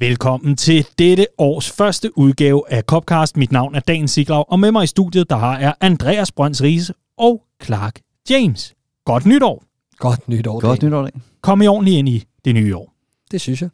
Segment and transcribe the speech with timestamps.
[0.00, 3.36] Velkommen til dette års første udgave af Copcast.
[3.36, 6.62] Mit navn er Dan Siglaug, og med mig i studiet der har jeg Andreas Brønds
[6.62, 8.00] Riese og Clark
[8.30, 8.74] James.
[9.04, 9.64] Godt nytår.
[9.96, 10.60] Godt nytår.
[10.60, 10.88] Godt Dan.
[10.88, 11.12] nytår, dag.
[11.40, 12.94] Kom I ordentligt ind i det nye år.
[13.30, 13.70] Det synes jeg.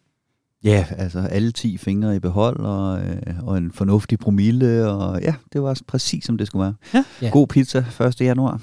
[0.64, 5.34] Ja, altså alle 10 fingre i behold, og, øh, og en fornuftig promille, og ja,
[5.52, 6.74] det var præcis som det skulle være.
[6.94, 7.04] Ja.
[7.22, 7.30] Ja.
[7.30, 8.20] God pizza 1.
[8.20, 8.60] januar.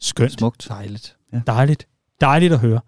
[0.00, 0.32] Skønt.
[0.32, 0.66] Smukt.
[0.68, 1.16] Dejligt.
[1.46, 1.86] Dejligt.
[2.20, 2.80] Dejligt at høre.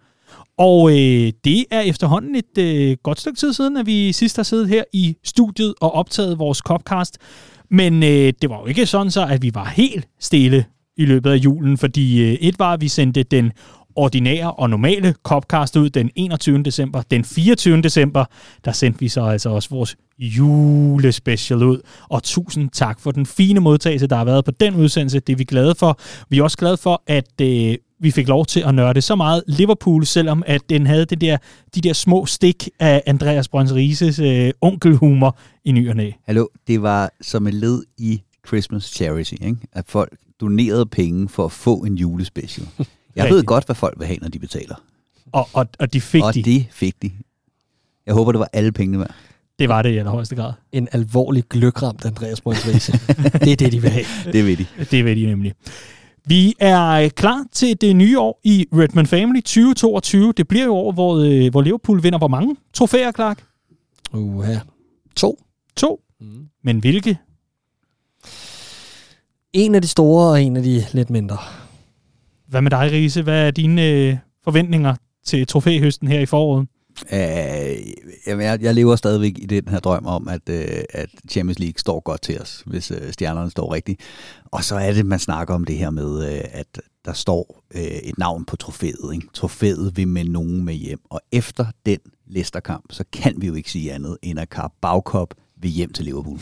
[0.58, 4.42] Og øh, det er efterhånden et øh, godt stykke tid siden, at vi sidst har
[4.42, 7.18] siddet her i studiet og optaget vores Copcast.
[7.70, 10.64] Men øh, det var jo ikke sådan så, at vi var helt stille
[10.96, 13.52] i løbet af julen, fordi øh, et var, at vi sendte den
[13.96, 16.62] ordinære og normale Copcast ud den 21.
[16.62, 17.02] december.
[17.10, 17.82] Den 24.
[17.82, 18.24] december,
[18.64, 21.80] der sendte vi så altså også vores julespecial ud.
[22.08, 25.20] Og tusind tak for den fine modtagelse, der har været på den udsendelse.
[25.20, 25.98] Det er vi glade for.
[26.28, 29.42] Vi er også glade for, at øh, vi fik lov til at nørde så meget
[29.46, 31.36] Liverpool, selvom at den havde det der,
[31.74, 36.10] de der små stik af Andreas Brøns Rises øh, onkelhumor i ny og næ.
[36.24, 39.56] Hallo, det var som et led i Christmas Charity, ikke?
[39.72, 42.68] at folk donerede penge for at få en julespecial.
[43.16, 44.74] Jeg ved godt, hvad folk vil have, når de betaler.
[45.32, 46.42] Og, og, og de fik og de.
[46.42, 47.10] det fik de.
[48.06, 49.14] Jeg håber, det var alle pengene værd.
[49.58, 50.52] Det var det i allerhøjeste grad.
[50.72, 54.04] En alvorlig gløkramt Andreas Brøns det er det, de vil have.
[54.32, 54.66] Det ved de.
[54.90, 55.52] Det ved de nemlig.
[56.28, 60.32] Vi er øh, klar til det nye år i Redman Family 2022.
[60.32, 63.44] Det bliver jo år, hvor, øh, hvor Liverpool vinder hvor mange trofæer, Clark?
[64.12, 64.54] Uha.
[65.16, 65.38] To.
[65.76, 66.00] To.
[66.20, 66.46] Mm.
[66.64, 67.18] Men hvilke?
[69.52, 71.38] En af de store, og en af de lidt mindre.
[72.48, 73.22] Hvad med dig, Riese?
[73.22, 76.68] Hvad er dine øh, forventninger til trofæhøsten her i foråret?
[77.12, 77.76] Øh,
[78.26, 81.78] jamen, jeg, jeg lever stadigvæk i den her drøm om, at, øh, at Champions League
[81.78, 84.00] står godt til os, hvis øh, stjernerne står rigtigt.
[84.44, 87.82] Og så er det, man snakker om det her med, øh, at der står øh,
[87.82, 89.14] et navn på trofæet.
[89.14, 89.26] Ikke?
[89.34, 91.00] Trofæet vil med nogen med hjem.
[91.10, 95.34] Og efter den Leicester-kamp, så kan vi jo ikke sige andet, end at Carabao Cup
[95.60, 96.38] vil hjem til Liverpool.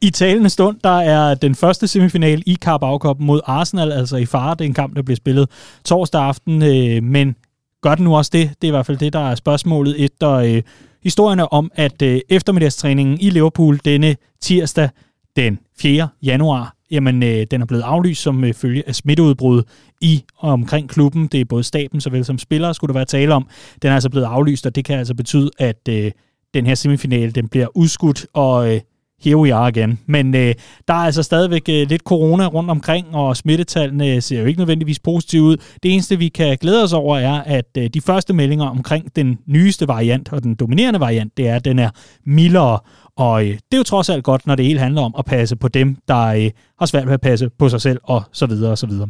[0.00, 4.26] I talende stund, der er den første semifinal i Carabao Cup mod Arsenal, altså i
[4.26, 4.54] fare.
[4.54, 5.50] Det er en kamp, der bliver spillet
[5.84, 7.36] torsdag aften, øh, men
[7.82, 8.50] gør den nu også det?
[8.62, 10.62] Det er i hvert fald det, der er spørgsmålet efter øh,
[11.02, 14.88] historierne om, at øh, eftermiddagstræningen i Liverpool denne tirsdag
[15.36, 16.08] den 4.
[16.22, 19.62] januar, jamen øh, den er blevet aflyst som øh, følge af smitteudbrud
[20.00, 21.26] i og omkring klubben.
[21.26, 23.48] Det er både staben såvel som spillere, skulle der være tale om.
[23.82, 26.12] Den er altså blevet aflyst, og det kan altså betyde, at øh,
[26.54, 28.80] den her semifinale den bliver udskudt, og øh,
[29.24, 29.98] here we are again.
[30.06, 30.54] Men øh,
[30.88, 34.98] der er altså stadigvæk øh, lidt corona rundt omkring, og smittetallene ser jo ikke nødvendigvis
[34.98, 35.56] positive ud.
[35.82, 39.38] Det eneste, vi kan glæde os over, er, at øh, de første meldinger omkring den
[39.46, 41.90] nyeste variant, og den dominerende variant, det er, at den er
[42.26, 42.78] mildere.
[43.16, 45.56] Og øh, det er jo trods alt godt, når det hele handler om at passe
[45.56, 48.70] på dem, der øh, har svært ved at passe på sig selv, og så videre,
[48.70, 49.08] og så videre.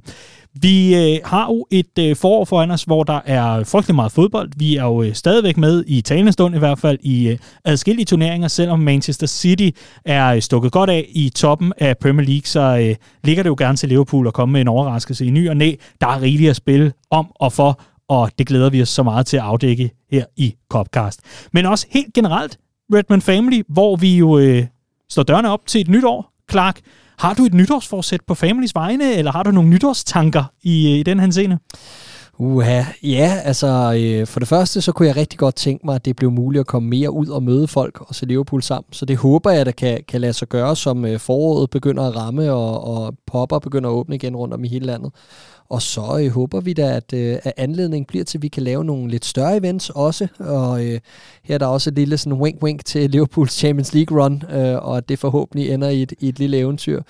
[0.54, 4.50] Vi øh, har jo et øh, forår foran os, hvor der er frygtelig meget fodbold.
[4.56, 8.06] Vi er jo øh, stadigvæk med i talende stund i hvert fald i øh, adskillige
[8.06, 9.68] turneringer, selvom Manchester City
[10.04, 13.56] er øh, stukket godt af i toppen af Premier League, så øh, ligger det jo
[13.58, 15.72] gerne til Liverpool at komme med en overraskelse i ny og næ.
[16.00, 19.26] Der er rigeligt at spille om og for, og det glæder vi os så meget
[19.26, 21.20] til at afdække her i Copcast.
[21.52, 22.58] Men også helt generelt,
[22.94, 24.66] Redman Family, hvor vi jo øh,
[25.10, 26.32] står dørene op til et nyt år.
[26.50, 26.80] Clark,
[27.18, 31.02] har du et nytårsforsæt på Families vegne, eller har du nogle nytårstanker i, øh, i
[31.02, 31.58] den her scene?
[32.40, 36.04] Uha, ja, altså øh, for det første, så kunne jeg rigtig godt tænke mig, at
[36.04, 38.92] det blev muligt at komme mere ud og møde folk og se Liverpool sammen.
[38.92, 42.16] Så det håber jeg, der kan, kan lade sig gøre, som øh, foråret begynder at
[42.16, 45.12] ramme, og, og popper begynder at åbne igen rundt om i hele landet.
[45.70, 48.62] Og så øh, håber vi da, at, øh, at anledningen bliver til, at vi kan
[48.62, 50.28] lave nogle lidt større events også.
[50.38, 51.00] Og øh,
[51.42, 54.96] her er der også et lille sådan wink-wink til Liverpools Champions League run, øh, og
[54.96, 57.02] at det forhåbentlig ender i et, i et lille eventyr.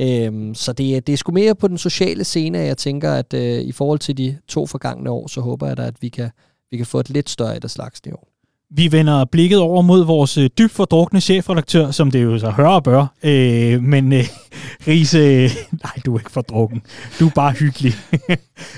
[0.00, 3.12] Øhm, så det, øh, det er sgu mere på den sociale scene, at jeg tænker,
[3.12, 6.08] at øh, i forhold til de to forgangne år, så håber jeg da, at vi
[6.08, 6.30] kan,
[6.70, 8.31] vi kan få et lidt større et af slags i år.
[8.74, 12.68] Vi vender blikket over mod vores øh, dybt fordrukne chefredaktør, som det jo så hører
[12.68, 13.06] og bør.
[13.22, 14.24] Øh, men øh,
[14.88, 15.50] Riese, øh,
[15.82, 16.82] nej, du er ikke fordrukken.
[17.20, 17.92] Du er bare hyggelig.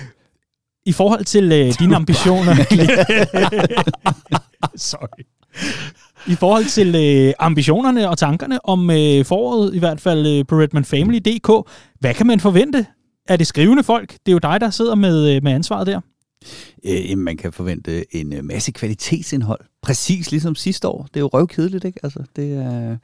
[0.87, 2.55] I forhold til øh, dine ambitioner...
[4.77, 5.25] Sorry.
[6.27, 10.57] I forhold til øh, ambitionerne og tankerne om øh, foråret, i hvert fald øh, på
[10.57, 11.71] redmanfamily.dk,
[12.01, 12.87] hvad kan man forvente?
[13.29, 14.11] Er det skrivende folk?
[14.11, 16.01] Det er jo dig, der sidder med, øh, med ansvaret der.
[16.85, 19.61] Øh, man kan forvente en øh, masse kvalitetsindhold.
[19.85, 21.03] Præcis ligesom sidste år.
[21.03, 22.01] Det er jo røvkedeligt, ikke?
[22.03, 22.97] Altså, det er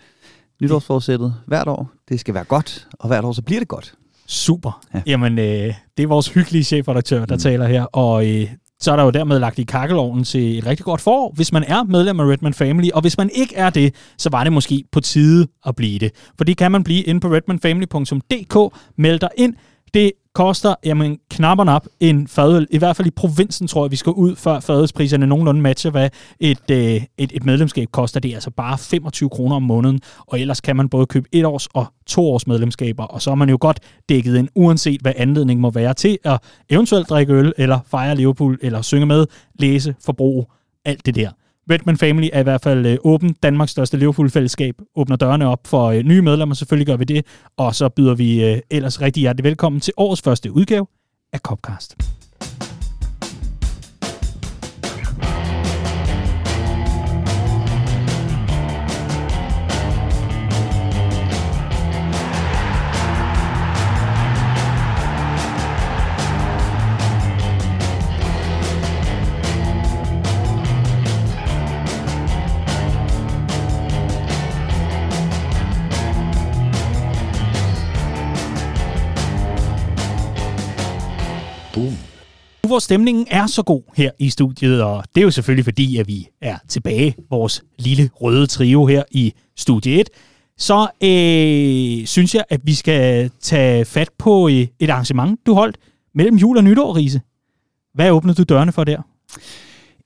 [0.62, 1.90] nytårsforsættet hvert år.
[2.08, 3.94] Det skal være godt, og hvert år så bliver det godt.
[4.26, 4.86] Super.
[4.94, 4.98] Ja.
[4.98, 5.02] Ja.
[5.06, 7.40] Jamen, øh, det er vores hyggelige chefredaktør, der mm.
[7.40, 8.50] taler her, og øh,
[8.80, 11.64] så er der jo dermed lagt i kakkelovnen til et rigtig godt forår, hvis man
[11.64, 14.84] er medlem af Redman Family, og hvis man ikke er det, så var det måske
[14.92, 16.12] på tide at blive det.
[16.36, 19.54] For det kan man blive inde på redmanfamily.dk, meld dig ind.
[19.94, 22.66] Det koster, jamen, knapper op nap en fadøl.
[22.70, 26.08] I hvert fald i provinsen, tror jeg, vi skal ud, før fadølspriserne nogenlunde matcher, hvad
[26.40, 28.20] et, øh, et, et medlemskab koster.
[28.20, 31.44] Det er altså bare 25 kroner om måneden, og ellers kan man både købe et
[31.44, 35.12] års og to års medlemskaber, og så er man jo godt dækket ind, uanset hvad
[35.16, 36.38] anledningen må være til at
[36.70, 39.26] eventuelt drikke øl, eller fejre Liverpool, eller synge med,
[39.58, 40.46] læse, forbruge,
[40.84, 41.30] alt det der.
[41.70, 43.34] Redman Family er i hvert fald øh, åben.
[43.42, 46.54] Danmarks største Liverpool-fællesskab åbner dørene op for øh, nye medlemmer.
[46.54, 47.26] Selvfølgelig gør vi det.
[47.56, 50.86] Og så byder vi øh, ellers rigtig hjertelig velkommen til årets første udgave
[51.32, 52.19] af Copcast.
[82.70, 86.08] Hvor stemningen er så god her i studiet, og det er jo selvfølgelig fordi, at
[86.08, 90.08] vi er tilbage, vores lille røde trio her i studie 1,
[90.58, 95.76] så øh, synes jeg, at vi skal tage fat på øh, et arrangement, du holdt
[96.14, 97.20] mellem jul og nytår, Riese.
[97.94, 99.02] Hvad åbnede du dørene for der?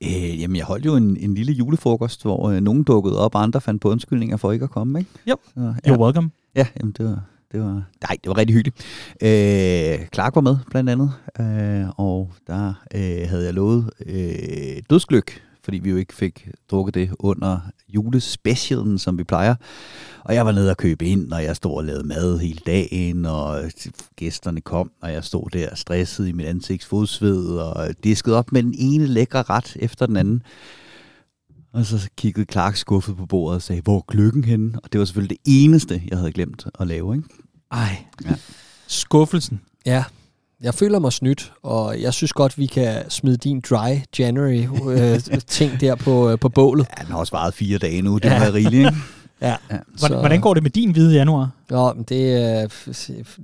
[0.03, 3.43] Øh, jamen, jeg holdt jo en, en lille julefrokost, hvor øh, nogen dukkede op, og
[3.43, 5.11] andre fandt på undskyldninger for ikke at komme, ikke?
[5.27, 5.95] Jo, så, ja.
[5.95, 6.29] you're welcome.
[6.55, 8.85] Ja, jamen, det var, det var, nej, det var rigtig hyggeligt.
[9.21, 15.41] Øh, Clark var med, blandt andet, øh, og der øh, havde jeg lovet øh, dødsgløk,
[15.63, 17.59] fordi vi jo ikke fik drukket det under
[17.89, 19.55] julespecialen, som vi plejer.
[20.23, 23.25] Og jeg var nede og købe ind, og jeg stod og lavede mad hele dagen,
[23.25, 23.61] og
[24.15, 28.63] gæsterne kom, og jeg stod der stresset i mit ansigts fodsved, og diskede op med
[28.63, 30.43] den ene lækre ret efter den anden.
[31.75, 34.79] Og så kiggede Clark skuffet på bordet og sagde, hvor er gløkken henne?
[34.83, 37.29] Og det var selvfølgelig det eneste, jeg havde glemt at lave, ikke?
[37.71, 38.35] Ej, ja.
[38.87, 39.61] skuffelsen.
[39.85, 40.03] Ja,
[40.61, 45.19] jeg føler mig snydt, og jeg synes godt, vi kan smide din dry January øh,
[45.47, 46.87] ting der på, øh, på bålet.
[46.97, 48.39] Ja, den har også varet fire dage nu, det ja.
[48.39, 48.97] var rigeligt, ikke?
[49.41, 49.55] Ja.
[49.71, 49.77] ja.
[49.99, 51.49] Hvordan, hvordan går det med din hvide januar?
[51.71, 52.67] Ja, det, er,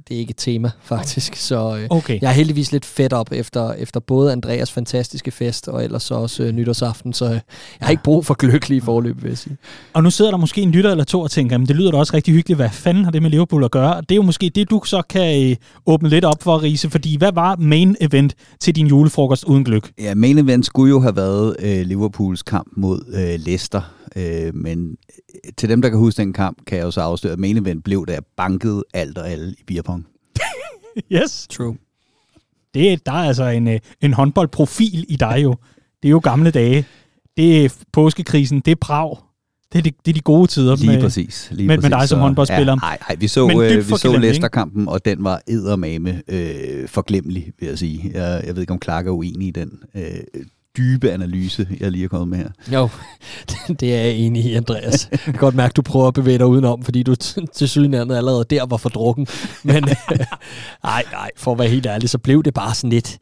[0.07, 1.35] det er ikke et tema, faktisk.
[1.35, 2.19] Så øh, okay.
[2.21, 6.15] jeg er heldigvis lidt fedt op efter, efter både Andreas fantastiske fest, og ellers så
[6.15, 7.41] også øh, nytårsaften, så øh, jeg
[7.81, 9.57] har ikke brug for glykkelige forløb, vil jeg sige.
[9.94, 11.97] Og nu sidder der måske en lytter eller to og tænker, men det lyder da
[11.97, 14.01] også rigtig hyggeligt, hvad fanden har det med Liverpool at gøre?
[14.01, 17.17] Det er jo måske det, du så kan øh, åbne lidt op for, Riese, fordi
[17.17, 19.91] hvad var main event til din julefrokost uden gløk?
[20.00, 23.81] Ja, main event skulle jo have været øh, Liverpools kamp mod øh, Leicester,
[24.15, 24.97] øh, men
[25.57, 27.83] til dem, der kan huske den kamp, kan jeg jo så afsløre, at main event
[27.83, 30.08] blev, da jeg bankede alt og alle i beerpong.
[31.16, 31.48] yes.
[31.50, 31.78] True.
[32.74, 35.56] Det, der er altså en, øh, en håndboldprofil i dig jo.
[36.04, 36.86] Det er jo gamle dage.
[37.38, 39.18] Det er påskekrisen, det er Prag.
[39.74, 41.90] Det er de, det er de gode tider lige med, præcis, lige med, præcis.
[41.90, 42.75] med dig som håndboldspiller.
[42.75, 47.68] Nej, ja, vi så, øh, vi så Leicester-kampen, og den var eddermame øh, forglemmelig, vil
[47.69, 48.12] jeg sige.
[48.13, 50.04] Jeg, jeg ved ikke, om Clark er uenig i den øh,
[50.77, 52.50] dybe analyse, jeg lige er kommet med her.
[52.73, 52.89] Jo,
[53.79, 55.07] det er jeg enig i, Andreas.
[55.12, 57.15] Jeg kan godt mærke, at du prøver at bevæge dig udenom, fordi du
[57.53, 59.27] til sydenlandet allerede der var for drukken.
[59.63, 59.83] Men
[60.83, 63.19] nej, nej, for at være helt ærlig, så blev det bare sådan lidt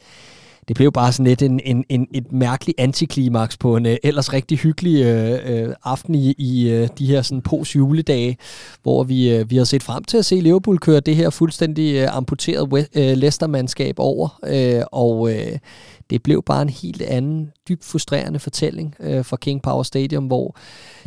[0.69, 4.33] det blev bare sådan lidt en, en, en, et mærkeligt antiklimaks på en øh, ellers
[4.33, 8.37] rigtig hyggelig øh, øh aften i, i øh, de her sådan post-juledage,
[8.83, 11.95] hvor vi, øh, vi har set frem til at se Liverpool køre det her fuldstændig
[11.95, 15.57] øh, amputerede øh, Leicester-mandskab over, Øh, og øh,
[16.09, 20.55] det blev bare en helt anden, dybt frustrerende fortælling øh, fra King Power Stadium, hvor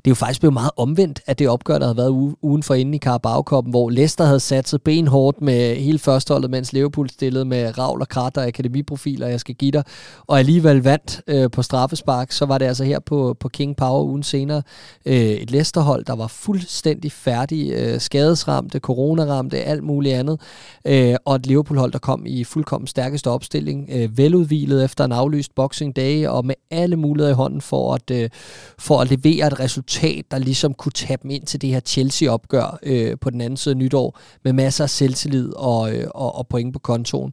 [0.04, 2.94] det jo faktisk blevet meget omvendt, at det opgør, der havde været ugen for inden
[2.94, 7.78] i carabao hvor Leicester havde sat sig benhårdt med hele førsteholdet, mens Liverpool stillede med
[7.78, 9.84] Ravl og Krat og akademiprofiler, jeg skal give dig,
[10.26, 14.04] og alligevel vandt øh, på straffespark, så var det altså her på, på King Power
[14.04, 14.62] ugen senere
[15.06, 20.40] øh, et Leicester-hold, der var fuldstændig færdig, øh, skadesramte, coronaramte, alt muligt andet,
[20.84, 25.54] øh, og et Liverpool-hold, der kom i fuldkommen stærkeste opstilling, øh, veludvilet efter en aflyst
[25.54, 28.30] Boxing Day, og med alle muligheder i hånden for at, øh,
[28.78, 31.80] for at levere et resultat resultat, der ligesom kunne tage dem ind til det her
[31.80, 36.34] Chelsea-opgør øh, på den anden side af nytår, med masser af selvtillid og, øh, og,
[36.34, 37.32] og point på kontoen.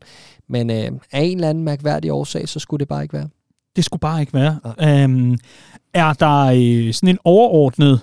[0.50, 3.30] Men øh, af en eller anden mærkværdig årsag, så skulle det bare ikke være.
[3.76, 4.60] Det skulle bare ikke være.
[4.80, 5.04] Ja.
[5.04, 5.38] Øhm,
[5.94, 8.02] er der øh, sådan en overordnet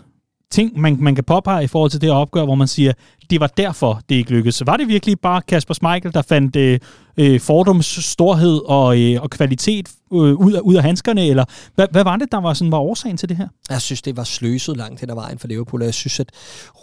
[0.50, 2.92] ting, man, man kan påpege i forhold til det opgør, hvor man siger,
[3.30, 4.66] det var derfor, det ikke lykkedes.
[4.66, 6.78] Var det virkelig bare Kasper Schmeichel, der fandt øh,
[7.16, 11.86] øh, fordums storhed og, øh, og kvalitet øh, ud, af, ud af handskerne, eller hvad,
[11.90, 13.48] hvad var det, der var, sådan, var årsagen til det her?
[13.70, 16.32] Jeg synes, det var sløset langt hen ad vejen for Liverpool, og jeg synes, at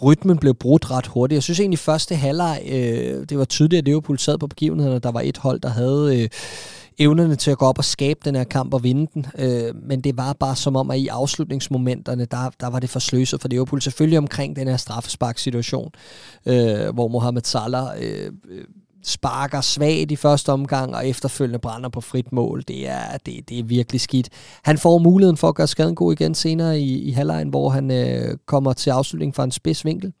[0.02, 1.36] rytmen blev brudt ret hurtigt.
[1.36, 5.10] Jeg synes egentlig, første halvleg, øh, det var tydeligt, at Liverpool sad på begivenhederne, der
[5.12, 6.22] var et hold, der havde...
[6.22, 6.28] Øh,
[6.98, 9.26] evnerne til at gå op og skabe den her kamp og vinde den.
[9.38, 12.98] Øh, men det var bare som om, at i afslutningsmomenterne, der, der var det for
[12.98, 13.82] sløset for Liverpool.
[13.82, 15.92] Selvfølgelig omkring den her straffesparksituation,
[16.46, 18.64] øh, hvor Mohamed Salah øh, øh
[19.06, 22.64] sparker svagt i første omgang, og efterfølgende brænder på frit mål.
[22.68, 24.28] Det er, det, det er virkelig skidt.
[24.62, 27.90] Han får muligheden for at gøre skaden god igen senere i, i halvlejen, hvor han
[27.90, 30.12] øh, kommer til afslutning fra en spids vinkel.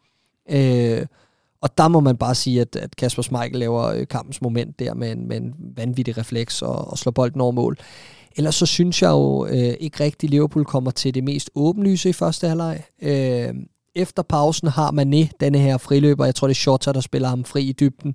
[0.50, 1.06] Øh,
[1.64, 4.94] og der må man bare sige, at, at Kasper Schmeichel laver øh, kampens moment der
[4.94, 7.76] med en, med en vanvittig refleks og, og slår bolden over mål.
[8.36, 12.08] Ellers så synes jeg jo øh, ikke rigtigt, at Liverpool kommer til det mest åbenlyse
[12.08, 12.82] i første halvleg.
[13.02, 13.54] Øh,
[13.96, 16.24] efter pausen har Mané denne her friløber.
[16.24, 18.14] Jeg tror, det er Shota, der spiller ham fri i dybden.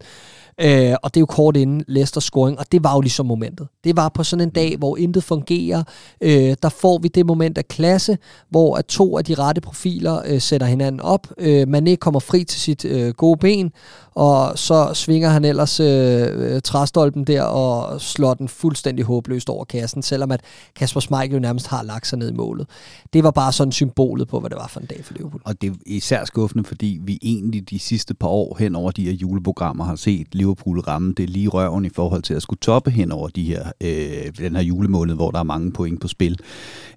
[0.62, 3.67] Øh, og det er jo kort inden Leicester scoring, og det var jo ligesom momentet.
[3.83, 5.83] Det var på sådan en dag, hvor intet fungerer.
[6.21, 8.17] Øh, der får vi det moment af klasse,
[8.50, 11.27] hvor at to af de rette profiler øh, sætter hinanden op.
[11.38, 13.71] Øh, Mané kommer fri til sit øh, gode ben,
[14.19, 19.65] og så svinger han ellers øh, øh, træstolpen der og slår den fuldstændig håbløst over
[19.65, 20.41] kassen, selvom at
[20.75, 22.67] Kasper Schmeichel jo nærmest har lagt sig ned i målet.
[23.13, 25.41] Det var bare sådan symbolet på, hvad det var for en dag for Liverpool.
[25.45, 29.03] Og det er især skuffende, fordi vi egentlig de sidste par år hen over de
[29.03, 32.91] her juleprogrammer har set Liverpool ramme det lige røven i forhold til at skulle toppe
[32.91, 36.39] hen over de her, øh, den her julemåned, hvor der er mange point på spil.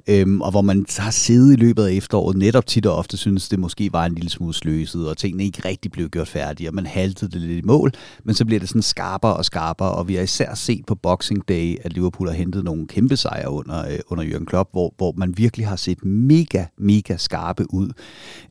[0.07, 3.49] Øhm, og hvor man har siddet i løbet af efteråret netop tit og ofte synes,
[3.49, 6.75] det måske var en lille smule sløset, og tingene ikke rigtig blev gjort færdige, og
[6.75, 7.93] man væltet det lidt i mål,
[8.25, 11.49] men så bliver det sådan skarpere og skarpere, og vi har især set på Boxing
[11.49, 15.13] Day, at Liverpool har hentet nogle kæmpe sejre under, øh, under Jürgen Klopp, hvor, hvor
[15.17, 17.89] man virkelig har set mega, mega skarpe ud.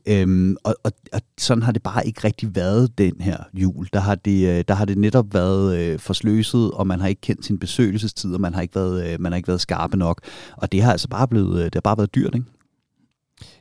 [0.06, 3.88] Øhm, og, og, og sådan har det bare ikke rigtig været den her jul.
[3.92, 7.20] Der har det, øh, der har det netop været øh, forsløset, og man har ikke
[7.20, 10.20] kendt sin besøgelsestid, og man har ikke været, øh, man har ikke været skarpe nok.
[10.56, 12.46] Og det har altså bare blevet, øh, det har bare været dyrt, ikke?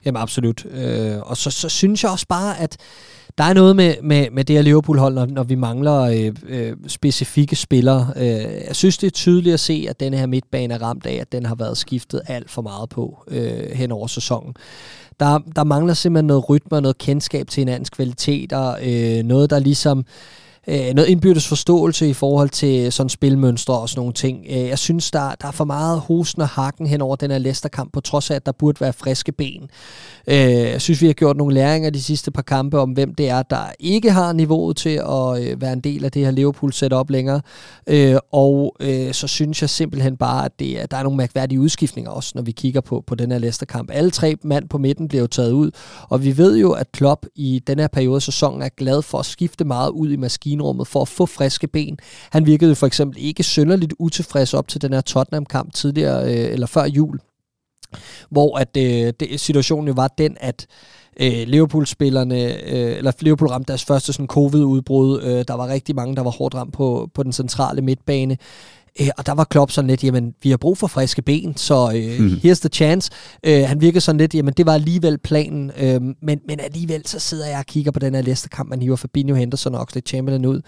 [0.06, 0.66] Jamen absolut.
[0.66, 2.78] Øh, og så, så synes jeg også bare, at
[3.38, 6.74] der er noget med, med, med det her Liverpool-hold, når, når vi mangler øh, øh,
[6.88, 8.14] specifikke spillere.
[8.16, 8.26] Øh,
[8.68, 11.32] jeg synes, det er tydeligt at se, at den her midtbane er ramt af, at
[11.32, 14.54] den har været skiftet alt for meget på øh, hen over sæsonen.
[15.20, 18.76] Der, der mangler simpelthen noget rytme og noget kendskab til hinandens kvaliteter.
[18.84, 20.04] Øh, noget, der ligesom øh,
[20.68, 24.46] Øh, noget indbyrdes forståelse i forhold til øh, sådan spilmønstre og sådan nogle ting.
[24.50, 27.38] Øh, jeg synes, der, der er for meget hosen og hakken hen over den her
[27.38, 29.70] Leicester-kamp, på trods af, at der burde være friske ben.
[30.27, 33.30] Øh, jeg synes, vi har gjort nogle læringer de sidste par kampe om, hvem det
[33.30, 37.10] er, der ikke har niveauet til at øh, være en del af det her Liverpool-setup
[37.10, 37.41] længere.
[37.88, 41.60] Øh, og øh, så synes jeg simpelthen bare, at det, at der er nogle mærkværdige
[41.60, 43.89] udskiftninger også, når vi kigger på, på den her Leicester-kamp.
[43.94, 45.72] Alle tre mand på midten bliver jo taget ud,
[46.10, 49.18] og vi ved jo, at Klopp i den her periode af sæsonen er glad for
[49.20, 50.15] at skifte meget ud i
[50.51, 51.98] maskinrummet for at få friske ben.
[52.31, 56.67] Han virkede for eksempel ikke synderligt utilfreds op til den her Tottenham-kamp tidligere, øh, eller
[56.67, 57.20] før jul,
[58.29, 60.67] hvor at øh, det, situationen jo var den, at
[61.20, 65.22] øh, Liverpool-spillerne, øh, eller Liverpool ramte deres første sådan covid-udbrud.
[65.22, 68.38] Øh, der var rigtig mange, der var hårdt ramt på, på den centrale midtbane.
[69.00, 71.91] Øh, og der var Klopp sådan lidt, jamen, vi har brug for friske ben, så
[71.95, 72.39] øh, mm.
[72.43, 73.12] here's the chance.
[73.45, 77.19] Øh, han virkede sådan lidt, jamen, det var alligevel planen, øh, men, men alligevel så
[77.19, 80.45] sidder jeg og kigger på den her Leicester-kamp, man hiver Fabinho, Henderson og Oxlade Chamberlain
[80.45, 80.62] ud,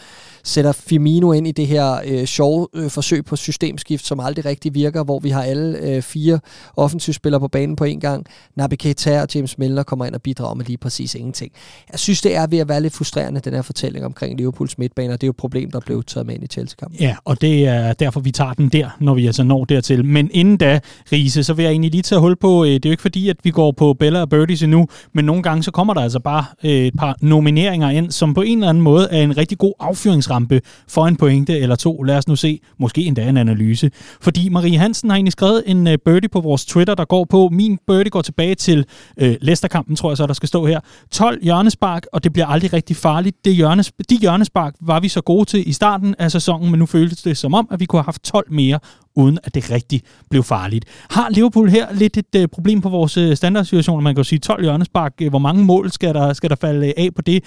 [0.44, 4.74] sætter Firmino ind i det her øh, sjove øh, forsøg på systemskift, som aldrig rigtig
[4.74, 6.40] virker, hvor vi har alle øh, fire
[6.76, 8.26] offensivspillere på banen på en gang.
[8.56, 11.52] Naby Keita og James Milner kommer ind og bidrager med lige præcis ingenting.
[11.92, 15.12] Jeg synes, det er ved at være lidt frustrerende, den her fortælling omkring Liverpools midtbaner.
[15.14, 17.00] Det er jo et problem, der blev taget med ind i Chelsea-kampen.
[17.00, 20.06] Ja, og det er derfor, vi tager den der, når vi altså når dertil.
[20.06, 20.80] Men inden da,
[21.12, 23.30] Riese, så vil jeg egentlig lige tage hul på, øh, det er jo ikke fordi,
[23.30, 26.20] at vi går på Bella og Birdies endnu, men nogle gange så kommer der altså
[26.20, 29.58] bare øh, et par nomineringer ind, som på en eller anden måde er en rigtig
[29.58, 32.04] god affyringsrampe for en pointe eller to.
[32.04, 33.92] Lad os nu se, måske endda en analyse.
[34.22, 37.50] Fordi Marie Hansen har egentlig skrevet en øh, birdie på vores Twitter, der går på,
[37.52, 38.86] min birdie går tilbage til
[39.18, 40.80] øh, Leicester-kampen, tror jeg så, der skal stå her.
[41.12, 43.46] 12 hjørnespark, og det bliver aldrig rigtig farligt.
[43.46, 46.86] Det hjørnes, de hjørnespark var vi så gode til i starten af sæsonen, men nu
[46.86, 48.80] føltes det som om, at vi kunne have haft 12 mere,
[49.16, 50.86] uden at det rigtig blev farligt.
[51.10, 54.04] Har Liverpool her lidt et øh, problem på vores uh, standardsituation?
[54.04, 55.14] Man kan jo sige 12 hjørnespark.
[55.22, 57.44] Øh, hvor mange mål skal der, skal der falde øh, af på det?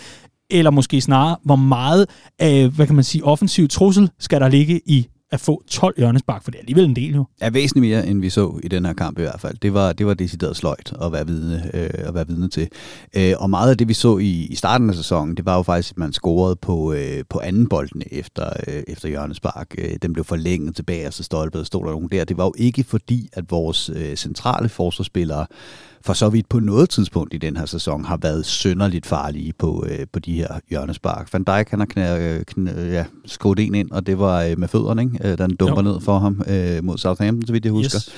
[0.51, 2.07] Eller måske snarere, hvor meget
[2.43, 6.45] øh, hvad kan man sige, offensiv trussel skal der ligge i at få 12 hjørnespark,
[6.45, 7.25] for det er alligevel en del jo.
[7.41, 9.57] Ja, væsentligt mere, end vi så i den her kamp i hvert fald.
[9.63, 12.69] Det var, det var decideret sløjt at være vidne, øh, at være vidne til.
[13.17, 15.63] Øh, og meget af det, vi så i, i starten af sæsonen, det var jo
[15.63, 19.75] faktisk, at man scorede på, øh, på anden bolden efter, øh, efter hjørnespark.
[19.79, 22.25] Øh, den blev forlænget tilbage, og så stolpede stod der nogen der.
[22.25, 25.47] Det var jo ikke fordi, at vores øh, centrale forsvarsspillere
[26.07, 29.87] for så vidt på noget tidspunkt i den her sæson har været sønderligt farlige på,
[29.89, 31.33] øh, på de her hjørnespark.
[31.33, 34.69] Van Dijk han har knæ, knæ, ja, skruet en ind, og det var øh, med
[34.69, 35.19] fødderne, ikke?
[35.25, 35.93] Øh, den dumper jo.
[35.93, 37.99] ned for ham øh, mod Southampton, så vidt jeg husker.
[37.99, 38.15] Yes.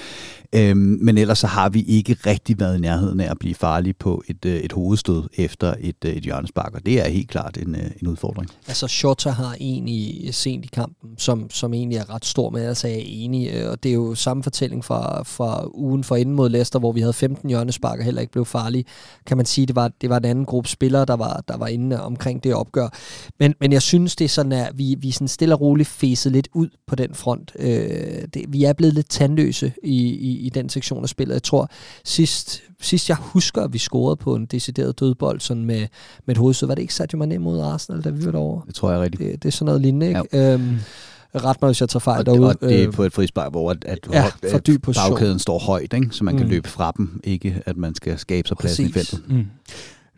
[0.53, 3.95] Øhm, men ellers så har vi ikke rigtig været i nærheden af at blive farlige
[3.95, 7.57] på et, øh, et hovedstød efter et, øh, et hjørnespark, og det er helt klart
[7.57, 8.51] en, øh, en udfordring.
[8.69, 12.67] Altså Shota har en i sent i kampen, som, som egentlig er ret stor med,
[12.67, 16.49] altså er enig, og det er jo samme fortælling fra, fra ugen for inden mod
[16.49, 18.85] Leicester, hvor vi havde 15 hjørnespark straffespark og heller ikke blev farlige.
[19.27, 21.67] Kan man sige, det var, det var en anden gruppe spillere, der var, der var
[21.67, 22.89] inde omkring det opgør.
[23.39, 26.33] Men, men jeg synes, det er sådan, at vi, vi sådan stille og roligt fæset
[26.33, 27.53] lidt ud på den front.
[27.59, 27.69] Øh,
[28.35, 31.35] det, vi er blevet lidt tandløse i, i, i den sektion af spillet.
[31.35, 31.69] Jeg tror,
[32.05, 35.87] sidst, sidst jeg husker, at vi scorede på en decideret dødbold sådan med,
[36.27, 38.63] med et hovedsød, var det ikke Sadio Mane mod Arsenal, da vi var derovre?
[38.67, 39.23] Det tror jeg rigtigt.
[39.33, 40.23] Det, det er sådan noget lignende, ikke?
[40.33, 40.55] Ja.
[40.55, 40.79] Øhm,
[41.35, 42.49] ret mig, hvis jeg tager fejl og, derude.
[42.49, 45.11] Og det er på et frispark, hvor at, at, ja, for dyb position.
[45.11, 46.09] bagkæden står højt, ikke?
[46.11, 46.39] så man mm.
[46.39, 49.23] kan løbe fra dem, ikke at man skal skabe sig pladsen i feltet.
[49.29, 49.47] Mm.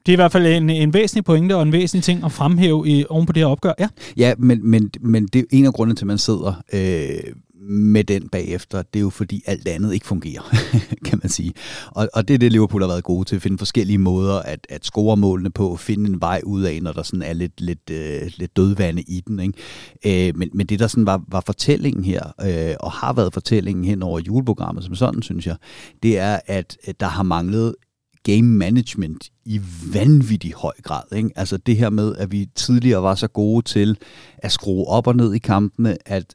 [0.06, 2.88] Det er i hvert fald en, en væsentlig pointe og en væsentlig ting at fremhæve
[2.88, 3.72] i, oven på det her opgør.
[3.78, 7.32] Ja, ja men, men, men det er en af grundene til, at man sidder øh,
[7.68, 10.42] med den bagefter, det er jo fordi alt andet ikke fungerer,
[11.06, 11.52] kan man sige.
[11.86, 14.66] Og, og det er det, Liverpool har været gode til, at finde forskellige måder at,
[14.68, 17.90] at score målene på, finde en vej ud af, når der sådan er lidt, lidt,
[17.90, 19.40] øh, lidt dødvande i den.
[19.40, 20.28] Ikke?
[20.28, 23.84] Øh, men, men det, der sådan var, var fortællingen her, øh, og har været fortællingen
[23.84, 25.56] hen over juleprogrammet som sådan, synes jeg,
[26.02, 27.74] det er, at, der har manglet
[28.22, 29.60] game management i
[29.92, 31.02] vanvittig høj grad.
[31.16, 31.30] Ikke?
[31.36, 33.96] Altså det her med, at vi tidligere var så gode til
[34.38, 36.34] at skrue op og ned i kampene, at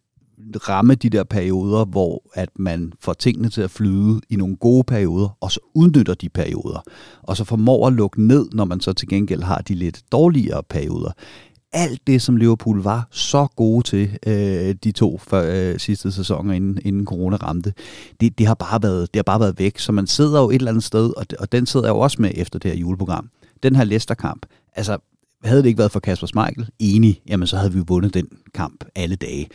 [0.56, 4.84] ramme de der perioder, hvor at man får tingene til at flyde i nogle gode
[4.84, 6.84] perioder, og så udnytter de perioder,
[7.22, 10.64] og så formår at lukke ned, når man så til gengæld har de lidt dårligere
[10.64, 11.12] perioder.
[11.74, 16.54] Alt det, som Liverpool var så gode til øh, de to før, øh, sidste sæsoner,
[16.54, 17.74] inden, inden corona ramte,
[18.20, 19.80] det, det, har bare været, det har bare været væk.
[19.80, 22.22] Så man sidder jo et eller andet sted, og, og den sidder jeg jo også
[22.22, 23.30] med efter det her juleprogram.
[23.64, 24.98] Den her Leicester-kamp, altså
[25.44, 28.86] havde det ikke været for Kasper Schmeichel, enig, jamen så havde vi vundet den kamp
[28.96, 29.48] alle dage.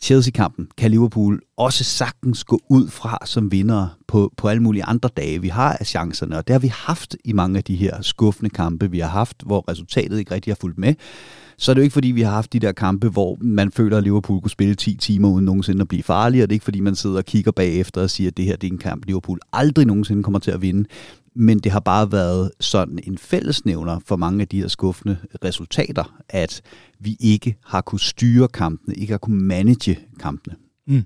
[0.00, 5.08] Chelsea-kampen kan Liverpool også sagtens gå ud fra som vinder på, på alle mulige andre
[5.16, 5.42] dage.
[5.42, 8.90] Vi har chancerne, og det har vi haft i mange af de her skuffende kampe,
[8.90, 10.94] vi har haft, hvor resultatet ikke rigtig har fulgt med.
[11.60, 13.96] Så er det jo ikke, fordi vi har haft de der kampe, hvor man føler,
[13.96, 16.64] at Liverpool kunne spille 10 timer uden nogensinde at blive farlig, og det er ikke,
[16.64, 19.04] fordi man sidder og kigger bagefter og siger, at det her det er en kamp,
[19.06, 20.88] Liverpool aldrig nogensinde kommer til at vinde
[21.38, 26.20] men det har bare været sådan en fællesnævner for mange af de her skuffende resultater,
[26.28, 26.62] at
[27.00, 30.56] vi ikke har kunne styre kampene, ikke har kunne manage kampene.
[30.86, 31.04] Mm.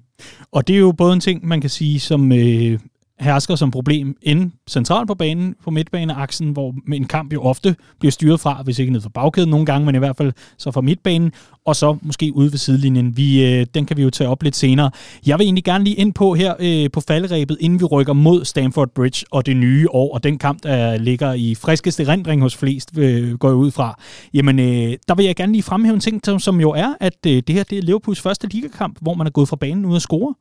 [0.53, 2.79] Og det er jo både en ting, man kan sige, som øh,
[3.23, 8.13] hersker som problem inde centralt på banen, på midtbaneaksen, hvor en kamp jo ofte bliver
[8.13, 10.81] styret fra, hvis ikke ned fra bagkæden nogle gange, men i hvert fald så fra
[10.81, 11.33] midtbanen,
[11.65, 13.17] og så måske ude ved sidelinjen.
[13.17, 14.91] Vi, øh, den kan vi jo tage op lidt senere.
[15.27, 18.45] Jeg vil egentlig gerne lige ind på her øh, på faldrebet, inden vi rykker mod
[18.45, 22.57] Stamford Bridge og det nye år, og den kamp, der ligger i friskeste rendring hos
[22.57, 24.01] flest, øh, går jeg ud fra.
[24.35, 27.27] Jamen, øh, der vil jeg gerne lige fremhæve en ting, som, som jo er, at
[27.27, 29.97] øh, det her det er Liverpools første ligakamp, hvor man er gået fra banen ud
[29.97, 30.35] at score,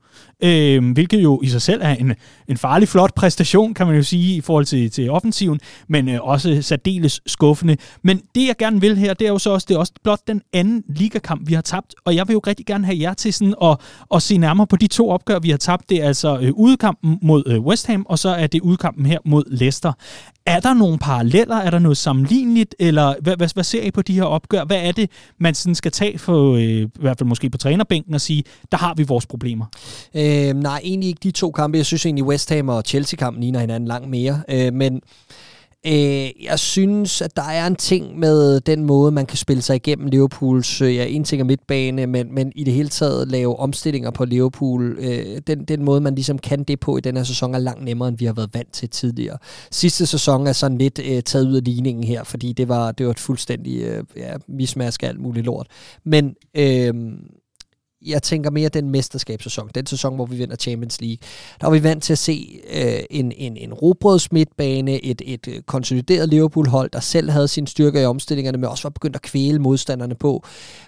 [0.44, 2.14] øh, hvilket jo i sig selv er en,
[2.48, 6.20] en farlig flot præstation, kan man jo sige, i forhold til, til offensiven, men øh,
[6.22, 7.78] også særdeles skuffende.
[8.04, 10.20] Men det, jeg gerne vil her, det er jo så også, det er også blot
[10.28, 13.34] den anden ligakamp, vi har tabt, og jeg vil jo rigtig gerne have jer til
[13.34, 13.78] sådan at,
[14.16, 15.90] at se nærmere på de to opgør, vi har tabt.
[15.90, 19.20] Det er altså øh, udekampen mod øh, West Ham, og så er det udekampen her
[19.26, 19.94] mod Leicester.
[20.46, 21.56] Er der nogle paralleller?
[21.56, 22.76] Er der noget sammenligneligt?
[22.80, 24.64] Eller hvad, hvad, hvad ser I på de her opgør?
[24.64, 28.14] Hvad er det, man sådan skal tage for, øh, i hvert fald måske på trænerbænken
[28.14, 29.66] og sige, der har vi vores problemer?
[30.16, 31.78] Øh, nej, egentlig ikke de to kampe.
[31.78, 34.42] Jeg synes egentlig, West Ham og Chelsea-kampen ligner hinanden langt mere.
[34.50, 35.02] Øh, men
[35.88, 39.76] Øh, jeg synes, at der er en ting med den måde, man kan spille sig
[39.76, 43.60] igennem Liverpools, øh, ja, en ting er midtbane, men, men i det hele taget lave
[43.60, 44.98] omstillinger på Liverpool.
[45.00, 47.84] Øh, den, den måde, man ligesom kan det på i den her sæson, er langt
[47.84, 49.38] nemmere, end vi har været vant til tidligere.
[49.72, 53.06] Sidste sæson er sådan lidt øh, taget ud af ligningen her, fordi det var, det
[53.06, 55.68] var et fuldstændig øh, ja, mismask af alt muligt lort.
[56.04, 56.94] Men øh,
[58.06, 61.18] jeg tænker mere den mesterskabssæson, den sæson, hvor vi vinder Champions League.
[61.62, 65.62] Der var vi vant til at se øh, en, en, en robrødsmidtbane, et, et øh,
[65.62, 69.60] konsolideret Liverpool-hold, der selv havde sine styrker i omstillingerne, men også var begyndt at kvæle
[69.60, 70.44] modstanderne på.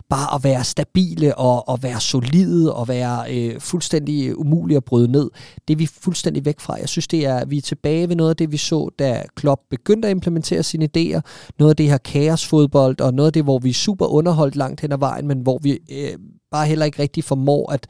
[0.10, 5.12] Bare at være stabile og, og være solide og være øh, fuldstændig umulige at bryde
[5.12, 5.30] ned.
[5.68, 6.74] Det er vi fuldstændig væk fra.
[6.74, 9.62] Jeg synes, det er, vi er tilbage ved noget af det, vi så, da Klopp
[9.70, 11.22] begyndte at implementere sine idéer.
[11.60, 14.82] Noget af det her kaosfodbold, og noget af det, hvor vi er super underholdt langt
[14.82, 16.18] hen ad vejen, men hvor vi øh,
[16.54, 17.88] bare heller ikke rigtig formår at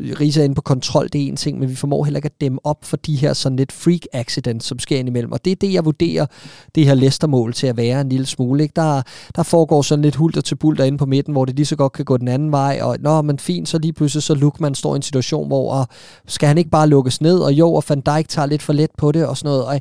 [0.00, 2.58] rise ind på kontrol, det er en ting, men vi formår heller ikke at dæmme
[2.64, 5.32] op for de her sådan lidt freak accidents, som sker indimellem.
[5.32, 6.26] Og det er det, jeg vurderer
[6.74, 8.62] det her Leicester-mål til at være en lille smule.
[8.62, 8.72] Ikke?
[8.76, 9.02] Der,
[9.36, 11.92] der foregår sådan lidt hulter til bulter inde på midten, hvor det lige så godt
[11.92, 14.94] kan gå den anden vej, og nå, men fint, så lige pludselig så Lukman står
[14.94, 15.88] i en situation, hvor og,
[16.26, 18.90] skal han ikke bare lukkes ned, og jo, og Van Dijk tager lidt for let
[18.98, 19.64] på det og sådan noget.
[19.64, 19.80] Og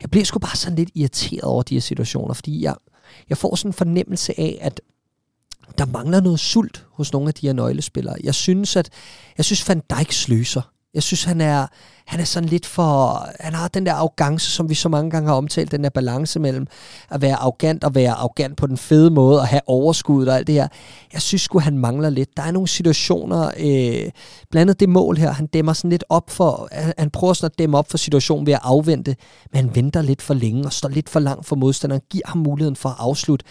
[0.00, 2.74] jeg bliver sgu bare sådan lidt irriteret over de her situationer, fordi jeg,
[3.28, 4.80] jeg får sådan en fornemmelse af, at
[5.78, 8.16] der mangler noget sult hos nogle af de her nøglespillere.
[8.24, 8.90] Jeg synes, at
[9.36, 10.62] jeg synes Van Dijk sløser
[10.94, 11.66] Jeg synes, han er,
[12.06, 13.26] han er sådan lidt for...
[13.40, 16.40] Han har den der arrogance, som vi så mange gange har omtalt, den der balance
[16.40, 16.66] mellem
[17.10, 20.46] at være arrogant og være arrogant på den fede måde, og have overskud og alt
[20.46, 20.68] det her.
[21.12, 22.36] Jeg synes sgu, han mangler lidt.
[22.36, 24.10] Der er nogle situationer, øh,
[24.50, 26.68] blandt andet det mål her, han dæmmer sådan lidt op for...
[26.98, 29.16] Han, prøver sådan at dæmme op for situationen ved at afvente,
[29.52, 32.38] men han venter lidt for længe og står lidt for langt for modstanderen, giver ham
[32.38, 33.44] muligheden for at afslutte.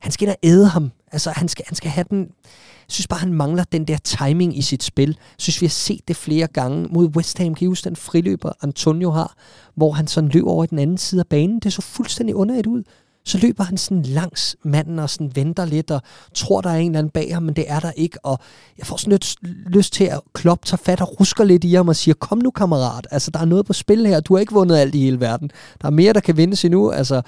[0.00, 0.90] Han skal da æde ham.
[1.12, 2.28] Altså, han skal, han skal have den
[2.88, 5.08] jeg synes bare, han mangler den der timing i sit spil.
[5.08, 7.54] Jeg synes, vi har set det flere gange mod West Ham.
[7.54, 9.34] Kan I huske den friløber, Antonio har,
[9.74, 11.60] hvor han sådan løber over i den anden side af banen?
[11.60, 12.82] Det så fuldstændig underligt ud
[13.28, 16.02] så løber han sådan langs manden og sådan venter lidt og
[16.34, 18.24] tror, der er en eller anden bag ham, men det er der ikke.
[18.24, 18.38] Og
[18.78, 19.36] jeg får sådan lidt
[19.66, 22.50] lyst til at kloppe, tager fat og rusker lidt i ham og siger, kom nu
[22.50, 25.20] kammerat, altså der er noget på spil her, du har ikke vundet alt i hele
[25.20, 25.50] verden.
[25.82, 26.90] Der er mere, der kan vindes endnu.
[26.90, 27.22] Altså,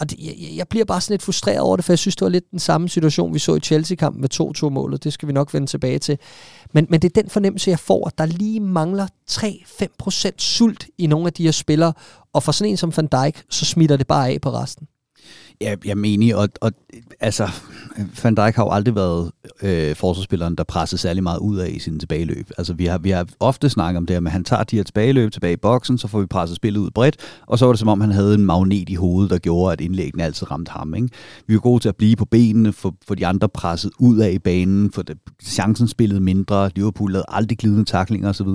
[0.00, 2.24] og det, jeg, jeg bliver bare sådan lidt frustreret over det, for jeg synes, det
[2.24, 5.04] var lidt den samme situation, vi så i Chelsea-kampen med 2-2-målet.
[5.04, 6.18] Det skal vi nok vende tilbage til.
[6.72, 11.06] Men, men det er den fornemmelse, jeg får, at der lige mangler 3-5% sult i
[11.06, 11.92] nogle af de her spillere,
[12.32, 14.86] og for sådan en som Van Dijk, så smitter det bare af på resten.
[15.60, 16.72] Ja, jeg mener, og, og
[17.20, 17.48] altså,
[18.22, 19.30] Van Dijk har jo aldrig været
[19.62, 22.50] øh, forsvarsspilleren, der presser særlig meget ud af i sin tilbageløb.
[22.58, 25.32] Altså, vi har, vi har ofte snakket om det at han tager de her tilbageløb
[25.32, 27.88] tilbage i boksen, så får vi presset spillet ud bredt, og så var det som
[27.88, 30.94] om, han havde en magnet i hovedet, der gjorde, at indlæggene altid ramte ham.
[30.94, 31.08] Ikke?
[31.46, 34.30] Vi var gode til at blive på benene, for, for de andre presset ud af
[34.30, 38.48] i banen, for det, chancen spillet mindre, Liverpool lavede aldrig glidende taklinger osv.,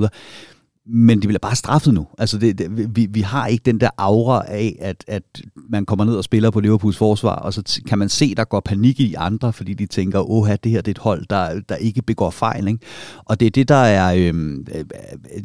[0.91, 2.07] men de bliver bare straffet nu.
[2.17, 5.23] Altså det, det, vi, vi har ikke den der aura af, at, at
[5.69, 8.59] man kommer ned og spiller på Liverpools forsvar, og så kan man se, der går
[8.59, 11.75] panik i andre, fordi de tænker, åh, det her det er et hold, der, der
[11.75, 12.67] ikke begår fejl.
[12.67, 12.79] Ikke?
[13.25, 14.85] Og det er det, der er, øhm, øh,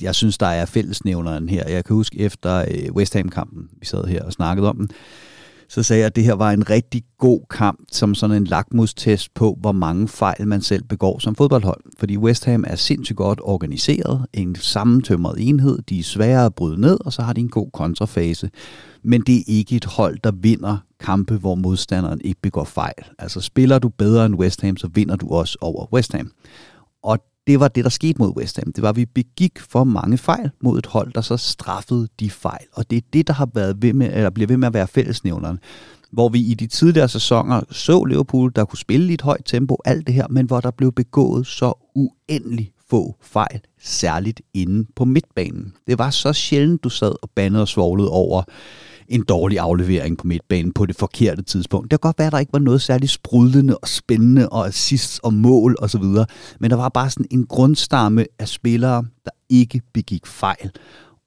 [0.02, 1.68] jeg synes, der er fællesnævneren her.
[1.68, 4.88] Jeg kan huske efter øh, West Ham-kampen, vi sad her og snakkede om den,
[5.68, 9.34] så sagde jeg, at det her var en rigtig god kamp, som sådan en lakmustest
[9.34, 11.80] på, hvor mange fejl man selv begår som fodboldhold.
[11.98, 16.80] Fordi West Ham er sindssygt godt organiseret, en sammentømret enhed, de er svære at bryde
[16.80, 18.50] ned, og så har de en god kontrafase.
[19.02, 23.04] Men det er ikke et hold, der vinder kampe, hvor modstanderen ikke begår fejl.
[23.18, 26.30] Altså spiller du bedre end West Ham, så vinder du også over West Ham.
[27.02, 28.72] Og det var det, der skete mod West Ham.
[28.72, 32.30] Det var, at vi begik for mange fejl mod et hold, der så straffede de
[32.30, 32.66] fejl.
[32.72, 34.88] Og det er det, der har været ved med, eller bliver ved med at være
[34.88, 35.58] fællesnævneren.
[36.12, 39.76] Hvor vi i de tidligere sæsoner så Liverpool, der kunne spille i et højt tempo,
[39.84, 45.04] alt det her, men hvor der blev begået så uendelig få fejl, særligt inde på
[45.04, 45.72] midtbanen.
[45.86, 48.42] Det var så sjældent, du sad og bandede og svoglede over,
[49.08, 51.90] en dårlig aflevering på midtbanen på det forkerte tidspunkt.
[51.90, 55.20] Det kan godt være, at der ikke var noget særligt sprudlende og spændende og assist
[55.22, 56.04] og mål osv.,
[56.60, 60.70] men der var bare sådan en grundstamme af spillere, der ikke begik fejl.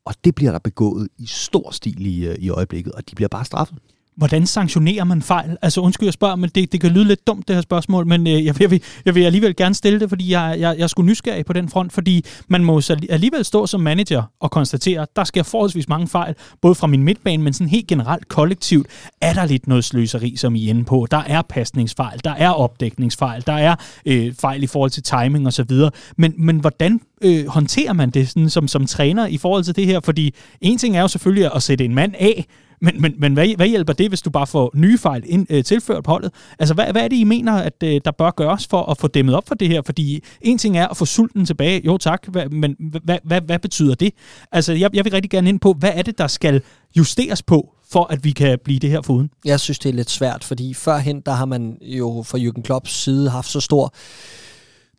[0.06, 3.30] Og det bliver der begået i stor stil i, øh, i øjeblikket, og de bliver
[3.30, 3.78] bare straffet.
[4.18, 5.58] Hvordan sanktionerer man fejl?
[5.62, 8.28] Altså undskyld, jeg spørger, men det, det kan lyde lidt dumt, det her spørgsmål, men
[8.28, 11.10] øh, jeg, jeg, vil, jeg vil alligevel gerne stille det, fordi jeg, jeg, jeg skulle
[11.10, 15.24] nysgerrig på den front, fordi man må alligevel stå som manager og konstatere, at der
[15.24, 18.88] sker forholdsvis mange fejl, både fra min midtbane, men sådan helt generelt kollektivt,
[19.22, 21.08] er der lidt noget sløseri, som I er inde på.
[21.12, 23.76] Der er pasningsfejl, der er opdækningsfejl, der er
[24.06, 25.72] øh, fejl i forhold til timing osv.,
[26.18, 29.86] men, men hvordan øh, håndterer man det sådan, som, som træner i forhold til det
[29.86, 30.00] her?
[30.00, 32.46] Fordi en ting er jo selvfølgelig at sætte en mand af,
[32.82, 35.64] men, men, men hvad, hvad hjælper det, hvis du bare får nye fejl ind, øh,
[35.64, 36.32] tilført på holdet?
[36.60, 39.08] Altså, hvad, hvad er det, I mener, at øh, der bør gøres for at få
[39.08, 39.82] dæmmet op for det her?
[39.86, 43.60] Fordi en ting er at få sulten tilbage, jo tak, hva, men hvad, hvad, hvad
[43.60, 44.14] betyder det?
[44.52, 46.62] Altså, jeg, jeg vil rigtig gerne ind på, hvad er det, der skal
[46.98, 49.30] justeres på, for at vi kan blive det her foruden?
[49.46, 53.04] Jeg synes, det er lidt svært, fordi førhen, der har man jo fra Jürgen Klopps
[53.04, 53.94] side haft så stor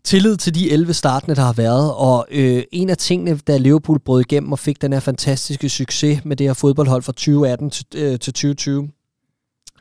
[0.09, 1.94] tillid til de 11 startende, der har været.
[1.94, 6.25] Og øh, en af tingene, da Liverpool brød igennem og fik den her fantastiske succes
[6.25, 8.88] med det her fodboldhold fra 2018 til, øh, til 2020,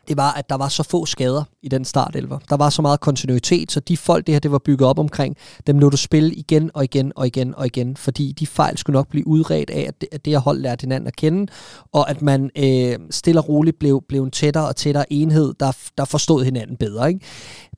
[0.08, 2.40] det var, at der var så få skader i den startelver.
[2.50, 5.36] Der var så meget kontinuitet, så de folk, det her det var bygget op omkring,
[5.68, 8.96] dem lå du spille igen og igen og igen og igen, fordi de fejl skulle
[8.96, 11.52] nok blive udredt af, at det, at det her hold lærte hinanden at kende,
[11.94, 15.72] og at man øh, stille og roligt blev, blev en tættere og tættere enhed, der,
[15.98, 17.10] der forstod hinanden bedre.
[17.10, 17.20] Ikke?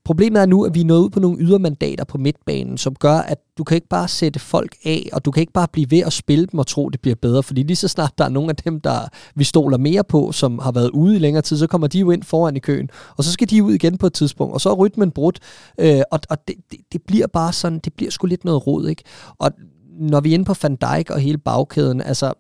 [0.06, 3.18] Problemet er nu, at vi er nået ud på nogle ydermandater på midtbanen, som gør,
[3.18, 6.00] at du kan ikke bare sætte folk af, og du kan ikke bare blive ved
[6.00, 8.50] at spille dem og tro, det bliver bedre, fordi lige så snart der er nogle
[8.50, 9.00] af dem, der
[9.36, 12.12] vi stoler mere på, som har været ude i længere tid, så kommer de jo
[12.12, 14.70] ind foran i køen, og så skal de ud igen på et tidspunkt, og så
[14.70, 15.40] er rytmen brudt,
[15.80, 18.88] øh, og, og det, det, det bliver bare sådan, det bliver sgu lidt noget rod,
[18.88, 19.04] ikke?
[19.38, 19.52] Og
[20.00, 22.34] når vi er inde på Van Dijk og hele bagkæden, altså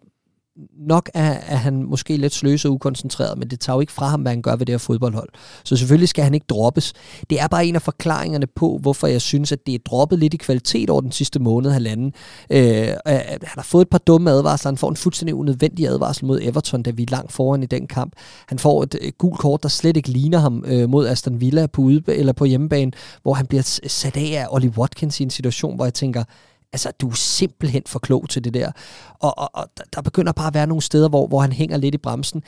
[0.78, 4.08] nok er, er han måske lidt sløs og ukoncentreret, men det tager jo ikke fra
[4.08, 5.30] ham, hvad han gør ved det her fodboldhold.
[5.64, 6.94] Så selvfølgelig skal han ikke droppes.
[7.30, 10.34] Det er bare en af forklaringerne på, hvorfor jeg synes, at det er droppet lidt
[10.34, 12.14] i kvalitet over den sidste måned, halvanden.
[12.50, 14.72] Øh, øh han har fået et par dumme advarsler.
[14.72, 17.88] Han får en fuldstændig unødvendig advarsel mod Everton, da vi er langt foran i den
[17.88, 18.14] kamp.
[18.48, 21.68] Han får et, et gult kort, der slet ikke ligner ham øh, mod Aston Villa
[21.68, 22.92] på, ude, eller på hjemmebane,
[23.24, 26.24] hvor han bliver sat af af Ollie Watkins i en situation, hvor jeg tænker,
[26.74, 28.72] Altså, du er simpelthen for klog til det der.
[29.20, 31.96] Og, og, og der begynder bare at være nogle steder, hvor, hvor han hænger lidt
[31.96, 32.44] i bremsen.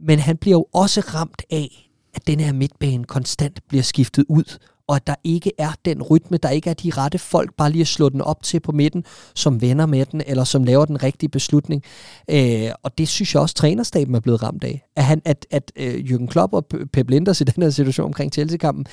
[0.00, 4.58] Men han bliver jo også ramt af, at den her midtbane konstant bliver skiftet ud,
[4.86, 7.80] og at der ikke er den rytme, der ikke er de rette folk bare lige
[7.80, 9.04] at slå den op til på midten,
[9.34, 11.82] som vender med den, eller som laver den rigtige beslutning.
[12.30, 14.86] Øh, og det synes jeg også, trænerstaben er blevet ramt af.
[14.96, 18.32] At, han, at, at øh, Jürgen Klopp og Pep Linders i den her situation omkring
[18.32, 18.86] Chelsea-kampen,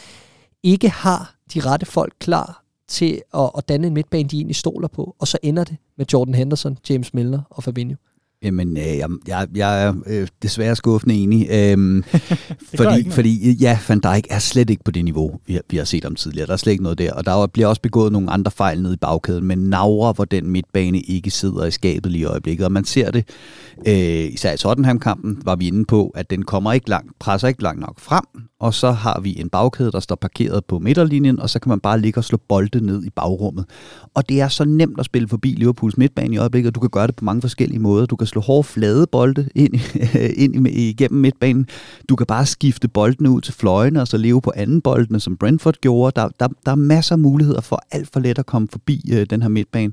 [0.64, 4.88] ikke har de rette folk klar til at, at danne en midtbane, de egentlig stoler
[4.88, 5.16] på.
[5.20, 7.96] Og så ender det med Jordan Henderson, James Milner og Fabinho.
[8.44, 11.48] Jamen, øh, jeg, jeg, jeg er øh, desværre skuffende enig.
[11.52, 12.04] Øhm,
[12.78, 15.84] fordi, fordi, ja, Van Dijk er slet ikke på det niveau, vi har, vi har
[15.84, 16.48] set om tidligere.
[16.48, 17.14] Der er slet ikke noget der.
[17.14, 20.50] Og der bliver også begået nogle andre fejl nede i bagkæden, men navre, hvor den
[20.50, 22.66] midtbane ikke sidder i skabet lige i øjeblikket.
[22.66, 23.30] Og man ser det,
[23.88, 27.64] øh, især i Tottenham-kampen, var vi inde på, at den kommer ikke langt, presser ikke
[27.64, 28.26] langt nok frem,
[28.60, 31.80] og så har vi en bagkæde, der står parkeret på midterlinjen, og så kan man
[31.80, 33.66] bare ligge og slå bolde ned i bagrummet.
[34.14, 36.90] Og det er så nemt at spille forbi Liverpools midtbane i øjeblikket, og du kan
[36.90, 38.06] gøre det på mange forskellige måder.
[38.06, 39.74] Du kan slå hårde flade bolde ind,
[40.44, 41.68] ind igennem midtbanen.
[42.10, 45.38] Du kan bare skifte boldene ud til fløjene, og så leve på anden boldene, som
[45.38, 46.22] Brentford gjorde.
[46.22, 49.26] Der, der, der er masser af muligheder for alt for let at komme forbi øh,
[49.30, 49.92] den her midtbane.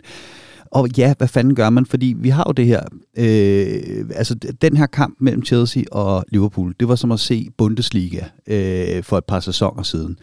[0.74, 1.86] Og ja, hvad fanden gør man?
[1.86, 2.82] Fordi vi har jo det her,
[3.18, 8.24] øh, altså den her kamp mellem Chelsea og Liverpool, det var som at se Bundesliga
[8.46, 10.18] øh, for et par sæsoner siden.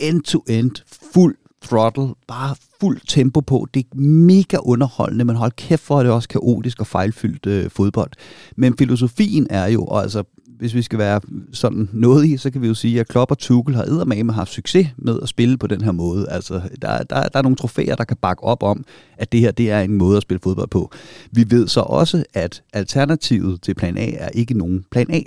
[0.00, 0.70] End-to-end,
[1.12, 3.66] fuld throttle, bare fuld tempo på.
[3.74, 7.46] Det er mega underholdende, men hold kæft for, at det er også kaotisk og fejlfyldt
[7.46, 8.10] øh, fodbold.
[8.56, 10.22] Men filosofien er jo, og altså
[10.62, 11.20] hvis vi skal være
[11.52, 14.52] sådan noget i, så kan vi jo sige, at Klopp og Tuchel har eddermame haft
[14.52, 16.28] succes med at spille på den her måde.
[16.28, 18.84] Altså, der, der, der er nogle trofæer, der kan bakke op om,
[19.18, 20.92] at det her det er en måde at spille fodbold på.
[21.30, 25.20] Vi ved så også, at alternativet til plan A er ikke nogen plan A.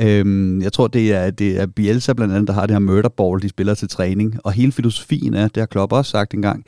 [0.00, 3.42] Øhm, jeg tror, det er, det er Bielsa blandt andet, der har det her murderball,
[3.42, 4.38] de spiller til træning.
[4.44, 6.64] Og hele filosofien er, det har Klopp også sagt engang,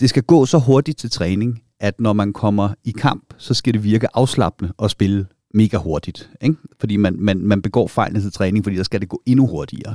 [0.00, 3.74] det skal gå så hurtigt til træning, at når man kommer i kamp, så skal
[3.74, 6.30] det virke afslappende at spille mega hurtigt.
[6.42, 6.56] Ikke?
[6.80, 9.94] Fordi man, man, man begår fejlene til træning, fordi der skal det gå endnu hurtigere.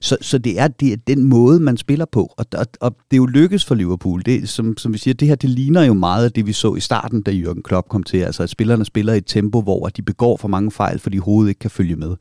[0.00, 2.34] Så, så det, er, det er den måde, man spiller på.
[2.36, 4.22] Og, og, og det er jo lykkes for Liverpool.
[4.26, 6.74] Det, som, som vi siger, det her det ligner jo meget af det, vi så
[6.74, 8.18] i starten, da Jürgen Klopp kom til.
[8.18, 11.48] Altså at spillerne spiller i et tempo, hvor de begår for mange fejl, fordi hovedet
[11.48, 12.16] ikke kan følge med.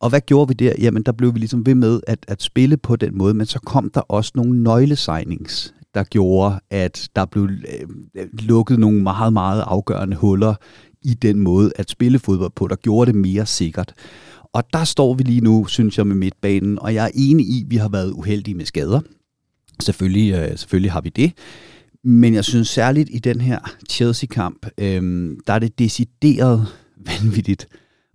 [0.00, 0.72] Og hvad gjorde vi der?
[0.78, 3.60] Jamen, der blev vi ligesom ved med at, at spille på den måde, men så
[3.60, 7.42] kom der også nogle nøglesignings, der gjorde, at der blev
[8.14, 10.54] øh, lukket nogle meget, meget afgørende huller
[11.06, 13.94] i den måde at spille fodbold på, der gjorde det mere sikkert.
[14.52, 17.62] Og der står vi lige nu, synes jeg, med midtbanen, og jeg er enig i,
[17.64, 19.00] at vi har været uheldige med skader.
[19.80, 21.32] Selvfølgelig, øh, selvfølgelig har vi det.
[22.04, 23.58] Men jeg synes særligt i den her
[23.90, 26.66] Chelsea-kamp, øh, der er det decideret
[27.22, 27.68] vanvittigt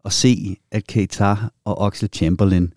[0.05, 2.73] at se, at Keita og Oxlade Chamberlain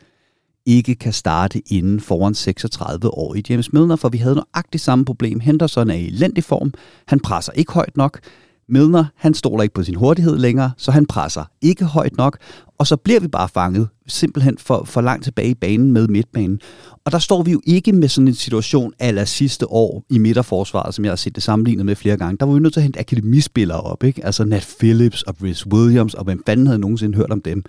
[0.67, 5.05] ikke kan starte inden foran 36 år i James Milner, for vi havde nøjagtigt samme
[5.05, 5.41] problem.
[5.41, 6.75] Henderson er i elendig form,
[7.07, 8.21] han presser ikke højt nok,
[8.69, 12.39] Milner, han stoler ikke på sin hurtighed længere, så han presser ikke højt nok,
[12.79, 16.61] og så bliver vi bare fanget simpelthen for, for langt tilbage i banen med midtbanen.
[17.05, 20.95] Og der står vi jo ikke med sådan en situation aller sidste år i midterforsvaret,
[20.95, 22.37] som jeg har set det sammenlignet med flere gange.
[22.41, 24.25] Der var vi nødt til at hente akademispillere op, ikke?
[24.25, 27.65] Altså Nat Phillips og Rhys Williams, og hvem fanden havde nogensinde hørt om dem?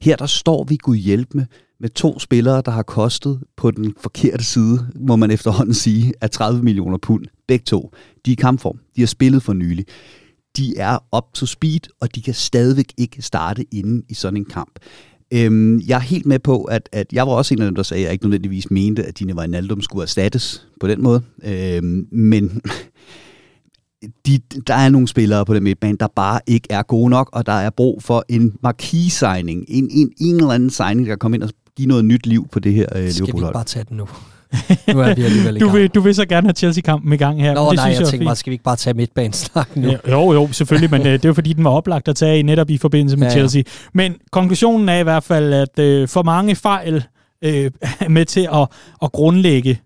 [0.00, 1.44] Her der står vi Gud hjælp med,
[1.80, 6.30] med to spillere, der har kostet på den forkerte side, må man efterhånden sige, af
[6.30, 7.24] 30 millioner pund.
[7.48, 7.92] Begge to.
[8.26, 8.78] De er i kampform.
[8.96, 9.84] De har spillet for nylig
[10.56, 14.44] de er up to speed, og de kan stadigvæk ikke starte inde i sådan en
[14.44, 14.78] kamp.
[15.30, 17.82] Øhm, jeg er helt med på, at, at jeg var også en af dem, der
[17.82, 21.22] sagde, at jeg ikke nødvendigvis mente, at Dine Wijnaldum skulle erstattes på den måde.
[21.44, 22.60] Øhm, men
[24.26, 27.46] de, der er nogle spillere på den midtbane, der bare ikke er gode nok, og
[27.46, 31.36] der er brug for en marquis-signing, en, en, en eller anden signing, der kan komme
[31.36, 33.14] ind og give noget nyt liv på det her øh, Liverpool-hold.
[33.14, 34.08] Skal vi bare tage den nu?
[34.94, 35.72] nu er vi alligevel i gang.
[35.72, 37.54] Du vil, du vil så gerne have Chelsea-kampen i gang her.
[37.54, 39.88] Nå, det nej, synes jeg, jeg tænker bare, skal vi ikke bare tage midtbanesnak nu?
[39.88, 42.42] Ja, jo, jo, selvfølgelig, men øh, det er jo fordi, den var oplagt at tage
[42.42, 43.62] netop i forbindelse med ja, Chelsea.
[43.66, 43.88] Ja.
[43.92, 47.04] Men konklusionen er i hvert fald, at øh, for mange fejl
[47.44, 47.70] øh,
[48.08, 48.68] med til at,
[49.02, 49.80] at grundlægge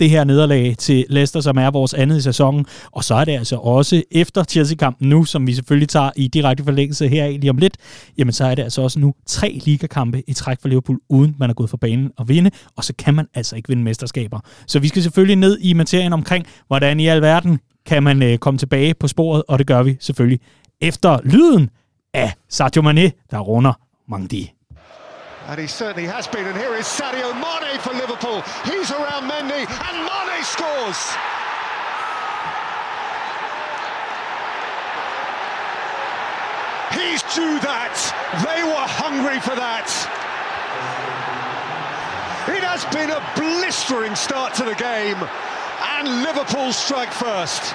[0.00, 2.66] det her nederlag til Leicester, som er vores andet i sæsonen.
[2.92, 6.64] Og så er det altså også efter Chelsea-kampen nu, som vi selvfølgelig tager i direkte
[6.64, 7.76] forlængelse her lige om lidt,
[8.18, 11.50] jamen så er det altså også nu tre ligakampe i træk for Liverpool, uden man
[11.50, 14.40] er gået for banen og vinde, og så kan man altså ikke vinde mesterskaber.
[14.66, 18.58] Så vi skal selvfølgelig ned i materien omkring, hvordan i alverden kan man øh, komme
[18.58, 20.40] tilbage på sporet, og det gør vi selvfølgelig
[20.80, 21.70] efter lyden
[22.14, 23.72] af Sadio Mane, der runder
[24.08, 24.55] Mangdi.
[25.48, 26.46] And he certainly has been.
[26.46, 28.42] And here is Sadio Mane for Liverpool.
[28.64, 31.00] He's around Mendy, and Mane scores.
[36.98, 37.96] He's due that.
[38.42, 39.88] They were hungry for that.
[42.48, 45.18] It has been a blistering start to the game.
[45.98, 47.74] and Liverpool strike first.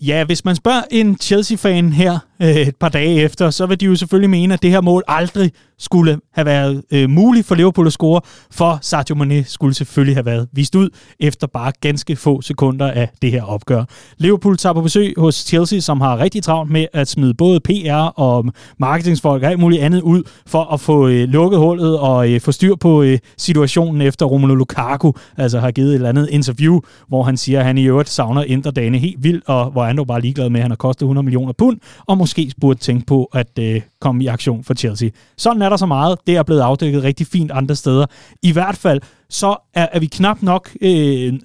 [0.00, 3.84] Ja, hvis man spørger en Chelsea-fan her øh, et par dage efter, så vil de
[3.84, 7.86] jo selvfølgelig mene, at det her mål aldrig skulle have været øh, muligt for Liverpool
[7.86, 10.88] at score, for Sadio Mane skulle selvfølgelig have været vist ud
[11.20, 13.84] efter bare ganske få sekunder af det her opgør.
[14.18, 18.12] Liverpool tager på besøg hos Chelsea, som har rigtig travlt med at smide både PR
[18.16, 18.44] og
[18.78, 22.52] marketingsfolk og alt muligt andet ud for at få øh, lukket hullet og øh, få
[22.52, 27.22] styr på øh, situationen efter Romelu Lukaku, altså har givet et eller andet interview, hvor
[27.22, 30.06] han siger, at han i øvrigt savner Inter dagene helt vildt, og hvor han dog
[30.06, 33.24] bare ligeglad med, at han har kostet 100 millioner pund, og måske burde tænke på
[33.24, 35.08] at øh, komme i aktion for Chelsea.
[35.36, 36.18] Sådan er der så meget.
[36.26, 38.06] Det er blevet afdækket rigtig fint andre steder.
[38.42, 40.88] I hvert fald, så er, er vi knap nok, øh,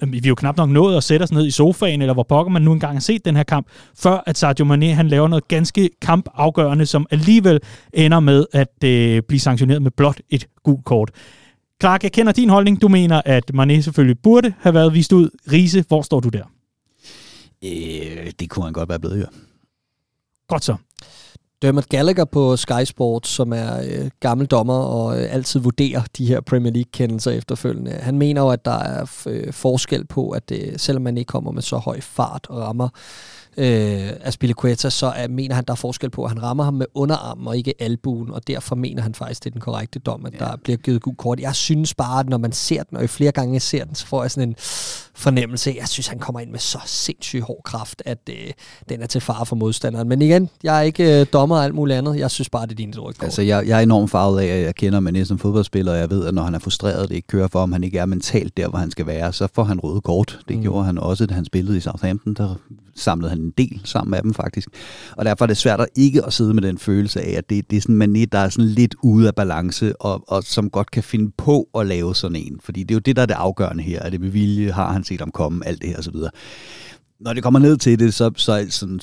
[0.07, 2.51] vi er jo knap nok nået at sætte os ned i sofaen, eller hvor pokker
[2.51, 5.47] man nu engang har set den her kamp, før at Sadio Mane han laver noget
[5.47, 7.59] ganske kampafgørende, som alligevel
[7.93, 11.11] ender med at øh, blive sanktioneret med blot et gult kort.
[11.81, 12.81] Clark, jeg kender din holdning.
[12.81, 15.29] Du mener, at Mane selvfølgelig burde have været vist ud.
[15.51, 16.43] Rise, hvor står du der?
[17.63, 19.25] Øh, det kunne han godt være blevet, jo.
[20.47, 20.75] Godt så.
[21.61, 26.25] Dermot Gallagher på Sky Sports, som er øh, gammel dommer og øh, altid vurderer de
[26.25, 27.91] her Premier League-kendelser efterfølgende.
[27.91, 31.51] Han mener jo, at der er øh, forskel på, at øh, selvom man ikke kommer
[31.51, 32.89] med så høj fart og rammer
[33.57, 36.85] øh, Aspilicueta, så er, mener han, der er forskel på, at han rammer ham med
[36.93, 40.33] underarmen og ikke albuen, og derfor mener han faktisk, det er den korrekte dom, at
[40.33, 40.37] ja.
[40.39, 41.39] der bliver givet god kort.
[41.39, 43.95] Jeg synes bare, at når man ser den, og i flere gange jeg ser den,
[43.95, 44.55] så får jeg sådan en
[45.15, 45.75] fornemmelse.
[45.79, 48.35] Jeg synes, han kommer ind med så sindssygt hård kraft, at øh,
[48.89, 50.07] den er til fare for modstanderen.
[50.07, 52.19] Men igen, jeg er ikke øh, dommer og alt muligt andet.
[52.19, 54.61] Jeg synes bare, det er din rødt Altså, jeg, jeg er enormt farvet af, at
[54.61, 57.27] jeg kender Mané som fodboldspiller, og jeg ved, at når han er frustreret, det ikke
[57.27, 59.79] kører for, om han ikke er mentalt der, hvor han skal være, så får han
[59.79, 60.39] røde kort.
[60.47, 60.61] Det mm.
[60.61, 62.33] gjorde han også, da han spillede i Southampton.
[62.33, 62.55] Der
[62.97, 64.69] samlede han en del sammen med dem faktisk.
[65.11, 67.69] Og derfor er det svært at ikke at sidde med den følelse af, at det,
[67.69, 70.69] det er sådan en manet, der er sådan lidt ude af balance, og, og som
[70.69, 72.59] godt kan finde på at lave sådan en.
[72.63, 74.01] Fordi det er jo det, der er det afgørende her.
[74.01, 74.71] Er det med vilje?
[74.71, 75.67] Har han set om komme?
[75.67, 76.15] Alt det her osv.
[77.19, 78.99] Når det kommer ned til det, så, så sådan,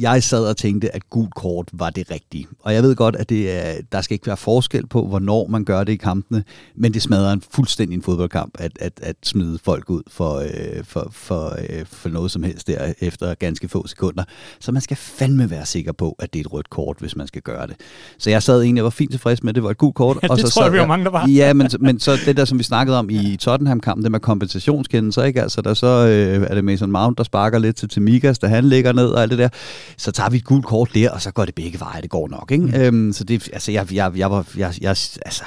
[0.00, 2.46] jeg sad og tænkte, at gult kort var det rigtige.
[2.60, 5.64] Og jeg ved godt, at det er, der skal ikke være forskel på, hvornår man
[5.64, 6.44] gør det i kampene,
[6.74, 10.84] men det smadrer en fuldstændig en fodboldkamp, at, at, at smide folk ud for, øh,
[10.84, 14.24] for, for, øh, for noget som helst der efter ganske få sekunder.
[14.60, 17.26] Så man skal fandme være sikker på, at det er et rødt kort, hvis man
[17.26, 17.76] skal gøre det.
[18.18, 20.18] Så jeg sad egentlig og var fint tilfreds med, at det var et gult kort.
[20.22, 21.28] Ja, og det så tror jeg, vi jo mange, der var.
[21.28, 25.22] Ja, men, men så det der, som vi snakkede om i Tottenham-kampen, det med kompensationskendelser,
[25.22, 25.42] ikke?
[25.42, 28.64] Altså, der så øh, er det Mason Mount, der sparker lidt til Timikas, da han
[28.64, 29.47] ligger ned og alt det der.
[29.96, 32.02] Så tager vi et gult kort der, og så går det begge veje.
[32.02, 32.64] Det går nok, ikke?
[32.64, 32.74] Mm.
[32.74, 35.44] Øhm, så det, altså, jeg, jeg, jeg var, jeg, jeg, altså,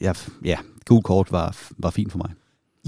[0.00, 2.30] jeg, ja, gult kort var, var fint for mig.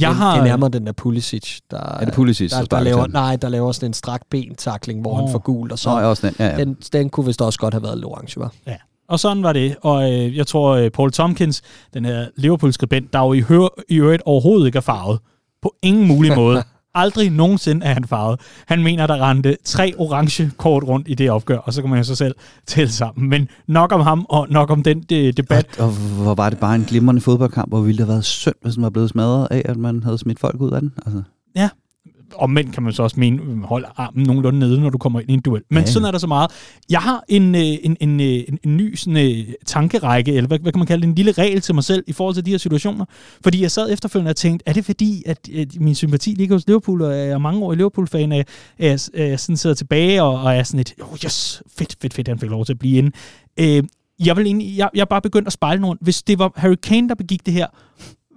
[0.00, 0.32] Jeg har...
[0.32, 3.36] Det er nærmere den der Pulisic, der, er det Pulisic, der, der, der laver, nej,
[3.36, 5.18] der laver sådan en strak ben-takling, hvor oh.
[5.18, 6.56] han får gult, og så Nå, også den, ja, ja.
[6.56, 8.52] Den, den kunne vist også godt have været orange, var.
[8.66, 8.76] Ja.
[9.08, 9.76] Og sådan var det.
[9.82, 11.62] Og øh, jeg tror, øh, Paul Tompkins,
[11.94, 15.18] den her Liverpool-skribent, der jo i, hør, i øvrigt overhovedet ikke er farvet.
[15.62, 16.62] På ingen mulig måde.
[16.94, 18.40] Aldrig nogensinde er han farvet.
[18.66, 21.98] Han mener, der rendte tre orange kort rundt i det opgør, og så kan man
[21.98, 22.34] jo så selv
[22.66, 23.28] tælle sammen.
[23.28, 25.78] Men nok om ham, og nok om den de, debat.
[25.78, 28.54] Og, og hvor var det bare en glimrende fodboldkamp, hvor ville det have været synd,
[28.62, 30.92] hvis den var blevet smadret af, at man havde smidt folk ud af den.
[31.06, 31.22] Altså.
[31.56, 31.68] Ja,
[32.36, 35.32] omvendt kan man så også mene, hold armen nogenlunde nede, når du kommer ind i
[35.32, 35.62] en duel.
[35.70, 36.50] Men ja, sådan er der så meget.
[36.90, 40.86] Jeg har en, en, en, en, en ny sådan, tankerække, eller hvad, hvad kan man
[40.86, 43.04] kalde det, en lille regel til mig selv i forhold til de her situationer.
[43.42, 46.66] Fordi jeg sad efterfølgende og tænkte, er det fordi, at, at min sympati ligger hos
[46.66, 50.40] Liverpool, og jeg er mange år i Liverpool-fan, at jeg, jeg sådan sidder tilbage og,
[50.40, 52.98] og er sådan et, oh yes, fedt, fedt, fedt, han fik lov til at blive
[52.98, 53.10] inde.
[53.60, 53.82] Øh,
[54.24, 55.98] jeg, vil egentlig, jeg, jeg er bare begyndt at spejle nogen.
[56.00, 57.66] Hvis det var Harry Kane, der begik det her,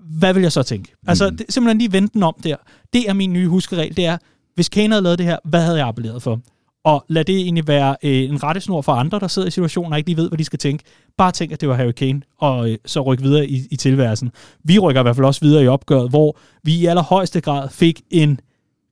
[0.10, 0.94] hvad vil jeg så tænke?
[1.08, 1.38] Altså, mm.
[1.38, 2.56] det, simpelthen lige vente den om der.
[2.94, 4.18] Det er min nye huskeregel, det er,
[4.56, 6.40] hvis Kane havde lavet det her, hvad havde jeg appelleret for?
[6.84, 9.98] Og lad det egentlig være øh, en rettesnor for andre, der sidder i situationen og
[9.98, 10.84] ikke lige ved, hvad de skal tænke.
[11.18, 14.32] Bare tænk, at det var Harry Kane, og øh, så ryk videre i, i tilværelsen.
[14.64, 18.02] Vi rykker i hvert fald også videre i opgøret, hvor vi i allerhøjeste grad fik
[18.12, 18.40] en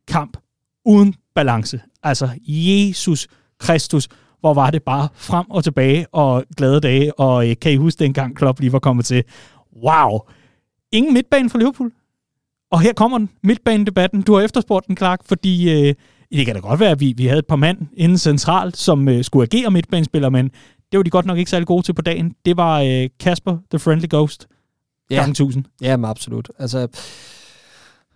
[0.08, 0.38] kamp
[0.86, 1.80] uden balance.
[2.04, 3.28] Altså, Jesus
[3.60, 4.08] Kristus,
[4.39, 7.99] hvor var det bare frem og tilbage og glade dage, og øh, kan I huske
[7.99, 9.23] dengang Klopp lige var kommet til?
[9.84, 10.19] Wow!
[10.96, 11.92] Ingen midtbane for Liverpool.
[12.72, 14.22] Og her kommer den, midtbanedebatten.
[14.22, 15.94] Du har efterspurgt den, Clark, fordi øh,
[16.32, 19.10] det kan da godt være, at vi, vi havde et par mand inden centralt, som
[19.10, 20.52] øh, skulle agere midtbanespillere, men
[20.92, 22.36] det var de godt nok ikke særlig gode til på dagen.
[22.46, 24.48] Det var øh, Kasper, The Friendly Ghost,
[25.10, 25.16] ja.
[25.16, 25.66] gange 1000.
[25.82, 26.50] Ja, men absolut.
[26.60, 26.88] Altså,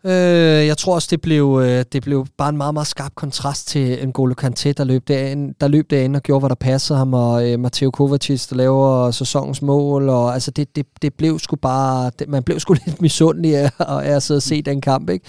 [0.04, 3.68] Øh, jeg tror også, det blev, øh, det blev bare en meget, meget skarp kontrast
[3.68, 7.14] til N'Golo Kanté, der løb derinde, der løb derinde og gjorde, hvad der passede ham,
[7.14, 11.56] og øh, Matteo Kovacic, der laver sæsonens mål, og altså det, det, det blev sgu
[11.56, 15.10] bare, det, man blev sgu lidt misundelig af, af at sidde og se den kamp,
[15.10, 15.26] ikke?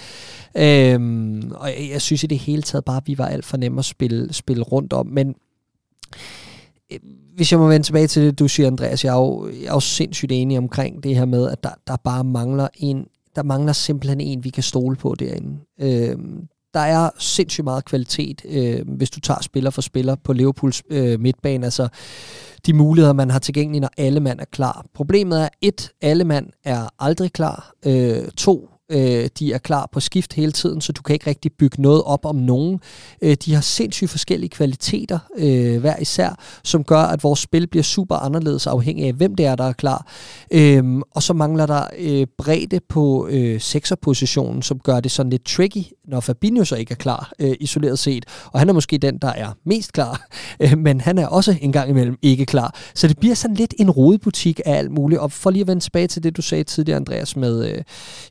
[0.93, 3.57] Øhm, og jeg, jeg synes i det hele taget bare, at vi var alt for
[3.57, 5.35] nemme at spille, spille rundt om, men
[6.91, 6.99] øh,
[7.35, 9.73] hvis jeg må vende tilbage til det, du siger, Andreas, jeg er jo, jeg er
[9.73, 13.05] jo sindssygt enig omkring det her med, at der, der bare mangler en
[13.35, 15.59] der mangler simpelthen en, vi kan stole på derinde.
[15.81, 16.17] Øh,
[16.73, 21.19] der er sindssygt meget kvalitet, øh, hvis du tager spiller for spiller på Liverpools øh,
[21.19, 21.65] midtbane.
[21.65, 21.87] Altså
[22.65, 24.85] de muligheder, man har tilgængelige, når alle mand er klar.
[24.93, 27.73] Problemet er, et, alle mand er aldrig klar.
[27.85, 31.51] Øh, to, Øh, de er klar på skift hele tiden, så du kan ikke rigtig
[31.59, 32.79] bygge noget op om nogen.
[33.21, 37.83] Øh, de har sindssygt forskellige kvaliteter øh, hver især, som gør, at vores spil bliver
[37.83, 40.07] super anderledes afhængig af, hvem det er, der er klar.
[40.51, 45.45] Øh, og så mangler der øh, bredde på øh, sekserpositionen, som gør det sådan lidt
[45.45, 48.25] tricky, når Fabinho så ikke er klar, øh, isoleret set.
[48.45, 50.27] Og han er måske den, der er mest klar,
[50.63, 52.75] øh, men han er også en gang imellem ikke klar.
[52.95, 55.21] Så det bliver sådan lidt en rodebutik af alt muligt.
[55.21, 57.83] Og for lige at vende tilbage til det, du sagde tidligere, Andreas, med øh,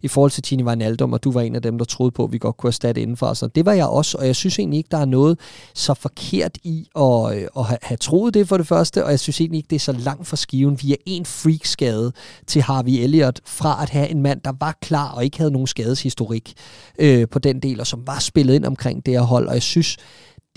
[0.02, 2.32] i forhold til Tini Wijnaldum, og du var en af dem, der troede på, at
[2.32, 3.34] vi godt kunne erstatte indenfor.
[3.34, 5.38] Så det var jeg også, og jeg synes egentlig ikke, der er noget
[5.74, 9.20] så forkert i at, øh, at have, have troet det for det første, og jeg
[9.20, 10.78] synes egentlig ikke, det er så langt fra skiven.
[10.82, 12.12] Vi er en freak-skade
[12.46, 15.66] til Harvey Elliott fra at have en mand, der var klar og ikke havde nogen
[15.66, 16.54] skadeshistorik
[16.98, 19.62] øh, på den del, og som var spillet ind omkring det her hold, og jeg
[19.62, 19.96] synes,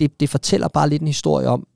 [0.00, 1.66] det, det fortæller bare lidt en historie om,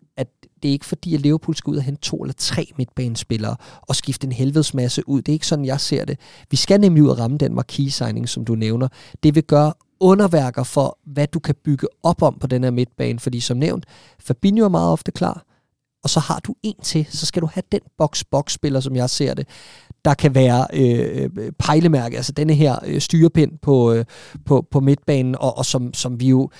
[0.62, 3.96] det er ikke fordi, at Liverpool skal ud og hente to eller tre midtbanespillere og
[3.96, 5.22] skifte en helvedes masse ud.
[5.22, 6.18] Det er ikke sådan, jeg ser det.
[6.50, 8.88] Vi skal nemlig ud og ramme den marquis-signing, som du nævner.
[9.22, 13.18] Det vil gøre underværker for, hvad du kan bygge op om på den her midtbane.
[13.18, 13.86] Fordi som nævnt,
[14.18, 15.44] Fabinho er meget ofte klar,
[16.02, 19.34] og så har du en til, så skal du have den box-box-spiller, som jeg ser
[19.34, 19.48] det,
[20.05, 24.05] der kan være øh, pejlemærke, altså denne her øh, styrepind på, øh,
[24.46, 26.51] på, på midtbanen, og, og som, som vi jo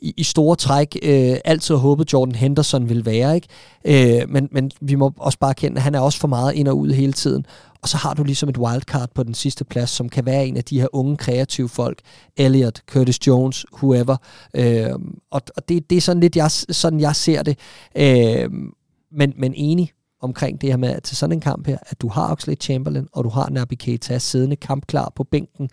[0.00, 3.34] i, i store træk øh, altid har håbet, Jordan Henderson vil være.
[3.34, 4.20] Ikke?
[4.20, 6.68] Øh, men, men vi må også bare kende, at han er også for meget ind
[6.68, 7.46] og ud hele tiden.
[7.82, 10.56] Og så har du ligesom et wildcard på den sidste plads, som kan være en
[10.56, 11.98] af de her unge kreative folk.
[12.36, 14.16] Elliot, Curtis Jones, whoever.
[14.54, 14.90] Øh,
[15.30, 17.58] og og det, det er sådan lidt jeg, sådan, jeg ser det.
[17.96, 18.50] Øh,
[19.12, 22.08] men, men enig omkring det her med, at til sådan en kamp her, at du
[22.08, 25.70] har Oxlade Chamberlain, og du har Naby Keita siddende kampklar på bænken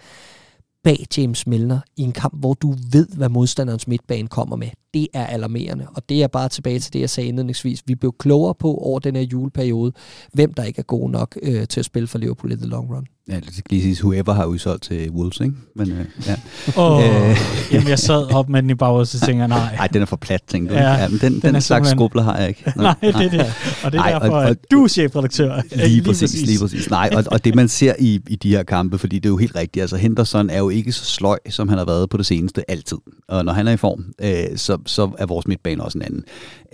[0.84, 4.70] bag James Milner i en kamp, hvor du ved, hvad modstanderens midtbane kommer med.
[4.96, 7.84] Det er alarmerende, og det er bare tilbage til det, jeg sagde indledningsvis.
[7.86, 9.92] Vi blev klogere på over den her juleperiode,
[10.34, 12.96] hvem der ikke er god nok øh, til at spille for Liverpool i the long
[12.96, 13.08] run.
[13.30, 15.54] Ja, det skal lige sige, whoever har udsolgt til Wolves, ikke?
[15.76, 16.36] Men, øh, ja.
[16.78, 17.38] Oh, øh.
[17.72, 19.76] Jamen, jeg sad op med den i baghovedet, så tænker jeg, nej.
[19.76, 20.78] Nej, den er for plat, tænker du.
[20.78, 21.98] Ja, ja men den, den, den slags simpelthen...
[21.98, 22.74] skrubler har jeg ikke.
[22.76, 23.54] Nå, nej, det er det.
[23.84, 25.62] Og det er Ej, derfor, og, og, at du er chefredaktør.
[25.72, 26.90] Lige, lige præcis, præcis, lige præcis.
[26.90, 29.38] Nej, og, og det man ser i, i de her kampe, fordi det er jo
[29.38, 32.26] helt rigtigt, altså Henderson er jo ikke så sløj, som han har været på det
[32.26, 32.98] seneste altid.
[33.28, 36.24] Og når han er i form, øh, så, så er vores midtbane også en anden.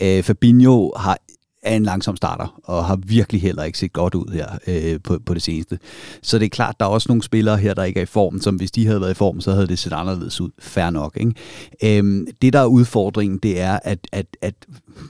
[0.02, 1.18] Øh, Fabinho har
[1.64, 5.20] er en langsom starter, og har virkelig heller ikke set godt ud her øh, på,
[5.26, 5.80] på det seneste.
[6.22, 8.42] Så det er klart, der er også nogle spillere her, der ikke er i form,
[8.42, 10.50] som hvis de havde været i form, så havde det set anderledes ud.
[10.60, 11.18] Fair nok.
[11.18, 11.98] Ikke?
[11.98, 14.54] Øhm, det, der er udfordringen, det er, at, at, at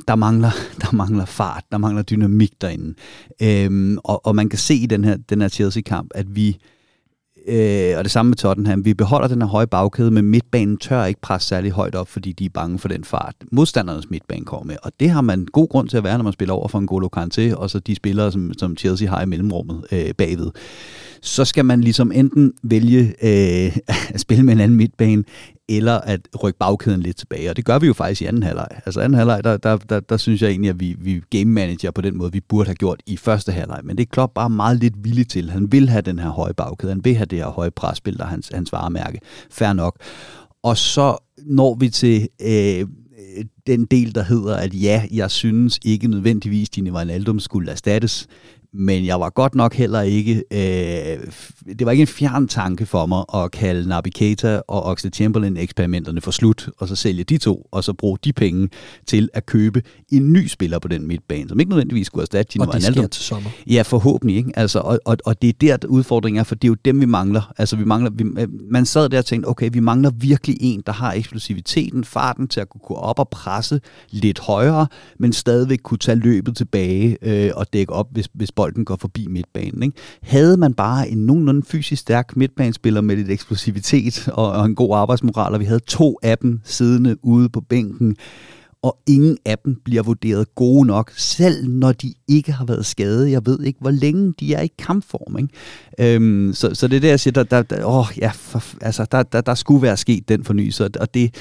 [0.08, 2.94] der, mangler, der mangler fart, der mangler dynamik derinde.
[3.42, 6.58] Øhm, og, og man kan se i den her, den her Chelsea-kamp, at vi
[7.48, 8.86] Øh, og det samme med Tottenham.
[8.86, 12.32] Vi beholder den her høje bagkæde, men midtbanen tør ikke presse særlig højt op, fordi
[12.32, 14.76] de er bange for den fart, modstandernes midtbane kommer med.
[14.84, 16.88] Og det har man god grund til at være, når man spiller over for en
[16.88, 20.52] Golo Kanté, og så de spillere, som, som Chelsea har i mellemrummet øh, bagved.
[21.22, 23.78] Så skal man ligesom enten vælge øh,
[24.14, 25.24] at spille med en anden midtbane,
[25.78, 27.50] eller at rykke bagkæden lidt tilbage.
[27.50, 28.68] Og det gør vi jo faktisk i anden halvleg.
[28.86, 31.92] Altså anden halvleg, der, der, der, der synes jeg egentlig, at vi, vi game manager
[31.92, 33.80] på den måde, vi burde have gjort i første halvleg.
[33.84, 35.50] Men det er Klopp bare meget lidt villig til.
[35.50, 36.92] Han vil have den her høje bagkæde.
[36.92, 39.20] Han vil have det her høje presspil, der er hans, hans varemærke.
[39.52, 39.96] Fair nok.
[40.64, 42.88] Og så når vi til øh,
[43.68, 48.28] den del, der hedder, at ja, jeg synes ikke nødvendigvis, at Dine Wijnaldum skulle erstattes
[48.74, 51.20] men jeg var godt nok heller ikke, øh,
[51.80, 55.58] det var ikke en fjern tanke for mig at kalde Naby Keita og Oxlade Chamberlain
[55.58, 58.70] eksperimenterne for slut, og så sælge de to, og så bruge de penge
[59.08, 62.66] til at købe en ny spiller på den midtbane, som ikke nødvendigvis skulle erstatte Gino
[62.66, 63.50] Og det sker til sommer.
[63.68, 64.38] Ja, forhåbentlig.
[64.38, 64.52] Ikke?
[64.56, 67.06] Altså, og, og, og det er der, udfordringen er, for det er jo dem, vi
[67.06, 67.54] mangler.
[67.58, 70.84] Altså, vi mangler vi, øh, man sad der og tænkte, okay, vi mangler virkelig en,
[70.86, 74.88] der har eksplosiviteten, farten til at kunne gå op og presse lidt højere,
[75.20, 79.28] men stadigvæk kunne tage løbet tilbage øh, og dække op, hvis, hvis bolden går forbi
[79.30, 79.84] midtbanen.
[79.84, 79.98] Ikke?
[80.22, 84.96] Havde man bare en nogenlunde fysisk stærk midtbanespiller med lidt eksplosivitet og, og en god
[84.96, 88.16] arbejdsmoral, og vi havde to af dem siddende ude på bænken,
[88.84, 93.32] og ingen af dem bliver vurderet gode nok, selv når de ikke har været skadet.
[93.32, 95.38] Jeg ved ikke, hvor længe de er i kampform.
[95.38, 96.16] Ikke?
[96.16, 99.06] Øhm, så, så det er det, jeg siger, der, der, der, åh, ja, for, altså,
[99.12, 101.36] der, der, der skulle være sket den fornyelse, og det,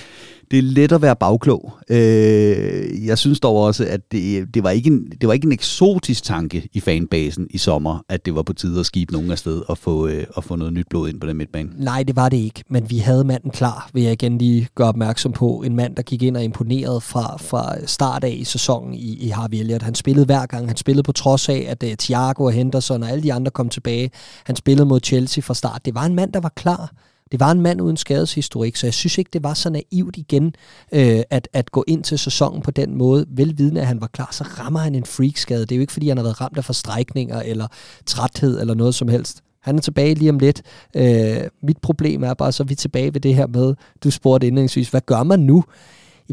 [0.51, 1.73] det er let at være bagklog.
[1.91, 5.53] Øh, jeg synes dog også, at det, det, var ikke en, det var ikke en
[5.53, 9.63] eksotisk tanke i fanbasen i sommer, at det var på tide at skibe nogen afsted
[9.69, 11.71] og få, øh, og få noget nyt blod ind på den midtbane.
[11.77, 14.89] Nej, det var det ikke, men vi havde manden klar, vil jeg igen lige gøre
[14.89, 15.63] opmærksom på.
[15.67, 19.29] En mand, der gik ind og imponerede fra, fra start af i sæsonen i, i
[19.29, 19.83] Harvey Elliott.
[19.83, 23.11] Han spillede hver gang, han spillede på trods af, at uh, Thiago og Henderson og
[23.11, 24.11] alle de andre kom tilbage.
[24.45, 25.85] Han spillede mod Chelsea fra start.
[25.85, 26.93] Det var en mand, der var klar.
[27.33, 30.55] Det var en mand uden skadeshistorik, så jeg synes ikke, det var så naivt igen,
[30.93, 34.29] øh, at, at gå ind til sæsonen på den måde, velvidende at han var klar,
[34.33, 35.61] så rammer han en freakskade.
[35.61, 37.67] Det er jo ikke, fordi han har været ramt af forstrækninger eller
[38.07, 39.43] træthed eller noget som helst.
[39.61, 40.63] Han er tilbage lige om lidt.
[40.97, 43.75] Øh, mit problem er bare, så er vi tilbage ved det her med,
[44.05, 45.65] du spurgte indlægsvis, hvad gør man nu?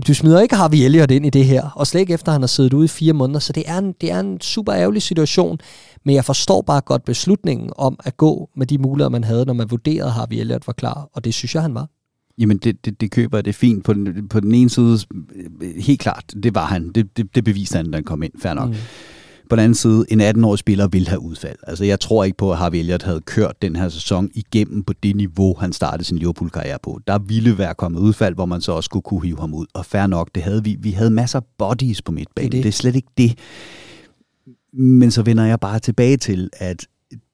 [0.07, 2.47] Du smider ikke Harvey Elliott ind i det her, og slet ikke efter, han har
[2.47, 5.59] siddet ude i fire måneder, så det er, en, det er en super ærgerlig situation,
[6.05, 9.53] men jeg forstår bare godt beslutningen om at gå med de muligheder, man havde, når
[9.53, 11.87] man vurderede, at Harvey Elliott var klar, og det synes jeg, han var.
[12.37, 13.83] Jamen, det, det, det køber det fint.
[13.83, 14.99] På den, på den ene side,
[15.77, 16.91] helt klart, det var han.
[16.95, 18.31] Det, det, det beviste han, da han kom ind.
[18.41, 18.69] Fair nok.
[18.69, 18.75] Mm.
[19.49, 21.57] På den anden side, en 18-årig spiller vil have udfald.
[21.67, 24.93] Altså, jeg tror ikke på, at Harvey Elliott havde kørt den her sæson igennem på
[25.03, 26.99] det niveau, han startede sin Liverpool-karriere på.
[27.07, 29.65] Der ville være kommet udfald, hvor man så også skulle kunne hive ham ud.
[29.73, 30.77] Og fair nok, det havde vi.
[30.79, 32.51] Vi havde masser af bodies på midtbanen.
[32.51, 32.63] Det, det.
[32.63, 33.37] det er slet ikke det.
[34.73, 36.87] Men så vender jeg bare tilbage til, at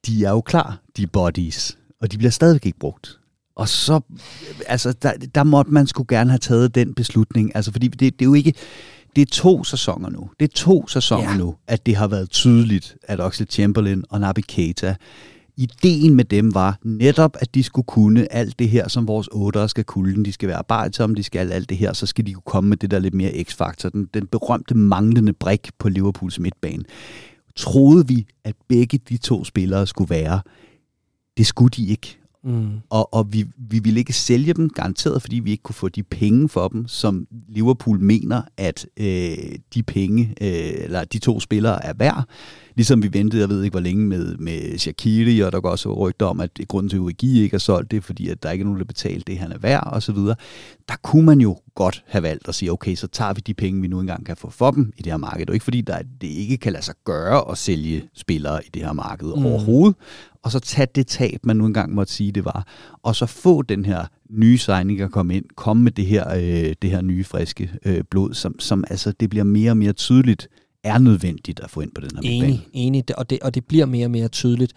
[0.05, 3.19] de er jo klar, de bodies, og de bliver stadigvæk ikke brugt.
[3.55, 3.99] Og så,
[4.67, 8.21] altså, der, der måtte man skulle gerne have taget den beslutning, altså, fordi det, det
[8.21, 8.53] er jo ikke,
[9.15, 10.29] det er to sæsoner nu.
[10.39, 11.37] Det er to sæsoner ja.
[11.37, 14.95] nu, at det har været tydeligt, at Oxlade Chamberlain og Naby Keita,
[15.57, 19.67] ideen med dem var netop, at de skulle kunne alt det her, som vores otter
[19.67, 20.25] skal kunne.
[20.25, 22.77] De skal være arbejdsomme, de skal alt det her, så skal de kunne komme med
[22.77, 23.89] det der lidt mere x-faktor.
[23.89, 26.83] Den, den berømte manglende brik på Liverpools midtbane.
[27.55, 30.41] Troede vi, at begge de to spillere skulle være.
[31.37, 32.22] Det skulle de ikke.
[32.43, 32.79] Mm.
[32.89, 36.03] Og, og vi, vi ville ikke sælge dem, garanteret, fordi vi ikke kunne få de
[36.03, 39.37] penge for dem, som Liverpool mener, at øh,
[39.73, 42.27] de penge, øh, eller de to spillere er værd.
[42.75, 45.93] Ligesom vi ventede, jeg ved ikke hvor længe, med, med Shakiri, og der går også
[45.93, 48.51] rygter om, at grunden til, at Urugi ikke er solgt, det er fordi, at der
[48.51, 50.35] ikke er nogen, der betaler det, han er værd, og så videre.
[50.89, 53.81] Der kunne man jo godt have valgt at sige, okay, så tager vi de penge,
[53.81, 55.49] vi nu engang kan få for dem i det her marked.
[55.49, 58.81] Og ikke fordi, der, det ikke kan lade sig gøre at sælge spillere i det
[58.81, 59.45] her marked mm.
[59.45, 59.95] overhovedet,
[60.43, 62.67] og så tage det tab, man nu engang måtte sige, det var,
[63.03, 66.75] og så få den her nye signing at komme ind, komme med det her, øh,
[66.81, 70.47] det her nye, friske øh, blod, som, som altså, det bliver mere og mere tydeligt,
[70.83, 73.85] er nødvendigt at få ind på den her Enig, enig og, det, og det bliver
[73.85, 74.73] mere og mere tydeligt.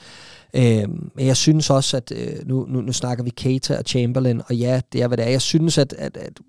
[0.54, 4.42] Øh, men jeg synes også, at øh, nu, nu, nu snakker vi Keita og Chamberlain,
[4.48, 5.30] og ja, det er hvad det er.
[5.30, 6.40] Jeg synes, at, at, at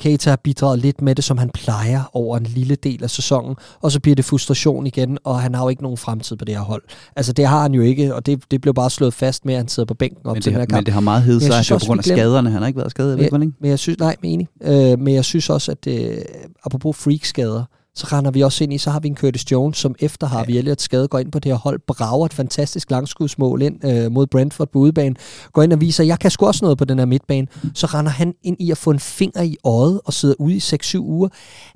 [0.00, 3.56] Keita har bidraget lidt med det, som han plejer over en lille del af sæsonen,
[3.80, 6.54] og så bliver det frustration igen, og han har jo ikke nogen fremtid på det
[6.54, 6.82] her hold.
[7.16, 9.58] Altså det har han jo ikke, og det, det blev bare slået fast med, at
[9.58, 10.76] han sidder på bænken op men til den her kamp.
[10.76, 12.50] Men det har meget hed sig, på grund af skaderne.
[12.50, 13.56] Han har ikke været skadet, jeg ved ikke.
[13.60, 14.48] Men jeg synes, nej, men enig.
[14.62, 16.16] Øh, men jeg synes også, at øh,
[16.64, 17.64] apropos freak-skader,
[17.94, 20.44] så render vi også ind i, så har vi en Curtis Jones, som efter har
[20.44, 24.12] vi Elliot skade, går ind på det her hold, brager et fantastisk langskudsmål ind øh,
[24.12, 25.14] mod Brentford på udebane,
[25.52, 27.46] går ind og viser, at jeg kan sgu også noget på den her midtbane.
[27.74, 30.58] Så render han ind i at få en finger i øjet og sidder ude i
[30.58, 31.28] 6-7 uger.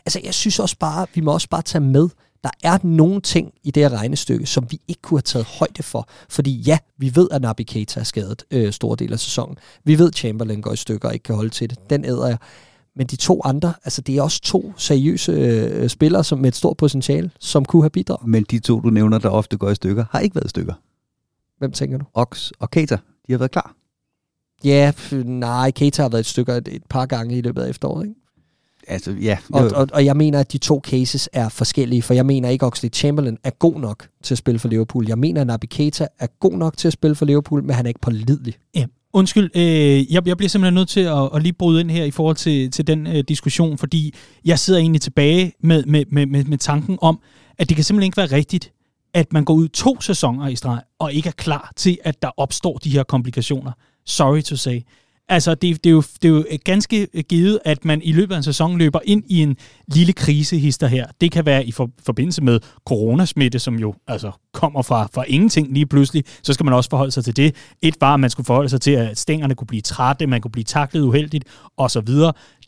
[0.07, 2.09] Altså, jeg synes også bare, vi må også bare tage med,
[2.45, 5.83] der er nogle ting i det her regnestykke, som vi ikke kunne have taget højde
[5.83, 6.09] for.
[6.29, 9.59] Fordi ja, vi ved, at Naby Keita er skadet øh, store del af sæsonen.
[9.85, 11.91] Vi ved, at Chamberlain går i stykker og ikke kan holde til det.
[11.91, 12.39] Den æder jeg.
[12.97, 16.57] Men de to andre, altså det er også to seriøse øh, spillere som med et
[16.57, 18.29] stort potentiale, som kunne have bidraget.
[18.29, 20.75] Men de to, du nævner, der ofte går i stykker, har ikke været i stykker.
[21.59, 22.05] Hvem tænker du?
[22.15, 23.75] Ox og Keita, de har været klar.
[24.65, 24.93] Ja,
[25.25, 28.21] nej, Keita har været et stykker et, et par gange i løbet af efteråret, ikke?
[28.89, 29.39] Altså, ja.
[29.53, 32.63] Og, og, og jeg mener, at de to cases er forskellige, for jeg mener ikke,
[32.63, 35.09] at Oxlade Chamberlain er god nok til at spille for Liverpool.
[35.09, 37.87] Jeg mener, at Naby Keita er god nok til at spille for Liverpool, men han
[37.87, 38.55] er ikke pålidelig.
[38.75, 38.87] Ja,
[39.17, 42.11] Undskyld, øh, jeg, jeg bliver simpelthen nødt til at, at lige bryde ind her i
[42.11, 44.14] forhold til, til den øh, diskussion, fordi
[44.45, 47.21] jeg sidder egentlig tilbage med, med, med, med, med tanken om,
[47.59, 48.73] at det kan simpelthen ikke være rigtigt,
[49.14, 52.31] at man går ud to sæsoner i streg, og ikke er klar til, at der
[52.37, 53.73] opstår de her komplikationer.
[54.07, 54.81] Sorry to say.
[55.29, 58.12] Altså, det, det, er jo, det er jo øh, ganske øh, givet, at man i
[58.12, 59.57] løbet af en sæson løber ind i en
[59.89, 61.07] lille krisehister her.
[61.20, 65.72] Det kan være i for, forbindelse med coronasmitte, som jo altså kommer fra, fra ingenting
[65.72, 66.24] lige pludselig.
[66.43, 67.55] Så skal man også forholde sig til det.
[67.83, 70.51] Et var, at man skulle forholde sig til, at stængerne kunne blive trætte, man kunne
[70.51, 71.45] blive taklet uheldigt
[71.77, 72.09] osv.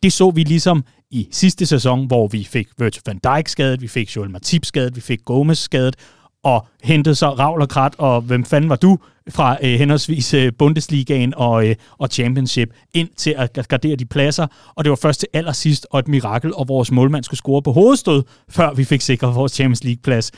[0.03, 3.89] Det så vi ligesom i sidste sæson, hvor vi fik Virgil van Dijk skadet, vi
[3.89, 5.97] fik Joel Matip skadet, vi fik Gomez skadet,
[6.45, 8.99] og hentede så Ravl og Krat, og hvem fanden var du
[9.31, 14.47] fra øh, henholdsvis øh, Bundesligaen og, øh, og Championship ind til at gardere de pladser,
[14.77, 17.73] og det var først til allersidst og et mirakel, og vores målmand skulle score på
[17.73, 20.31] hovedstød, før vi fik sikret vores Champions League-plads.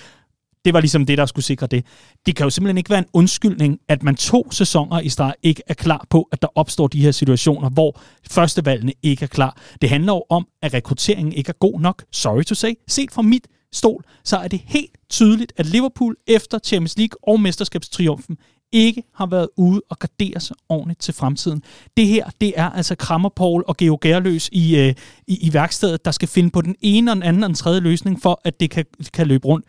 [0.64, 1.86] Det var ligesom det, der skulle sikre det.
[2.26, 5.62] Det kan jo simpelthen ikke være en undskyldning, at man to sæsoner i streg ikke
[5.66, 9.56] er klar på, at der opstår de her situationer, hvor førstevalgene ikke er klar.
[9.82, 12.04] Det handler jo om, at rekrutteringen ikke er god nok.
[12.12, 12.72] Sorry to say.
[12.88, 17.40] Set fra mit stol, så er det helt tydeligt, at Liverpool efter Champions League og
[17.40, 18.38] mesterskabstriumfen
[18.72, 21.62] ikke har været ude og gardere sig ordentligt til fremtiden.
[21.96, 24.94] Det her, det er altså Krammerpol og Geo Gerløs i, øh,
[25.26, 27.80] i, i værkstedet, der skal finde på den ene og den anden og den tredje
[27.80, 29.66] løsning for, at det kan, kan løbe rundt.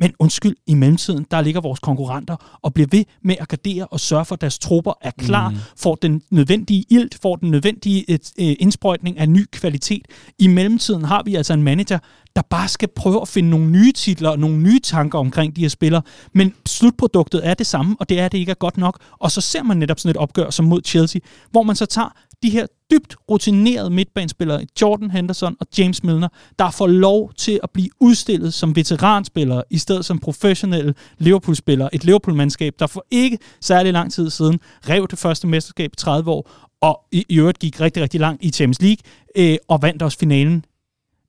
[0.00, 4.00] Men undskyld, i mellemtiden, der ligger vores konkurrenter og bliver ved med at gardere og
[4.00, 5.56] sørge for, at deres trupper er klar, mm.
[5.76, 10.08] får den nødvendige ilt, får den nødvendige et, et, indsprøjtning af ny kvalitet.
[10.38, 11.98] I mellemtiden har vi altså en manager,
[12.36, 15.60] der bare skal prøve at finde nogle nye titler og nogle nye tanker omkring de
[15.60, 16.02] her spillere.
[16.32, 18.98] Men slutproduktet er det samme, og det er, at det ikke er godt nok.
[19.18, 21.20] Og så ser man netop sådan et opgør som mod Chelsea,
[21.50, 26.28] hvor man så tager de her dybt rutinerede midtbanespillere, Jordan Henderson og James Milner,
[26.58, 31.94] der får lov til at blive udstillet som veteranspillere, i stedet som professionelle Liverpool-spillere.
[31.94, 36.30] Et Liverpool-mandskab, der for ikke særlig lang tid siden rev det første mesterskab i 30
[36.30, 39.02] år, og i, i øvrigt gik rigtig, rigtig langt i Champions League,
[39.36, 40.64] øh, og vandt også finalen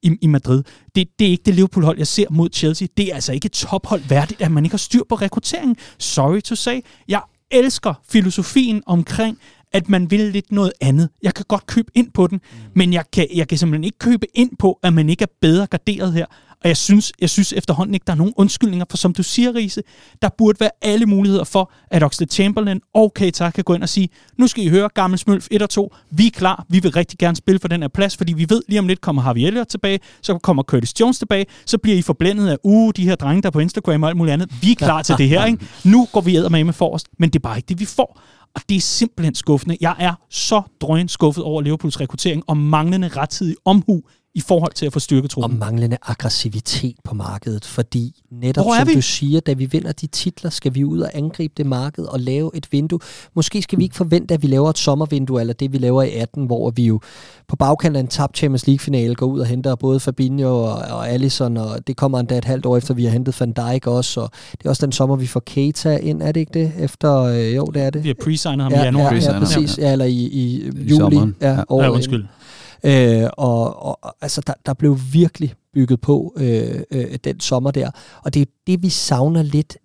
[0.03, 0.63] i, i Madrid.
[0.95, 2.87] Det, det er ikke det Liverpool-hold, jeg ser mod Chelsea.
[2.97, 5.77] Det er altså ikke et tophold værdigt, at man ikke har styr på rekrutteringen.
[5.97, 6.81] Sorry to say.
[7.07, 9.37] Jeg elsker filosofien omkring,
[9.73, 11.09] at man vil lidt noget andet.
[11.23, 12.57] Jeg kan godt købe ind på den, mm.
[12.75, 15.67] men jeg kan, jeg kan simpelthen ikke købe ind på, at man ikke er bedre
[15.67, 16.25] garderet her.
[16.63, 19.55] Og jeg synes, jeg synes efterhånden ikke, der er nogen undskyldninger, for som du siger,
[19.55, 19.81] Riese,
[20.21, 23.89] der burde være alle muligheder for, at Oxlade Chamberlain og Keita kan gå ind og
[23.89, 26.91] sige, nu skal I høre, gammel Smølf 1 og 2, vi er klar, vi vil
[26.91, 29.41] rigtig gerne spille for den her plads, fordi vi ved lige om lidt kommer Harvey
[29.41, 33.15] Elliott tilbage, så kommer Curtis Jones tilbage, så bliver I forblændet af, uh, de her
[33.15, 34.51] drenge, der på Instagram og alt muligt andet.
[34.61, 35.65] Vi er klar til det her, ikke?
[35.83, 38.21] Nu går vi med med forrest, men det er bare ikke det, vi får.
[38.55, 39.77] Og det er simpelthen skuffende.
[39.81, 44.01] Jeg er så drøn skuffet over Liverpools rekruttering og manglende rettidig omhu
[44.35, 45.51] i forhold til at få styrket truppen.
[45.51, 48.93] Og manglende aggressivitet på markedet, fordi netop som vi?
[48.93, 52.19] du siger, da vi vinder de titler, skal vi ud og angribe det marked og
[52.19, 52.99] lave et vindue.
[53.33, 56.11] Måske skal vi ikke forvente, at vi laver et sommervindue, eller det vi laver i
[56.11, 56.99] 18, hvor vi jo
[57.47, 61.09] på bagkanten af en tabt Champions League-finale går ud og henter både Fabinho og, og
[61.09, 64.21] Allison, og det kommer endda et halvt år efter, vi har hentet Van Dijk også,
[64.21, 66.71] og det er også den sommer, vi får Keita ind, er det ikke det?
[66.79, 68.03] Efter, øh, jo, det er det.
[68.03, 69.13] Vi har pre-signet ham ja, i januar.
[69.13, 69.77] Ja, ja, præcis.
[69.77, 71.15] Ja, eller i, i, I juli.
[71.15, 72.25] Ja, ja, ja, undskyld.
[72.85, 77.91] Øh, og, og altså, der, der blev virkelig bygget på øh, øh, den sommer der.
[78.23, 79.77] Og det er det, vi savner lidt.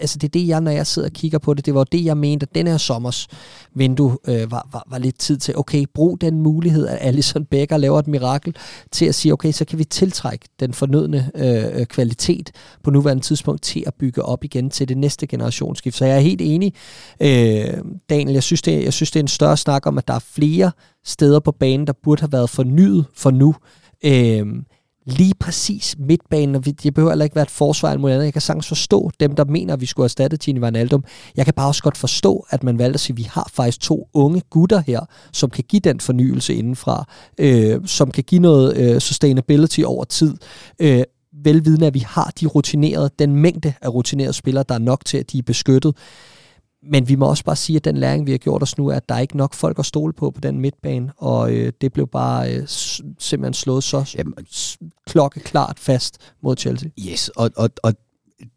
[0.00, 2.04] Altså det er det, jeg, når jeg sidder og kigger på det, det var det,
[2.04, 3.28] jeg mente, at den her sommers
[3.74, 7.76] vindue øh, var, var, var lidt tid til, okay, brug den mulighed, at Alison Becker
[7.76, 8.56] laver et mirakel,
[8.90, 12.50] til at sige, okay, så kan vi tiltrække den fornødne øh, øh, kvalitet
[12.84, 15.96] på nuværende tidspunkt til at bygge op igen til det næste generationsskift.
[15.96, 16.74] Så jeg er helt enig,
[17.20, 20.14] øh, Daniel, jeg synes, det, jeg synes, det er en større snak om, at der
[20.14, 20.72] er flere
[21.04, 23.54] steder på banen, der burde have været fornyet for nu.
[24.04, 24.46] Øh,
[25.10, 28.24] lige præcis midtbanen, og det behøver heller ikke være et forsvar eller andet.
[28.24, 31.04] Jeg kan sagtens forstå dem, der mener, at vi skulle erstatte Gini Wijnaldum.
[31.36, 33.80] Jeg kan bare også godt forstå, at man valgte at sige, at vi har faktisk
[33.80, 35.00] to unge gutter her,
[35.32, 37.04] som kan give den fornyelse indenfra,
[37.38, 40.34] øh, som kan give noget øh, sustainability over tid.
[40.78, 41.02] Øh,
[41.44, 45.18] velvidende, at vi har de rutinerede, den mængde af rutinerede spillere, der er nok til,
[45.18, 45.96] at de er beskyttet.
[46.82, 48.96] Men vi må også bare sige, at den læring, vi har gjort os nu, er,
[48.96, 51.92] at der er ikke nok folk at stole på på den midtbane, og øh, det
[51.92, 52.62] blev bare øh,
[53.18, 54.34] simpelthen slået så Jamen.
[55.06, 56.88] klokkeklart fast mod Chelsea.
[56.98, 57.94] Yes, og, og, og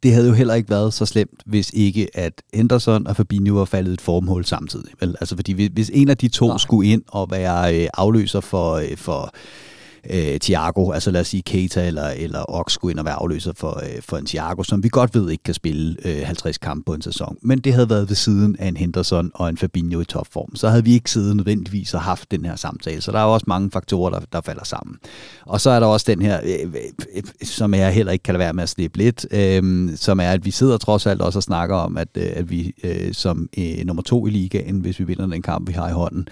[0.04, 3.66] det havde jo heller ikke været så slemt, hvis ikke at Henderson og Fabinho var
[3.66, 4.92] faldet et formhul samtidig.
[5.00, 5.16] Vel?
[5.20, 6.58] Altså fordi hvis en af de to Nej.
[6.58, 9.34] skulle ind og være øh, afløser for, øh, for
[10.10, 13.54] øh, Thiago, altså lad os sige Keita eller, eller Ox skulle ind og være afløser
[13.56, 16.84] for, øh, for en Thiago, som vi godt ved ikke kan spille øh, 50 kampe
[16.86, 17.38] på en sæson.
[17.42, 20.56] Men det havde været ved siden af en Henderson og en Fabinho i topform.
[20.56, 23.02] Så havde vi ikke siddet nødvendigvis og haft den her samtale.
[23.02, 24.98] Så der er også mange faktorer, der, der falder sammen.
[25.46, 26.84] Og så er der også den her, øh øh, øh,
[27.16, 30.32] øh, som jeg heller ikke kan lade være med at slippe lidt, øh, som er,
[30.32, 33.50] at vi sidder trods alt også og snakker om, at, øh, at vi øh, som
[33.58, 36.28] øh, nummer to i ligaen, hvis vi vinder den kamp, vi har i hånden,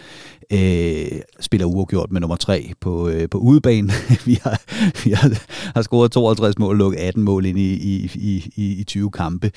[0.54, 3.94] øh, spiller uafgjort med nummer 3 på, øh, på udebane.
[4.26, 4.62] vi har,
[5.06, 5.42] vi har,
[5.74, 8.12] har scoret 52 mål og lukket 18 mål ind i, i,
[8.56, 9.52] i, i 20 kampe.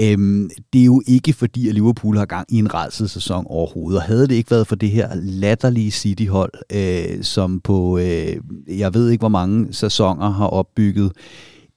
[0.00, 4.04] Øhm, det er jo ikke fordi, at Liverpool har gang i en sæson overhovedet, og
[4.04, 8.36] havde det ikke været for det her latterlige City-hold, øh, som på, øh,
[8.68, 11.12] jeg ved ikke hvor mange sæsoner har opbygget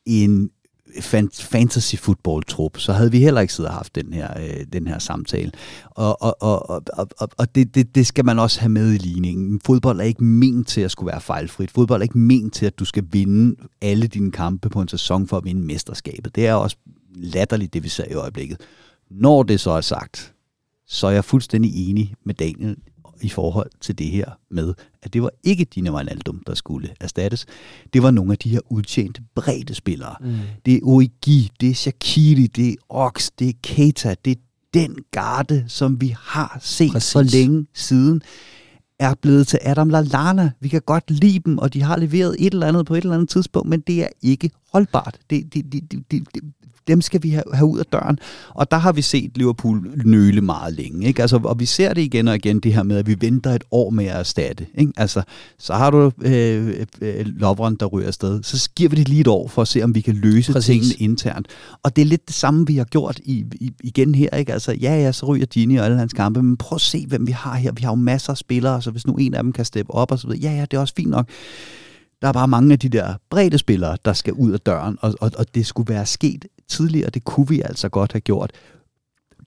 [0.06, 0.50] en
[1.02, 4.88] fantasy football trup, så havde vi heller ikke siddet og haft den her, øh, den
[4.88, 5.52] her samtale.
[5.90, 8.98] Og, og, og, og, og, og det, det, det skal man også have med i
[8.98, 9.62] ligningen.
[9.66, 11.72] Fodbold er ikke ment til at skulle være fejlfrit.
[11.72, 15.28] Fodbold er ikke ment til, at du skal vinde alle dine kampe på en sæson
[15.28, 16.36] for at vinde mesterskabet.
[16.36, 16.78] Det er også
[17.16, 18.62] latterligt, det vi ser i øjeblikket.
[19.12, 20.34] Når det så er sagt,
[20.88, 22.78] så er jeg fuldstændig enig med Daniel
[23.22, 24.74] i forhold til det her med,
[25.04, 27.46] at det var ikke Dina Wijnaldum, der skulle erstattes.
[27.94, 30.16] Det var nogle af de her udtjente bredde spillere.
[30.22, 30.36] Mm.
[30.66, 34.42] Det er Origi, det er Shakiri, det er Ox, det er Keita, det er
[34.74, 37.12] den garde, som vi har set Præcis.
[37.12, 38.22] for længe siden
[39.00, 40.52] er blevet til Adam Lallana.
[40.60, 43.16] Vi kan godt lide dem, og de har leveret et eller andet på et eller
[43.16, 45.18] andet tidspunkt, men det er ikke holdbart.
[45.30, 46.44] Det, det, det, det, det,
[46.88, 48.20] dem skal vi have, have ud af døren.
[48.50, 51.08] Og der har vi set Liverpool nøle meget længe.
[51.08, 51.22] Ikke?
[51.22, 53.64] Altså, og vi ser det igen og igen, det her med, at vi venter et
[53.72, 54.68] år med at erstatte.
[54.78, 54.94] Ikke?
[54.98, 55.24] Altså,
[55.60, 58.44] så har du øh, øh, loveren, der ryger afsted.
[58.44, 60.66] Så giver vi det lige et år for at se, om vi kan løse Præcis.
[60.66, 61.48] tingene internt.
[61.84, 64.30] Og det er lidt det samme, vi har gjort i, i, igen her.
[64.30, 64.54] Ikke?
[64.54, 67.28] Altså, ja, ja, så ryger Gini og alle hans kampe, men prøv at se, hvem
[67.28, 67.72] vi har her.
[67.72, 70.12] Vi har jo masser af spillere, så hvis nu en af dem kan steppe op
[70.12, 71.30] og så videre, ja, ja, det er også fint nok.
[72.22, 75.14] Der er bare mange af de der brede spillere, der skal ud af døren, og,
[75.22, 77.10] og, og det skulle være sket tidligere.
[77.10, 78.52] Det kunne vi altså godt have gjort.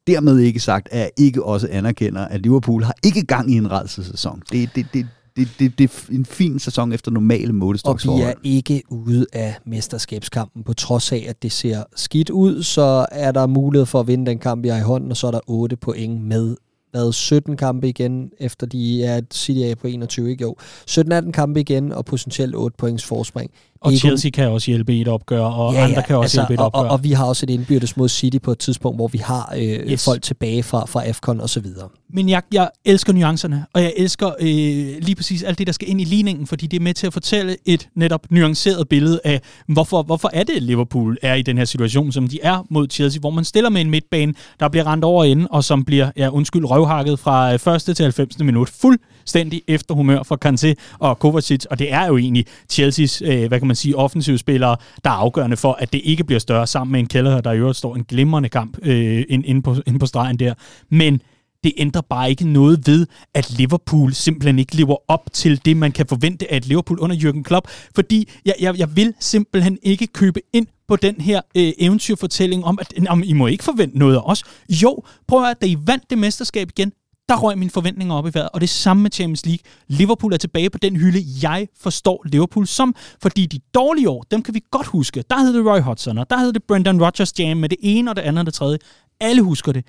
[0.07, 3.71] Dermed ikke sagt, at jeg ikke også anerkender, at Liverpool har ikke gang i en
[3.71, 4.43] redselsæson.
[4.53, 5.07] Det, det, det,
[5.37, 8.23] det, det, det er en fin sæson efter normale målestoksforhold.
[8.23, 10.65] Og vi er ikke ude af mesterskabskampen.
[10.65, 14.27] På trods af, at det ser skidt ud, så er der mulighed for at vinde
[14.27, 16.57] den kamp, vi har i hånden, og så er der 8 point med
[16.97, 20.43] været 17 kampe igen, efter de er City er på 21, ikke?
[20.43, 20.57] Jo.
[20.91, 23.51] 17-18 kampe igen, og potentielt 8 points forspring.
[23.81, 23.99] Og Ego.
[23.99, 26.61] Chelsea kan også hjælpe et opgør, og ja, ja, andre kan også altså, hjælpe et
[26.61, 26.81] opgør.
[26.81, 29.55] Og, og vi har også et indbyrdes mod City på et tidspunkt, hvor vi har
[29.57, 30.05] øh, yes.
[30.05, 31.89] folk tilbage fra, fra AFCON og så videre.
[32.11, 34.47] Men jeg, jeg elsker nuancerne, og jeg elsker øh,
[35.03, 37.13] lige præcis alt det, der skal ind i ligningen, fordi det er med til at
[37.13, 41.65] fortælle et netop nuanceret billede af, hvorfor, hvorfor er det, Liverpool er i den her
[41.65, 45.05] situation, som de er mod Chelsea, hvor man stiller med en midtbane, der bliver rendt
[45.05, 48.39] over inden, og som bliver, ja undskyld, røvhakket fra øh, første til 90.
[48.39, 48.69] minut.
[48.69, 53.59] Fuldstændig efter humør for Kanté og Kovacic, og det er jo egentlig Chelseas, øh, hvad
[53.59, 56.93] kan man sige, offensive spillere, der er afgørende for, at det ikke bliver større sammen
[56.93, 60.07] med en Keller, der i øvrigt står en glimrende kamp øh, inde, på, inde på
[60.07, 60.55] stregen der.
[60.91, 61.21] Men
[61.67, 65.93] det ændrer bare ikke noget ved, at Liverpool simpelthen ikke lever op til det, man
[65.93, 67.69] kan forvente af et Liverpool under Jürgen Klopp.
[67.95, 72.79] Fordi jeg, jeg, jeg vil simpelthen ikke købe ind på den her øh, eventyrfortælling om,
[72.81, 74.45] at om, I må ikke forvente noget af os.
[74.69, 76.93] Jo, prøv at da I vandt det mesterskab igen,
[77.29, 78.49] der røg mine forventninger op i vejret.
[78.55, 79.63] Og det samme med Champions League.
[79.89, 82.95] Liverpool er tilbage på den hylde, jeg forstår Liverpool som.
[83.23, 85.25] Fordi de dårlige år, dem kan vi godt huske.
[85.31, 88.11] Der hed det Roy Hodgson, og der hed det Brendan Rodgers Jam med det ene
[88.11, 88.79] og det andet og det tredje.
[89.21, 89.85] Alle husker det.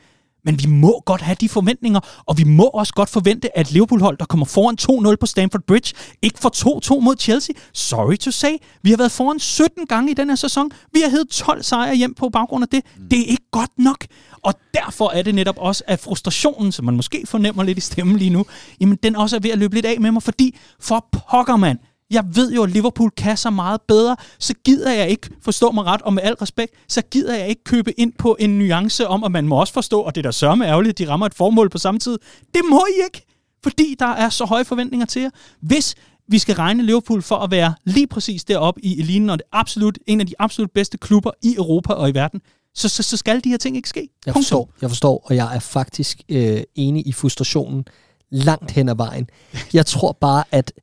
[0.47, 4.17] Men vi må godt have de forventninger, og vi må også godt forvente, at Liverpool-hold,
[4.17, 7.55] der kommer foran 2-0 på Stamford Bridge, ikke får 2-2 mod Chelsea.
[7.73, 8.51] Sorry to say.
[8.81, 10.71] Vi har været foran 17 gange i den her sæson.
[10.93, 12.83] Vi har heddet 12 sejre hjem på baggrund af det.
[12.97, 13.09] Mm.
[13.09, 14.05] Det er ikke godt nok.
[14.43, 18.17] Og derfor er det netop også, at frustrationen, som man måske fornemmer lidt i stemmen
[18.17, 18.45] lige nu,
[18.81, 21.77] jamen den også er ved at løbe lidt af med mig, fordi for pokker man,
[22.11, 25.85] jeg ved jo, at Liverpool kan så meget bedre, så gider jeg ikke, forstå mig
[25.85, 29.23] ret, og med al respekt, så gider jeg ikke købe ind på en nuance om,
[29.23, 31.69] at man må også forstå, og det der sørme ærgerligt, at de rammer et formål
[31.69, 32.17] på samme tid.
[32.53, 33.25] Det må I ikke,
[33.63, 35.29] fordi der er så høje forventninger til jer.
[35.61, 35.95] Hvis
[36.27, 39.99] vi skal regne Liverpool for at være lige præcis deroppe i eliten, og det absolut,
[40.07, 42.41] en af de absolut bedste klubber i Europa og i verden,
[42.75, 44.09] så, så, så skal de her ting ikke ske.
[44.25, 47.85] Jeg forstår, jeg forstår, og jeg er faktisk øh, enig i frustrationen
[48.29, 49.29] langt hen ad vejen.
[49.73, 50.73] Jeg tror bare, at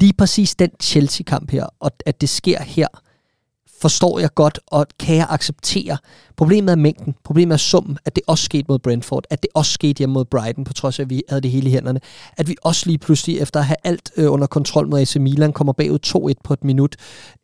[0.00, 2.86] lige præcis den Chelsea-kamp her, og at det sker her,
[3.80, 5.98] forstår jeg godt, og kan jeg acceptere.
[6.36, 9.72] Problemet er mængden, problemet er summen, at det også skete mod Brentford, at det også
[9.72, 12.00] skete hjemme mod Brighton, på trods af, at vi havde det hele i hænderne.
[12.36, 15.52] At vi også lige pludselig, efter at have alt øh, under kontrol mod AC Milan,
[15.52, 15.98] kommer bagud
[16.38, 16.96] 2-1 på et minut.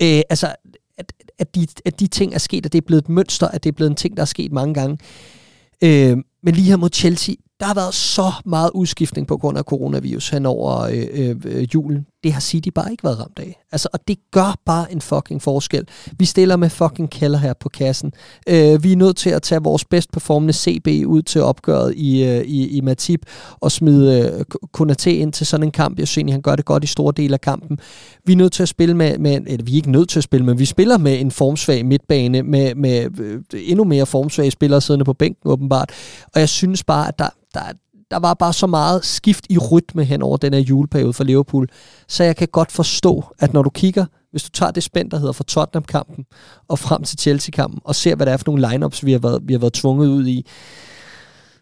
[0.02, 0.54] Øh, altså,
[0.98, 3.64] at, at, de, at de ting er sket, at det er blevet et mønster, at
[3.64, 4.98] det er blevet en ting, der er sket mange gange.
[5.84, 9.64] Øh, men lige her mod Chelsea, der har været så meget udskiftning på grund af
[9.64, 13.64] coronavirus hen over øh, øh, øh, julen det har City bare ikke været ramt af.
[13.72, 15.84] Altså, og det gør bare en fucking forskel.
[16.18, 18.12] Vi stiller med fucking Keller her på kassen.
[18.48, 22.24] Øh, vi er nødt til at tage vores bedst performende CB ud til opgøret i,
[22.24, 23.20] øh, i, i Matip
[23.60, 24.44] og smide øh,
[24.78, 25.98] Konaté ind til sådan en kamp.
[25.98, 27.78] Jeg synes han gør det godt i store dele af kampen.
[28.24, 30.24] Vi er nødt til at spille med, med eller vi er ikke nødt til at
[30.24, 34.80] spille, men vi spiller med en formsvag midtbane, med, med øh, endnu mere formsvage spillere
[34.80, 35.90] siddende på bænken åbenbart.
[36.34, 37.60] Og jeg synes bare, at der, der,
[38.14, 41.68] der var bare så meget skift i rytme hen over den her juleperiode for Liverpool.
[42.08, 45.18] Så jeg kan godt forstå, at når du kigger, hvis du tager det spænd, der
[45.18, 46.24] hedder fra Tottenham-kampen
[46.68, 49.42] og frem til Chelsea-kampen, og ser, hvad det er for nogle lineups, vi har været,
[49.44, 50.46] vi har været tvunget ud i,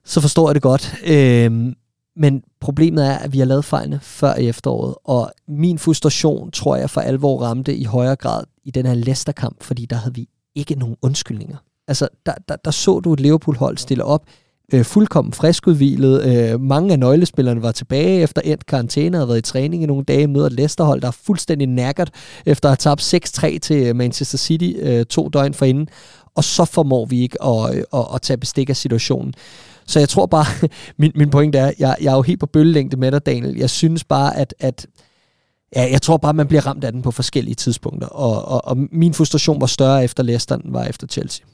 [0.05, 0.95] så forstår jeg det godt.
[1.07, 1.75] Øhm,
[2.17, 6.77] men problemet er, at vi har lavet fejlene før i efteråret, og min frustration, tror
[6.77, 10.29] jeg, for alvor ramte i højere grad i den her Leicester-kamp, fordi der havde vi
[10.55, 11.57] ikke nogen undskyldninger.
[11.89, 14.25] Altså, der, der, der så du et Liverpool-hold stille op
[14.73, 16.25] øh, fuldkommen friskudvilet.
[16.25, 20.05] Øh, mange af nøglespillerne var tilbage efter endt karantæne og været i træning i nogle
[20.05, 22.11] dage, møder et Leicesterhold, der er fuldstændig nækkert
[22.47, 25.89] efter at have tabt 6-3 til øh, Manchester City øh, to døgn forinden.
[26.35, 29.35] og så formår vi ikke at, at, at, at tage bestik af situationen.
[29.87, 30.47] Så jeg tror bare,
[30.99, 33.57] min, min pointe er, jeg, jeg er jo helt på bølgelængde med dig, Daniel.
[33.57, 34.87] Jeg synes bare, at, at
[35.77, 38.09] ja, jeg tror bare, man bliver ramt af den på forskellige tidspunkter.
[38.09, 41.47] Og, og, og min frustration var større efter Leicester, end var efter Chelsea.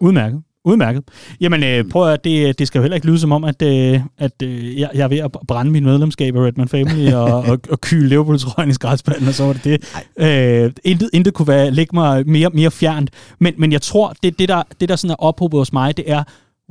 [0.00, 0.42] Udmærket.
[0.66, 1.02] Udmærket.
[1.40, 4.00] Jamen, øh, prøv at det, det skal jo heller ikke lyde som om, at, øh,
[4.18, 7.58] at øh, jeg, jeg er ved at brænde min medlemskab af Redman Family og, og,
[7.70, 10.02] og kyle Liverpool-trøjen i skraldspanden, og så var det det.
[10.18, 13.10] Øh, intet, intet kunne være, lægge mig mere, mere fjernt.
[13.38, 16.10] Men, men jeg tror, det, det, der, det der sådan er ophobet hos mig, det
[16.10, 16.22] er,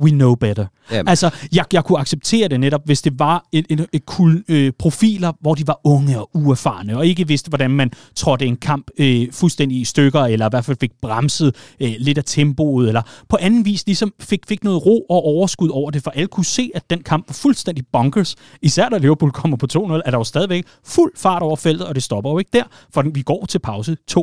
[0.02, 0.66] we know better.
[0.90, 1.08] Jamen.
[1.08, 4.72] Altså, jeg, jeg kunne acceptere det netop, hvis det var et, et, et cool, øh,
[4.78, 8.90] profiler, hvor de var unge og uerfarne, og ikke vidste, hvordan man trådte en kamp
[8.98, 13.02] øh, fuldstændig i stykker, eller i hvert fald fik bremset øh, lidt af tempoet, eller
[13.28, 16.44] på anden vis ligesom fik, fik noget ro og overskud over det, for alle kunne
[16.44, 18.36] se, at den kamp var fuldstændig bonkers.
[18.62, 21.94] Især da Liverpool kommer på 2-0, er der jo stadigvæk fuld fart over feltet, og
[21.94, 24.16] det stopper jo ikke der, for vi går til pause 2-2.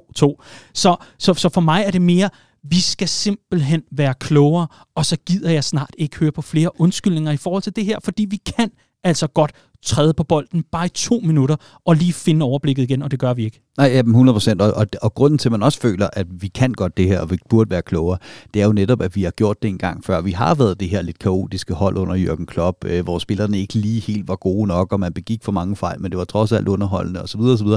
[0.74, 2.30] Så, så, så for mig er det mere,
[2.64, 7.32] vi skal simpelthen være klogere, og så gider jeg snart ikke høre på flere undskyldninger
[7.32, 8.72] i forhold til det her, fordi vi kan
[9.04, 9.52] altså godt
[9.84, 11.56] træde på bolden bare i to minutter
[11.86, 13.62] og lige finde overblikket igen, og det gør vi ikke.
[13.78, 14.62] Nej, ja, 100 procent.
[14.62, 17.20] Og, og, og grunden til, at man også føler, at vi kan godt det her,
[17.20, 18.18] og vi burde være klogere,
[18.54, 20.22] det er jo netop, at vi har gjort det en gang før.
[20.22, 23.74] Vi har været det her lidt kaotiske hold under Jørgen Klopp, øh, hvor spillerne ikke
[23.74, 26.52] lige helt var gode nok, og man begik for mange fejl, men det var trods
[26.52, 27.40] alt underholdende osv.
[27.40, 27.68] osv.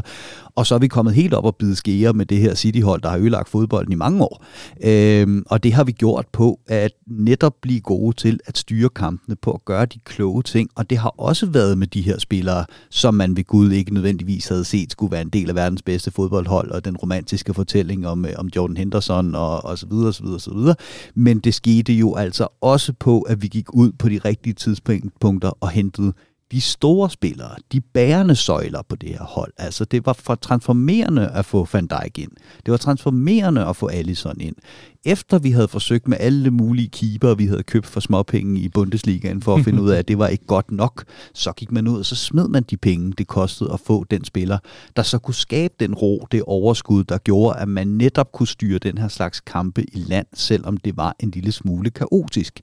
[0.54, 3.08] Og så er vi kommet helt op og bide skære med det her City-hold, der
[3.08, 4.44] har ødelagt fodbolden i mange år.
[4.84, 9.36] Øh, og det har vi gjort på at netop blive gode til at styre kampene,
[9.36, 12.64] på at gøre de kloge ting, og det har også været med de her spillere,
[12.90, 16.10] som man ved Gud ikke nødvendigvis havde set skulle være en del af verdens bedste
[16.10, 20.22] fodboldhold, og den romantiske fortælling om, øh, om Jordan Henderson, og, og så videre, så
[20.22, 20.74] videre, så videre.
[21.14, 25.50] Men det skete jo altså også på, at vi gik ud på de rigtige tidspunkter
[25.60, 26.12] og hentede
[26.52, 29.52] de store spillere, de bærende søjler på det her hold.
[29.56, 32.30] Altså, det var for transformerende at få Van Dijk ind.
[32.66, 34.56] Det var transformerende at få Allison ind.
[35.04, 39.42] Efter vi havde forsøgt med alle mulige keeper, vi havde købt for småpenge i Bundesligaen
[39.42, 41.98] for at finde ud af, at det var ikke godt nok, så gik man ud,
[41.98, 44.58] og så smed man de penge, det kostede at få den spiller,
[44.96, 48.78] der så kunne skabe den ro, det overskud, der gjorde, at man netop kunne styre
[48.78, 52.60] den her slags kampe i land, selvom det var en lille smule kaotisk.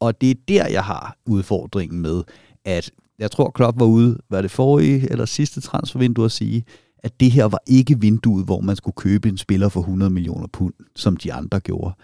[0.00, 2.22] Og det er der, jeg har udfordringen med,
[2.64, 6.64] at jeg tror Klopp var ude, var det forrige eller sidste transfervindue at sige,
[6.98, 10.46] at det her var ikke vinduet, hvor man skulle købe en spiller for 100 millioner
[10.46, 11.94] pund, som de andre gjorde.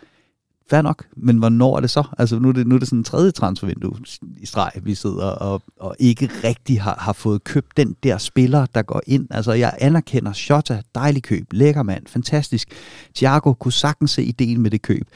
[0.70, 2.04] Fair nok, men hvornår er det så?
[2.18, 3.96] Altså nu er det, nu er det sådan en tredje transfervindue
[4.36, 8.66] i streg, vi sidder og, og ikke rigtig har, har fået købt den der spiller,
[8.66, 9.26] der går ind.
[9.30, 12.68] Altså jeg anerkender Shota, dejlig køb, lækker mand, fantastisk.
[13.14, 15.06] Thiago kunne sagtens se ideen med det køb.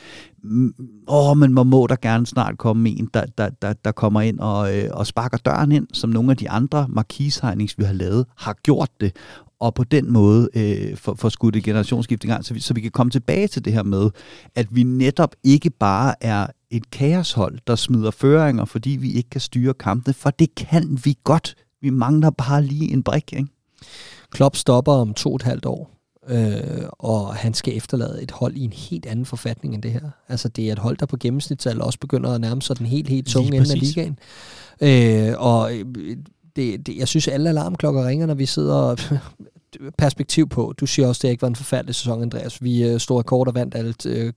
[1.09, 4.39] Åh, men man må der gerne snart komme en, der, der, der, der kommer ind
[4.39, 8.27] og, øh, og sparker døren ind, som nogle af de andre markishegnings, vi har lavet,
[8.37, 9.17] har gjort det
[9.61, 12.75] og på den måde øh, for, for skudt et generationsskift i gang, så vi, så
[12.75, 14.11] vi kan komme tilbage til det her med,
[14.55, 19.41] at vi netop ikke bare er et kaoshold, der smider føringer, fordi vi ikke kan
[19.41, 21.57] styre kampene, for det kan vi godt.
[21.83, 23.49] Vi mangler bare lige en brik, ikke?
[24.31, 25.91] Klopp stopper om to og et halvt år,
[26.29, 30.11] øh, og han skal efterlade et hold i en helt anden forfatning end det her.
[30.29, 33.09] Altså det er et hold, der på gennemsnitsal også begynder at nærme sig den helt,
[33.09, 34.19] helt tunge ende af ligaen.
[34.81, 36.17] Øh, og øh,
[36.57, 38.97] det, det, jeg synes, alle alarmklokker ringer, når vi sidder
[39.99, 40.75] perspektiv på.
[40.81, 42.63] Du siger også, at det ikke var en forfærdelig sæson, Andreas.
[42.63, 44.33] Vi øh, stod rekord og vandt alle øh,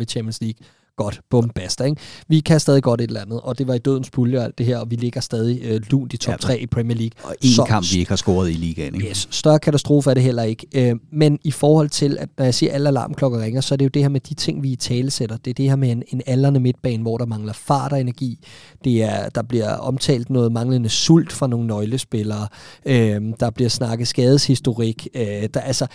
[0.00, 0.66] i Champions League
[0.98, 1.84] godt, bum, basta.
[1.84, 2.00] Ikke?
[2.28, 4.58] Vi kan stadig godt et eller andet, og det var i dødens pulje og alt
[4.58, 7.10] det her, og vi ligger stadig øh, lunt i top ja, 3 i Premier League.
[7.22, 8.94] Og en så, kamp, vi ikke har scoret i ligaen.
[8.94, 9.08] Ikke?
[9.08, 10.66] Yes, større katastrofe er det heller ikke.
[10.74, 13.76] Øh, men i forhold til, at når jeg siger, at alle alarmklokker ringer, så er
[13.76, 15.36] det jo det her med de ting, vi i tale sætter.
[15.36, 18.38] Det er det her med en, en aldrende midtbane, hvor der mangler fart og energi.
[18.84, 22.48] Det er, der bliver omtalt noget manglende sult fra nogle nøglespillere.
[22.86, 25.08] Øh, der bliver snakket skadeshistorik.
[25.14, 25.86] Øh, der, altså,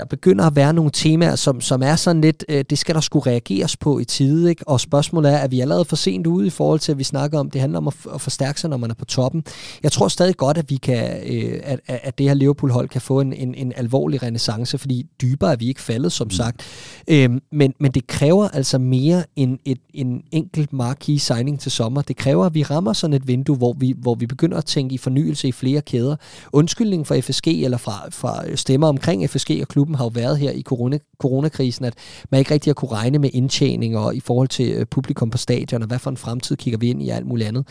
[0.00, 3.00] der begynder at være nogle temaer, som, som er sådan lidt, øh, det skal der
[3.00, 4.68] skulle reageres på i tide, ikke?
[4.68, 7.38] og spørgsmålet er, er vi allerede for sent ude i forhold til, at vi snakker
[7.38, 9.44] om, det handler om at, at forstærke sig, når man er på toppen.
[9.82, 13.20] Jeg tror stadig godt, at vi kan, øh, at, at det her Liverpool-hold kan få
[13.20, 16.30] en, en, en alvorlig renaissance, fordi dybere er vi ikke faldet, som mm.
[16.30, 16.62] sagt.
[17.08, 22.02] Øhm, men, men det kræver altså mere end et, en enkelt marquee signing til sommer.
[22.02, 24.94] Det kræver, at vi rammer sådan et vindue, hvor vi, hvor vi begynder at tænke
[24.94, 26.16] i fornyelse i flere kæder.
[26.52, 30.38] Undskyldning fra FSG, eller fra, fra stemmer omkring FSG og klubben, klubben har jo været
[30.38, 31.94] her i corona, coronakrisen, at
[32.30, 35.38] man ikke rigtig har kunne regne med indtjening og i forhold til øh, publikum på
[35.38, 37.66] stadion, og hvad for en fremtid kigger vi ind i alt muligt andet.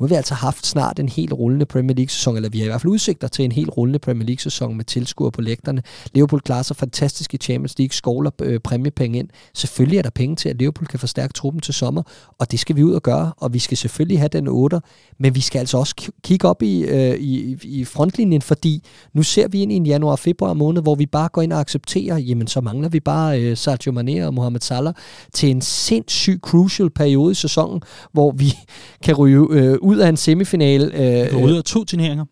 [0.00, 2.68] Nu har vi altså haft snart en helt rullende Premier League-sæson, eller vi har i
[2.68, 5.82] hvert fald udsigter til en helt rullende Premier League-sæson med tilskuere på lægterne.
[6.14, 9.28] Liverpool klarer sig fantastisk i Champions League, skovler øh, præmiepenge ind.
[9.54, 12.02] Selvfølgelig er der penge til, at Liverpool kan forstærke truppen til sommer,
[12.38, 14.80] og det skal vi ud og gøre, og vi skal selvfølgelig have den 8,
[15.18, 19.48] men vi skal altså også kigge op i, øh, i, i frontlinjen, fordi nu ser
[19.48, 22.60] vi ind i en januar-februar måned, hvor vi bare går ind og accepterer, jamen så
[22.60, 24.94] mangler vi bare øh, Sergio Mane og Mohamed Salah
[25.32, 27.82] til en sindssyg crucial periode i sæsonen,
[28.12, 28.54] hvor vi
[29.04, 30.92] kan ryge øh, ud af en semifinal.
[30.94, 32.24] Øh, ud af to turneringer.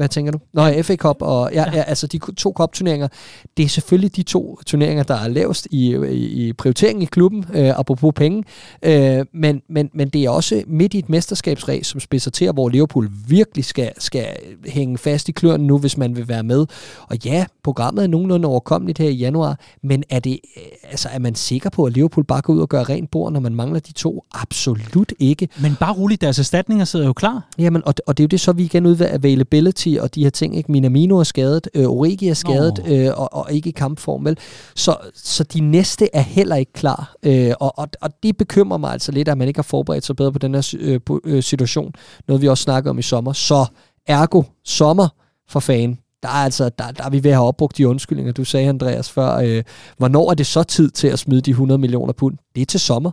[0.00, 0.38] Hvad tænker du?
[0.52, 0.80] Nå, ja.
[0.80, 3.08] FA Cup og ja, ja, altså de to cup-turneringer.
[3.56, 7.44] Det er selvfølgelig de to turneringer, der er lavest i, i, i prioriteringen i klubben,
[7.54, 8.44] øh, apropos penge.
[8.82, 12.68] Øh, men, men, men det er også midt i et mesterskabsræs, som spidser til, hvor
[12.68, 14.26] Liverpool virkelig skal, skal
[14.66, 16.66] hænge fast i kløren nu, hvis man vil være med.
[17.08, 21.18] Og ja, programmet er nogenlunde overkommeligt her i januar, men er, det, øh, altså, er
[21.18, 23.80] man sikker på, at Liverpool bare går ud og gør rent bord, når man mangler
[23.80, 24.24] de to?
[24.34, 25.48] Absolut ikke.
[25.62, 27.48] Men bare roligt, deres erstatninger sidder jo klar.
[27.58, 30.22] Jamen, og, og det er jo det, så vi igen ud ved availability og de
[30.22, 30.56] her ting.
[30.56, 30.72] Ikke?
[30.72, 34.24] Minamino er skadet, øh, Origi er skadet, øh, og, og ikke i kampform.
[34.24, 34.38] Vel?
[34.76, 37.14] Så, så de næste er heller ikke klar.
[37.22, 40.16] Øh, og, og, og det bekymrer mig altså lidt, at man ikke har forberedt sig
[40.16, 41.92] bedre på den her øh, på, øh, situation.
[42.28, 43.32] Noget vi også snakker om i sommer.
[43.32, 43.66] Så
[44.06, 45.08] ergo sommer
[45.48, 48.32] for fan der er, altså, der, der er vi ved at have opbrugt de undskyldninger,
[48.32, 49.36] du sagde, Andreas, før.
[49.36, 49.62] Øh,
[49.96, 52.38] hvornår er det så tid til at smide de 100 millioner pund?
[52.54, 53.10] Det er til sommer.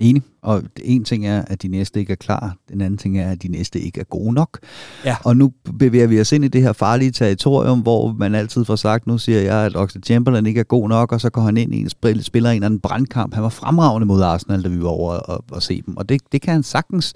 [0.00, 0.22] Enig.
[0.42, 2.56] Og en ting er, at de næste ikke er klar.
[2.72, 4.58] Den anden ting er, at de næste ikke er gode nok.
[5.04, 5.16] Ja.
[5.24, 8.76] Og nu bevæger vi os ind i det her farlige territorium, hvor man altid får
[8.76, 11.56] sagt, nu siger jeg, at Oxlade Chamberlain ikke er god nok, og så går han
[11.56, 13.34] ind i en spil, spiller en eller anden brandkamp.
[13.34, 15.96] Han var fremragende mod Arsenal, da vi var over og, og se dem.
[15.96, 17.14] Og det, det kan han sagtens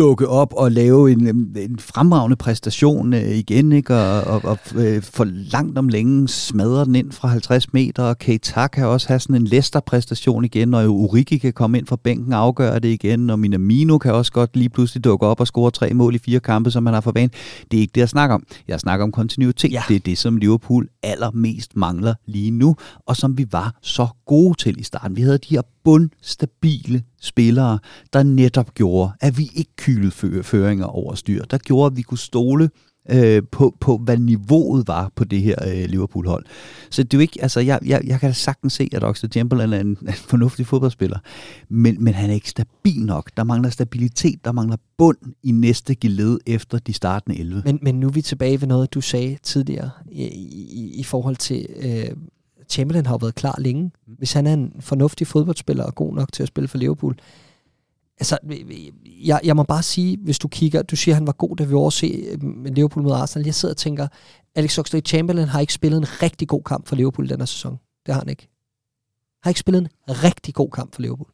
[0.00, 1.26] dukke op og lave en,
[1.56, 3.96] en fremragende præstation øh, igen, ikke?
[3.96, 8.18] og, og, og øh, for langt om længe smadre den ind fra 50 meter, og
[8.18, 12.32] Keita kan også have sådan en Leicester-præstation igen, og Urigi kan komme ind fra bænken
[12.32, 15.70] og afgøre det igen, og Minamino kan også godt lige pludselig dukke op og score
[15.70, 17.32] tre mål i fire kampe, som man har forvent.
[17.70, 18.42] Det er ikke det, jeg snakker om.
[18.68, 19.72] Jeg snakker om kontinuitet.
[19.72, 19.82] Ja.
[19.88, 22.76] Det er det, som Liverpool allermest mangler lige nu,
[23.06, 25.16] og som vi var så gode til i starten.
[25.16, 27.78] Vi havde de her bundstabile spillere,
[28.12, 31.44] der netop gjorde, at vi ikke kylede føringer over styr.
[31.44, 32.70] Der gjorde, at vi kunne stole
[33.10, 36.44] øh, på, på, hvad niveauet var på det her øh, Liverpool-hold.
[36.90, 39.32] Så det er jo ikke, altså jeg, jeg, jeg kan da sagtens se, at Oxlade
[39.32, 41.18] Chamberlain er en, en fornuftig fodboldspiller,
[41.68, 43.30] men, men han er ikke stabil nok.
[43.36, 47.62] Der mangler stabilitet, der mangler bund i næste geled efter de startende 11.
[47.64, 51.36] Men, men nu er vi tilbage ved noget, du sagde tidligere i, i, i forhold
[51.36, 52.16] til øh,
[52.70, 53.82] Chamberlain har jo været klar længe.
[53.82, 54.14] Mm.
[54.18, 57.16] Hvis han er en fornuftig fodboldspiller og god nok til at spille for Liverpool.
[58.20, 58.38] Altså,
[59.24, 61.64] jeg, jeg må bare sige, hvis du kigger, du siger, at han var god, da
[61.64, 63.44] vi overse øh, med Liverpool mod Arsenal.
[63.44, 64.08] Jeg sidder og tænker,
[64.54, 67.78] Alex Oxlade-Chamberlain har ikke spillet en rigtig god kamp for Liverpool den her sæson.
[68.06, 68.42] Det har han ikke.
[68.42, 71.28] Han har ikke spillet en rigtig god kamp for Liverpool.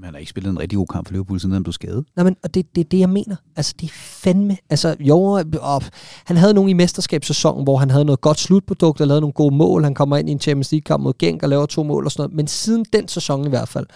[0.00, 2.04] Man har ikke spillet en rigtig god kamp for Liverpool, siden han blev skadet.
[2.16, 3.36] Nej, men og det, det er det, jeg mener.
[3.56, 4.56] Altså, det er fandme...
[4.70, 5.84] Altså, jo, op.
[6.24, 9.54] han havde nogle i mesterskabssæsonen, hvor han havde noget godt slutprodukt og lavede nogle gode
[9.54, 9.84] mål.
[9.84, 12.22] Han kommer ind i en Champions League-kamp mod Genk og laver to mål og sådan
[12.22, 12.36] noget.
[12.36, 13.86] Men siden den sæson i hvert fald,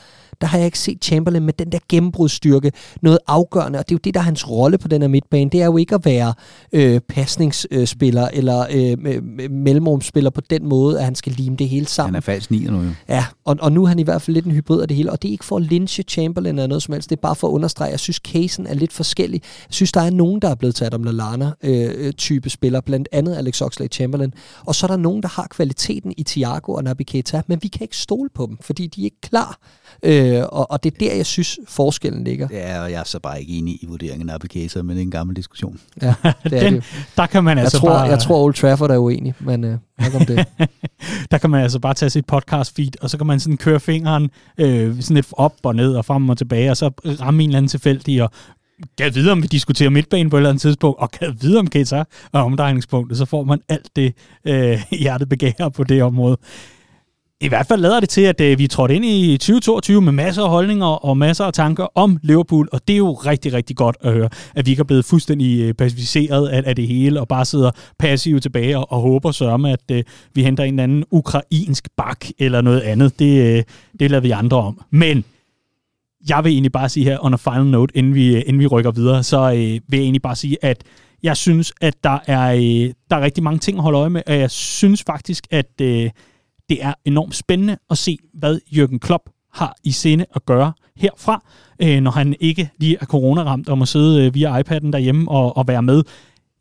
[0.40, 2.72] der har jeg ikke set Chamberlain med den der gennembrudstyrke,
[3.02, 5.50] noget afgørende, og det er jo det, der er hans rolle på den her midtbane,
[5.50, 6.34] det er jo ikke at være
[6.72, 12.14] øh, pasningsspiller eller øh, mellemrumspiller på den måde, at han skal lime det hele sammen.
[12.14, 12.90] Han er falsk nier nu jo.
[13.08, 15.12] Ja, og, og nu er han i hvert fald lidt en hybrid af det hele,
[15.12, 15.62] og det er ikke for at
[15.92, 18.16] lynche Chamberlain eller noget som helst, det er bare for at understrege, at jeg synes,
[18.16, 19.42] casen er lidt forskellig.
[19.42, 23.36] Jeg synes, der er nogen, der er blevet taget om Lallana-type øh, spiller, blandt andet
[23.36, 24.30] Alex Oxlade-Chamberlain,
[24.66, 27.68] og så er der nogen, der har kvaliteten i Thiago og Naby Keita, men vi
[27.68, 29.58] kan ikke stole på dem, fordi de er ikke klar.
[30.02, 32.48] Øh, og, og det er der, jeg synes, forskellen ligger.
[32.50, 35.06] Ja, og jeg er så bare ikke enig i vurderingen af Applicator, men det er
[35.06, 35.80] en gammel diskussion.
[36.02, 36.14] Ja,
[36.44, 36.84] det er Den, det.
[37.16, 38.02] Der kan man jeg altså tror, bare...
[38.02, 40.46] Jeg tror, Old Trafford er uenig, men øh, nok om det.
[41.30, 43.80] der kan man altså bare tage sit podcast feed, og så kan man sådan køre
[43.80, 47.50] fingeren øh, sådan lidt op og ned og frem og tilbage, og så ramme en
[47.50, 48.30] eller anden tilfældig og
[48.98, 51.66] kan vide, om vi diskuterer midtbanen på et eller andet tidspunkt, og kan vide, om
[51.66, 54.14] Keita er omdrejningspunktet, så får man alt det
[54.46, 56.36] øh, hjertet begærer på det område
[57.42, 60.12] i hvert fald lader det til, at øh, vi er trådt ind i 2022 med
[60.12, 63.76] masser af holdninger og masser af tanker om Liverpool, og det er jo rigtig, rigtig
[63.76, 67.20] godt at høre, at vi ikke er blevet fuldstændig øh, pacificeret af, af det hele,
[67.20, 70.04] og bare sidder passivt tilbage og, og håber sørme, at øh,
[70.34, 73.18] vi henter en eller anden ukrainsk bak eller noget andet.
[73.18, 73.62] Det, øh,
[74.00, 74.80] det lader vi andre om.
[74.90, 75.24] Men
[76.28, 78.90] jeg vil egentlig bare sige her, on a final note, inden vi, inden vi rykker
[78.90, 80.84] videre, så øh, vil jeg egentlig bare sige, at
[81.22, 84.22] jeg synes, at der er, øh, der er rigtig mange ting at holde øje med,
[84.26, 86.10] og jeg synes faktisk, at øh,
[86.68, 91.44] det er enormt spændende at se, hvad Jürgen Klopp har i sinde at gøre herfra,
[91.82, 95.56] øh, når han ikke lige er coronaramt og må sidde øh, via iPad'en derhjemme og,
[95.56, 96.02] og være med.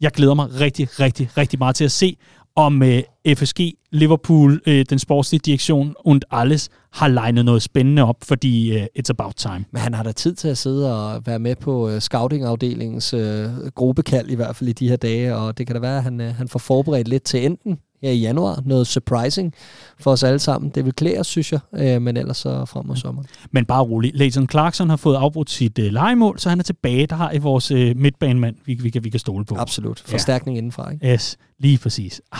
[0.01, 2.17] Jeg glæder mig rigtig, rigtig, rigtig meget til at se,
[2.55, 3.03] om øh,
[3.35, 3.59] FSG,
[3.91, 9.09] Liverpool, øh, den sportslige direktion und alles har legnet noget spændende op, fordi øh, it's
[9.09, 9.65] about time.
[9.71, 13.49] Men han har da tid til at sidde og være med på øh, scouting-afdelingens øh,
[13.75, 16.21] gruppekald i hvert fald i de her dage, og det kan da være, at han,
[16.21, 18.61] øh, han får forberedt lidt til enten her i januar.
[18.65, 19.53] Noget surprising
[19.99, 20.71] for os alle sammen.
[20.75, 23.27] Det vil klæde os, synes jeg, øh, men ellers så frem mod sommeren.
[23.51, 24.11] Men bare rolig.
[24.13, 27.07] Leighton Clarkson har fået afbrudt sit øh, legemål, så han er tilbage.
[27.07, 29.55] Der har I vores øh, midtbanemand, vi, vi, kan, vi kan stole på.
[29.55, 30.03] Absolut.
[30.05, 30.57] Forstærkning ja.
[30.57, 31.07] indenfra, ikke?
[31.07, 32.21] Yes, lige præcis.
[32.31, 32.39] Ah,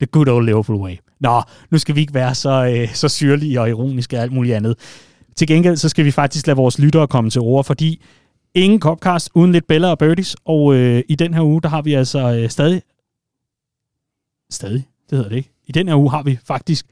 [0.00, 0.96] the good old Liverpool way.
[1.20, 4.56] Nå, nu skal vi ikke være så, øh, så syrlige og ironiske og alt muligt
[4.56, 4.76] andet.
[5.36, 8.02] Til gengæld så skal vi faktisk lade vores lyttere komme til ord, fordi
[8.54, 11.82] ingen Copcast uden lidt Bella og Birdies, og øh, i den her uge, der har
[11.82, 12.82] vi altså øh, stadig,
[14.50, 16.86] stadig, det hedder det ikke, i den her uge har vi faktisk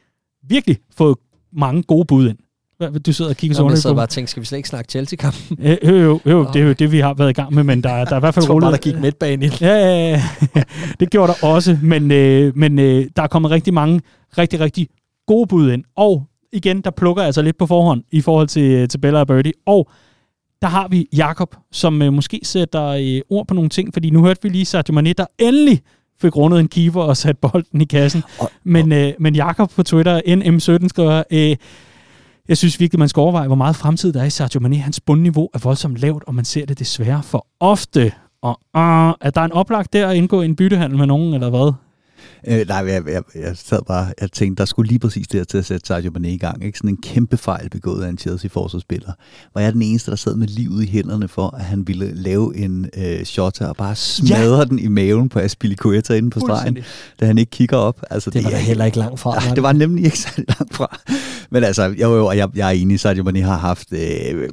[0.49, 1.17] virkelig fået
[1.53, 2.39] mange gode bud ind.
[3.01, 3.89] Du sidder og kigger så underligt på.
[3.89, 5.59] Jeg bare og tænkte, skal vi slet ikke snakke Chelsea-kampen?
[5.83, 6.53] jo, jo, jo okay.
[6.53, 8.21] det er jo det, vi har været i gang med, men der, der er i
[8.21, 8.73] hvert fald rullet...
[8.73, 9.61] Jeg tror bare, der gik midtbane ind.
[9.61, 10.23] Ja, ja,
[10.55, 10.63] ja.
[11.01, 14.01] det gjorde der også, men, øh, men øh, der er kommet rigtig mange
[14.39, 14.89] rigtig, rigtig
[15.27, 15.85] gode bud ind.
[15.97, 19.27] Og igen, der plukker jeg altså lidt på forhånd i forhold til, til Bella og
[19.27, 19.53] Birdie.
[19.67, 19.91] Og
[20.63, 24.25] der har vi Jakob, som øh, måske sætter øh, ord på nogle ting, fordi nu
[24.25, 25.81] hørte vi lige Sadio Mane, der endelig
[26.21, 28.23] fik rundet en keeper og sat bolden i kassen.
[28.39, 31.57] Og, men, øh, men Jakob på Twitter, NM17, skriver, øh,
[32.49, 34.77] jeg synes virkelig, man skal overveje, hvor meget fremtid der er i Sadio Mane.
[34.77, 38.13] Hans bundniveau er voldsomt lavt, og man ser det desværre for ofte.
[38.43, 38.81] Og uh,
[39.21, 41.73] er der en oplagt der at indgå i en byttehandel med nogen, eller hvad?
[42.47, 45.59] Øh, nej, jeg, jeg, jeg sad bare, jeg tænkte, der skulle lige præcis det til
[45.59, 46.65] at sætte Sergio Mané i gang.
[46.65, 46.79] Ikke?
[46.79, 49.13] Sådan en kæmpe fejl begået af en Chelsea-forsvarsspiller.
[49.55, 52.57] Var jeg den eneste, der sad med livet i hænderne for, at han ville lave
[52.57, 54.65] en øh, shot og bare smadre ja.
[54.65, 56.79] den i maven på Aspilicueta inde på stregen,
[57.21, 58.03] da han ikke kigger op.
[58.11, 59.45] Altså, det var det, da heller ikke langt fra.
[59.45, 61.01] Ja, det var nemlig ikke så langt fra.
[61.51, 64.49] Men altså, jeg, jo, jeg, jeg er enig, Sergio Mané har haft øh,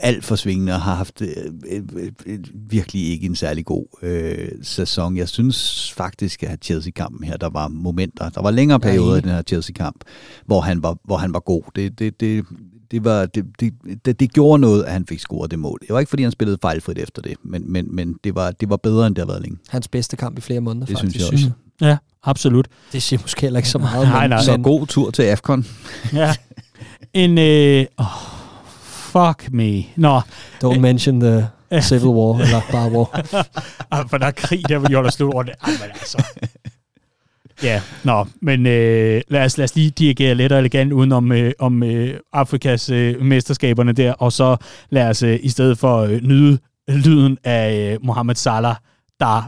[0.00, 1.28] alt for svingende og har haft øh,
[1.70, 1.82] øh,
[2.26, 2.38] øh,
[2.70, 5.16] virkelig ikke en særlig god øh, sæson.
[5.16, 6.60] Jeg synes faktisk, at
[6.98, 10.04] Chelsea-kampen her, der var momenter, der var længere perioder ja, i den her Chelsea-kamp,
[10.46, 11.62] hvor han var, hvor han var god.
[11.76, 12.44] Det, det, det,
[12.90, 13.72] det, var, det, det,
[14.04, 15.78] det, det gjorde noget, at han fik scoret det mål.
[15.82, 18.70] Det var ikke, fordi han spillede fejlfrit efter det, men, men, men det, var, det
[18.70, 19.58] var bedre, end det har været længe.
[19.68, 21.24] Hans bedste kamp i flere måneder, det faktisk.
[21.26, 21.50] synes jeg også.
[21.80, 22.68] Ja, absolut.
[22.92, 24.08] Det siger måske heller ikke så meget.
[24.08, 24.42] nej, nej.
[24.42, 25.66] Så god tur til AFCON.
[26.12, 26.34] ja.
[27.14, 28.06] En, øh, oh,
[29.12, 29.84] fuck me.
[29.96, 30.20] Nå.
[30.64, 31.48] Don't mention the
[31.80, 33.08] Civil War, eller bare war.
[33.92, 35.54] ah, for der er krig, der vil de holde slut over det.
[35.60, 36.24] Ah, men altså.
[37.62, 41.32] Ja, nå, men øh, lad, os, lad os lige dirigere let og elegant uden om,
[41.32, 44.56] øh, om øh, Afrikas øh, mesterskaberne der, og så
[44.90, 48.76] lad os øh, i stedet for øh, nyde lyden af øh, Mohamed Salah,
[49.20, 49.42] der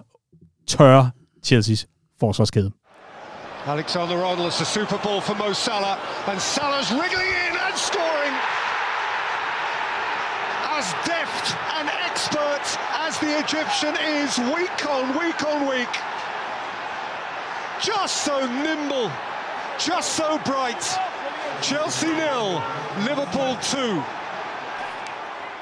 [0.66, 1.10] tør
[1.44, 1.86] Chelseas
[2.20, 2.70] forsvarskæde.
[3.66, 5.96] Alexander Arnold, it's a super ball for Mo Salah,
[6.30, 8.34] and Salah's wriggling in and scoring.
[10.78, 11.46] As deft
[11.78, 12.64] and expert
[13.06, 16.19] as the Egyptian is, week on week on week.
[17.88, 19.10] Just so nimble,
[19.88, 20.84] just so bright.
[21.62, 22.60] Chelsea nil,
[23.08, 23.78] Liverpool 2.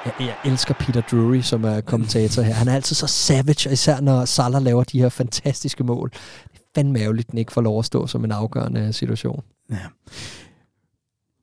[0.04, 2.54] Jeg, jeg elsker Peter Drury, som er kommentator her.
[2.54, 6.10] Han er altid så savage, især når Salah laver de her fantastiske mål.
[6.52, 9.42] Det er fandme ærgerligt, den ikke får lov at stå som en afgørende situation.
[9.70, 9.76] Ja.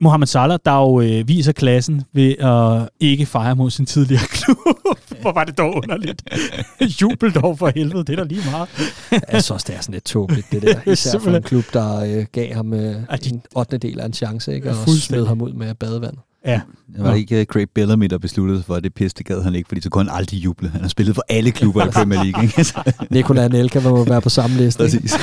[0.02, 4.58] Mohamed Salah, der jo øh, viser klassen ved at ikke fejre mod sin tidligere klub.
[5.22, 6.24] Hvor var det dog underligt.
[7.02, 8.70] Jubel dog for helvede, det er da lige meget.
[9.12, 10.92] jeg synes også, det er sådan lidt tåbeligt, det der.
[10.92, 13.78] Især for en klub, der øh, gav ham øh, en 8.
[13.78, 14.70] del af en chance, ikke?
[14.70, 16.20] og smed ham ud med badevandet.
[16.46, 16.62] Ja.
[16.96, 19.56] Det var ikke uh, Craig Bellamy, der besluttede for, at det pisse, det gad han
[19.56, 20.70] ikke, fordi så kunne han aldrig juble.
[20.70, 22.44] Han har spillet for alle klubber i Premier League.
[22.44, 22.66] Ikke?
[23.12, 24.84] Nicolai Anelka må være på samme liste.
[24.84, 25.14] Præcis.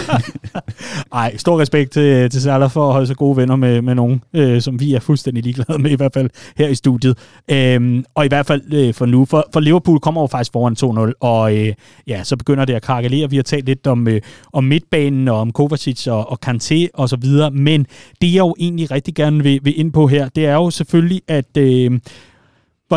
[1.13, 4.23] Ej, stor respekt til, til Salah for at holde sig gode venner med, med nogen,
[4.35, 7.19] øh, som vi er fuldstændig ligeglade med, i hvert fald her i studiet.
[7.51, 11.07] Øhm, og i hvert fald øh, for nu, for, for Liverpool kommer jo faktisk foran
[11.09, 11.75] 2-0, og øh,
[12.07, 13.31] ja, så begynder det at krakelere.
[13.31, 14.21] Vi har talt lidt om, øh,
[14.53, 17.87] om midtbanen, og om Kovacic og, og Kanté og så videre, men
[18.23, 21.12] det jeg jo egentlig rigtig gerne vil, vil ind på her, det er jo selvfølgelig,
[21.29, 22.01] at øh,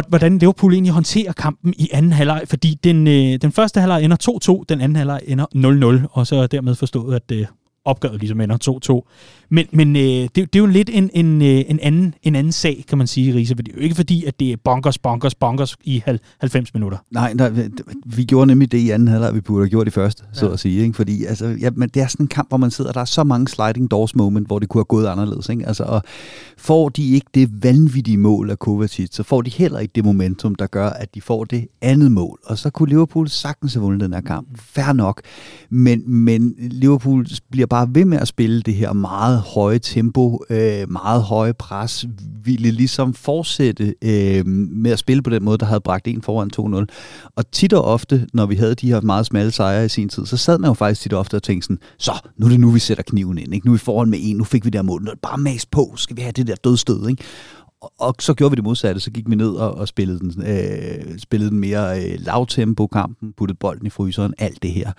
[0.08, 4.60] hvordan Liverpool egentlig håndterer kampen i anden halvleg, fordi den, øh, den første halvleg ender
[4.62, 7.46] 2-2, den anden halvleg ender 0-0, og så er dermed forstået, at øh,
[7.86, 9.45] opgøret ligesom ender 2-2.
[9.50, 12.52] Men, men øh, det, det er jo lidt en, en, øh, en, anden, en anden
[12.52, 13.54] sag, kan man sige, Risa.
[13.54, 16.04] For det er jo ikke fordi, at det er bonkers, bonkers, bonkers i
[16.40, 16.98] 90 minutter.
[17.12, 17.52] Nej, nej
[18.06, 20.40] vi gjorde nemlig det i anden halvleg, vi burde have gjort i første, ja.
[20.40, 20.82] så at sige.
[20.82, 20.94] Ikke?
[20.94, 23.24] Fordi altså, ja, men det er sådan en kamp, hvor man sidder, der er så
[23.24, 25.50] mange sliding doors moment, hvor det kunne have gået anderledes.
[25.50, 25.68] Ikke?
[25.68, 26.02] Altså, og
[26.58, 30.56] får de ikke det vanvittige mål af Kovacic, så får de heller ikke det momentum,
[30.56, 32.40] der gør, at de får det andet mål.
[32.46, 34.48] Og så kunne Liverpool sagtens have vundet den her kamp.
[34.60, 35.22] Fair nok.
[35.70, 40.44] Men, men Liverpool bliver bare ved med at spille det her meget meget høje tempo,
[40.50, 42.06] øh, meget høje pres,
[42.44, 46.52] ville ligesom fortsætte øh, med at spille på den måde, der havde bragt en foran
[46.60, 47.32] 2-0.
[47.36, 50.26] Og tit og ofte, når vi havde de her meget smalle sejre i sin tid,
[50.26, 52.60] så sad man jo faktisk tit og ofte og tænkte sådan, så, nu er det
[52.60, 53.54] nu, vi sætter kniven ind.
[53.54, 53.68] Ikke?
[53.68, 55.02] Nu er vi foran med en, nu fik vi der mål.
[55.04, 57.10] Nu er det bare mas på, skal vi have det der dødstød.
[57.10, 57.24] Ikke?
[58.00, 61.20] og så gjorde vi det modsatte, så gik vi ned og, og spillede, den, øh,
[61.20, 64.92] spillede den mere øh, lavtempo kampen, puttede bolden i fryseren, alt det her.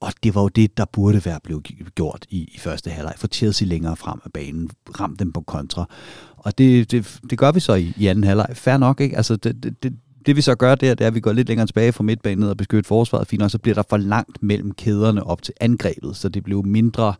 [0.00, 3.14] Og det var jo det, der burde være blevet gjort i, i første halvleg.
[3.16, 4.70] For Chelsea længere frem af banen,
[5.00, 5.88] ram dem på kontra.
[6.36, 8.48] Og det, det, det gør vi så i, i anden halvleg.
[8.52, 9.16] Fair nok, ikke?
[9.16, 9.92] Altså, det, det, det,
[10.26, 12.38] det vi så gør der, det er, at vi går lidt længere tilbage fra midtbanen
[12.38, 15.54] ned og beskytter forsvaret fint, og så bliver der for langt mellem kæderne op til
[15.60, 17.14] angrebet, så det blev mindre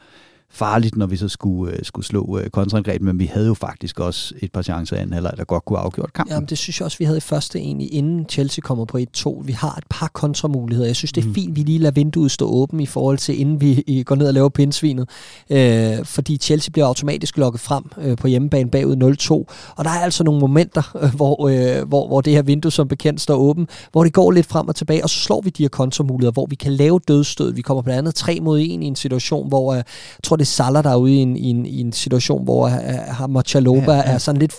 [0.57, 4.01] farligt, når vi så skulle, øh, skulle slå øh, kontraangreb, men vi havde jo faktisk
[4.01, 6.35] også et par chancer i anden halvleg, der godt kunne afgjort kampen.
[6.35, 9.43] Jamen, det synes jeg også, vi havde i første egentlig, inden Chelsea kommer på 1-2.
[9.45, 10.87] Vi har et par kontramuligheder.
[10.89, 11.35] Jeg synes, det er mm.
[11.35, 14.35] fint, vi lige lader vinduet stå åben i forhold til, inden vi går ned og
[14.35, 15.09] laver pindsvinet.
[15.51, 19.75] Øh, fordi Chelsea bliver automatisk lukket frem øh, på hjemmebane bagud 0-2.
[19.77, 22.89] Og der er altså nogle momenter, øh, hvor, øh, hvor, hvor det her vindue som
[22.89, 25.63] bekendt står åben, hvor det går lidt frem og tilbage, og så slår vi de
[25.63, 27.53] her kontramuligheder, hvor vi kan lave dødstød.
[27.53, 29.85] Vi kommer blandt andet 3 mod 1 i en situation, hvor øh, jeg
[30.23, 32.71] tror, det er Salah, der er ude i en, i en, i en situation, hvor
[33.35, 34.03] uh, Chaloba ja, ja.
[34.03, 34.53] er sådan lidt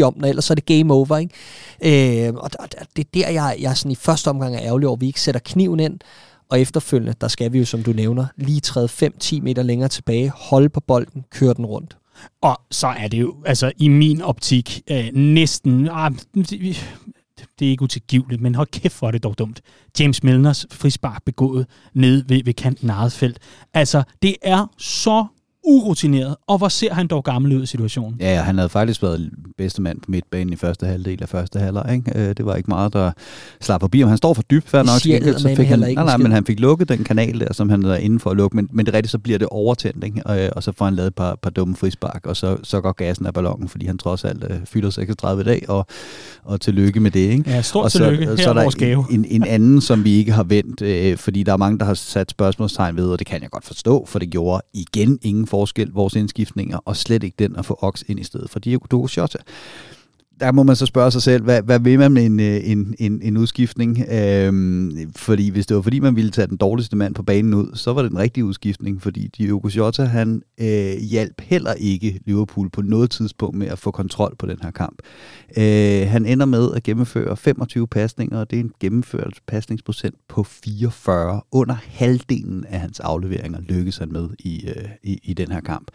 [0.00, 1.16] 50-50 om den, ellers så er det game over.
[1.16, 2.26] Ikke?
[2.26, 2.50] Øh, og
[2.96, 5.20] det er der, jeg, jeg sådan i første omgang er ærgerlig over, at vi ikke
[5.20, 5.98] sætter kniven ind,
[6.48, 8.88] og efterfølgende, der skal vi jo, som du nævner, lige træde
[9.24, 11.96] 5-10 meter længere tilbage, holde på bolden, køre den rundt.
[12.42, 16.12] Og så er det jo, altså i min optik, øh, næsten, ah,
[17.58, 19.60] det er ikke utilgiveligt, men hold kæft for det dog dumt.
[20.00, 23.38] James Milners frispark begået ned ved, ved kanten af eget felt.
[23.74, 25.26] Altså, det er så
[25.64, 28.16] urutineret, og hvor ser han dog gammel ud i situationen.
[28.20, 31.58] Ja, ja, han havde faktisk været bedste mand på midtbanen i første halvdel af første
[31.58, 31.92] halvleg.
[31.92, 32.12] Ikke?
[32.14, 33.10] Øh, det var ikke meget, der
[33.60, 34.08] slap forbi ham.
[34.08, 35.00] Han står for dybt, fair nok.
[35.00, 37.84] Siger, så fik han, nej, nej, men han fik lukket den kanal der, som han
[37.84, 40.22] er inde for at lukke, men, men det rigtigt, så bliver det overtændt, ikke?
[40.26, 42.92] Og, og så får han lavet et par, par dumme frispark, og så, så går
[42.92, 45.86] gassen af ballonen, fordi han trods alt uh, fylder 36 dag, og,
[46.44, 47.20] og tillykke med det.
[47.20, 47.50] Ikke?
[47.50, 48.26] Ja, stort og så, tillykke.
[48.26, 51.42] Her så er der en, en, en anden, som vi ikke har vendt, øh, fordi
[51.42, 54.18] der er mange, der har sat spørgsmålstegn ved, og det kan jeg godt forstå, for
[54.18, 58.20] det gjorde igen ingen forskel vores indskiftninger, og slet ikke den at få Ox ind
[58.20, 59.38] i stedet for Diego Jota.
[60.42, 62.94] Der må man så spørge sig selv, hvad, hvad vil man med en, øh, en,
[62.98, 64.04] en, en udskiftning?
[64.12, 67.70] Øhm, fordi hvis det var fordi, man ville tage den dårligste mand på banen ud,
[67.74, 72.70] så var det en rigtig udskiftning, fordi Diogo Jota, han øh, hjalp heller ikke Liverpool
[72.70, 74.98] på noget tidspunkt med at få kontrol på den her kamp.
[75.56, 80.42] Øh, han ender med at gennemføre 25 pasninger, og det er en gennemført pasningsprocent på
[80.42, 81.40] 44.
[81.52, 85.90] Under halvdelen af hans afleveringer lykkes han med i, øh, i, i den her kamp.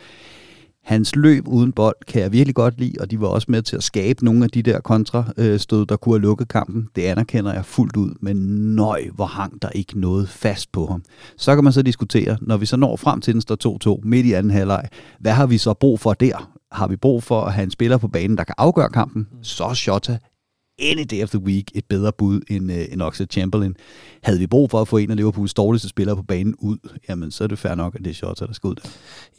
[0.88, 3.76] Hans løb uden bold kan jeg virkelig godt lide, og de var også med til
[3.76, 6.88] at skabe nogle af de der kontrastød, der kunne have lukket kampen.
[6.96, 8.38] Det anerkender jeg fuldt ud, men
[8.76, 11.04] nøj, hvor hang der ikke noget fast på ham.
[11.38, 14.26] Så kan man så diskutere, når vi så når frem til den står 2-2 midt
[14.26, 14.90] i anden halvleg,
[15.20, 16.52] hvad har vi så brug for der?
[16.72, 19.28] Har vi brug for at have en spiller på banen, der kan afgøre kampen?
[19.42, 20.18] Så er Shota
[20.80, 23.76] any day of the week et bedre bud end, øh, end Oxlade Chamberlain.
[24.28, 26.78] Havde vi brug for at få en af Liverpools dårligste spillere på banen ud,
[27.10, 28.90] jamen så er det fair nok, at det er Shota, der skal ud der.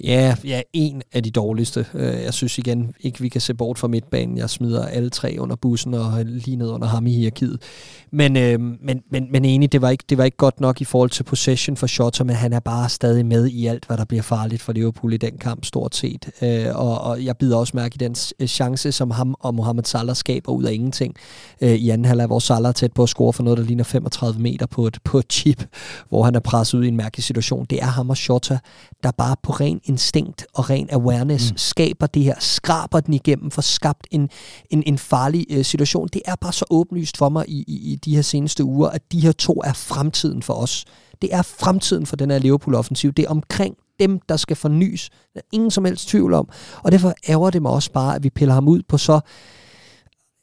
[0.05, 1.87] Ja, ja, en af de dårligste.
[1.95, 4.39] Øh, jeg synes igen ikke, vi kan se bort fra midtbanen.
[4.39, 7.63] Jeg smider alle tre under bussen og lige ned under ham i hierarkiet.
[8.11, 10.85] Men, øh, men, men, men enig, det var, ikke, det var ikke godt nok i
[10.85, 14.05] forhold til possession for Shota, men han er bare stadig med i alt, hvad der
[14.05, 16.31] bliver farligt for Liverpool i den kamp, stort set.
[16.43, 19.85] Øh, og, og jeg bider også mærke i den øh, chance, som ham og Mohamed
[19.85, 21.15] Salah skaber ud af ingenting
[21.61, 23.85] øh, i anden halvleg, hvor Salah er tæt på at score for noget, der ligner
[23.85, 25.65] 35 meter på et, på et chip,
[26.09, 27.67] hvor han er presset ud i en mærkelig situation.
[27.71, 28.59] Det er ham og Shota,
[29.03, 31.59] der bare på ren instinkt og ren awareness mm.
[31.59, 34.31] skaber det her, skraber den igennem, for skabt en,
[34.71, 36.09] en, en farlig øh, situation.
[36.13, 39.13] Det er bare så åbenlyst for mig i, i, i de her seneste uger, at
[39.13, 40.85] de her to er fremtiden for os.
[41.23, 43.13] Det er fremtiden for den her Liverpool-offensiv.
[43.13, 45.11] Det er omkring dem, der skal fornyes.
[45.35, 46.49] Der er ingen som helst tvivl om.
[46.83, 49.21] Og derfor ærger det mig også bare, at vi piller ham ud på så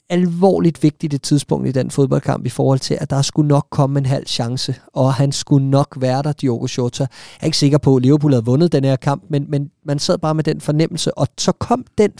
[0.09, 3.99] alvorligt vigtigt et tidspunkt i den fodboldkamp i forhold til, at der skulle nok komme
[3.99, 7.03] en halv chance, og han skulle nok være der, Diogo Jota.
[7.03, 9.99] Jeg er ikke sikker på, at Liverpool havde vundet den her kamp, men, men man
[9.99, 12.11] sad bare med den fornemmelse, og så kom den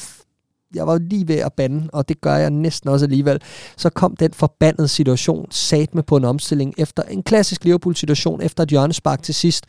[0.75, 3.41] jeg var lige ved at bande, og det gør jeg næsten også alligevel,
[3.77, 8.63] så kom den forbandede situation sat med på en omstilling efter en klassisk Liverpool-situation efter
[8.63, 9.65] et hjørnespark til sidst,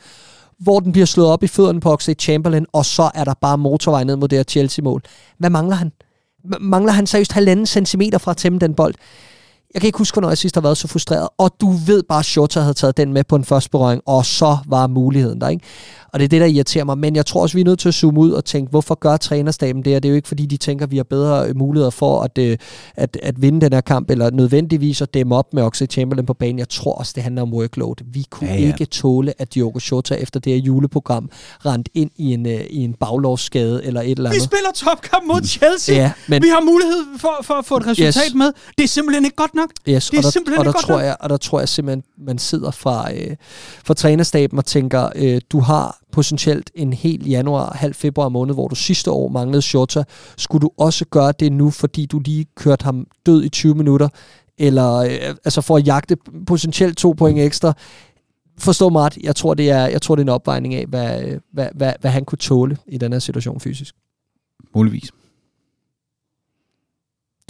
[0.58, 3.58] hvor den bliver slået op i fødderne på Oxlade Chamberlain, og så er der bare
[3.58, 5.02] motorvej ned mod det her Chelsea-mål.
[5.38, 5.92] Hvad mangler han?
[6.60, 8.94] Mangler han seriøst halvanden centimeter fra at tæmme den bold.
[9.76, 11.28] Jeg kan ikke huske, hvornår jeg sidst har været så frustreret.
[11.38, 14.26] Og du ved bare, at Shota havde taget den med på en første berøring, og
[14.26, 15.64] så var muligheden der, ikke?
[16.16, 16.98] Og det er det, der irriterer mig.
[16.98, 19.16] Men jeg tror også, vi er nødt til at zoome ud og tænke, hvorfor gør
[19.16, 19.96] trænerstaben det?
[19.96, 22.38] Og det er jo ikke, fordi de tænker, at vi har bedre muligheder for at,
[22.38, 22.58] øh,
[22.94, 26.34] at, at vinde den her kamp, eller nødvendigvis at dæmme op med Oxlade Chamberlain på
[26.34, 26.58] banen.
[26.58, 27.94] Jeg tror også, det handler om workload.
[28.12, 28.66] Vi kunne ja, ja.
[28.66, 31.30] ikke tåle, at Diogo Shota efter det her juleprogram
[31.66, 34.42] rent ind i en, øh, i en baglovsskade eller et eller andet.
[34.42, 35.96] Vi spiller topkamp mod Chelsea.
[35.96, 38.34] Ja, men, vi har mulighed for, for at få et resultat yes.
[38.34, 38.52] med.
[38.78, 39.65] Det er simpelthen ikke godt nok.
[39.88, 41.58] Yes, det er og der, simpelthen og der ikke tror godt jeg, Og der tror
[41.58, 43.36] jeg simpelthen, man sidder fra, øh,
[43.84, 48.68] fra trænerstaben og tænker, øh, du har potentielt en hel januar, halv februar måned, hvor
[48.68, 50.04] du sidste år manglede Shota.
[50.36, 54.08] Skulle du også gøre det nu, fordi du lige kørte ham død i 20 minutter,
[54.58, 56.16] eller øh, altså for at jagte
[56.46, 57.72] potentielt to point ekstra?
[58.58, 61.20] Forstå mig ret, jeg tror, det er, jeg tror, det er en opvejning af, hvad,
[61.52, 63.94] hvad, hvad, hvad han kunne tåle i den her situation fysisk.
[64.74, 65.10] Muligvis.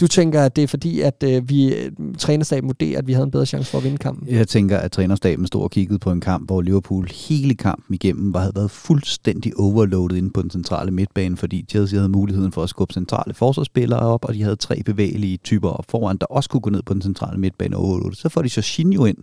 [0.01, 3.23] Du tænker, at det er fordi, at øh, vi øh, trænerstaben vurderer, at vi havde
[3.23, 4.27] en bedre chance for at vinde kampen?
[4.27, 8.33] Jeg tænker, at trænerstaben stod og kiggede på en kamp, hvor Liverpool hele kampen igennem
[8.33, 12.63] var, havde været fuldstændig overloadet inde på den centrale midtbane, fordi Chelsea havde muligheden for
[12.63, 16.49] at skubbe centrale forsvarsspillere op, og de havde tre bevægelige typer op foran, der også
[16.49, 18.17] kunne gå ned på den centrale midtbane overloadet.
[18.17, 19.17] Så får de Jorginho ind,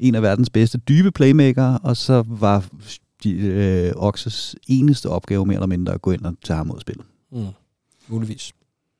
[0.00, 2.64] en af verdens bedste dybe playmaker, og så var
[3.22, 6.76] de, øh, Oxes eneste opgave mere eller mindre at gå ind og tage ham ud
[6.76, 7.04] af spillet.
[7.32, 7.46] Mm.
[8.08, 8.52] Muligvis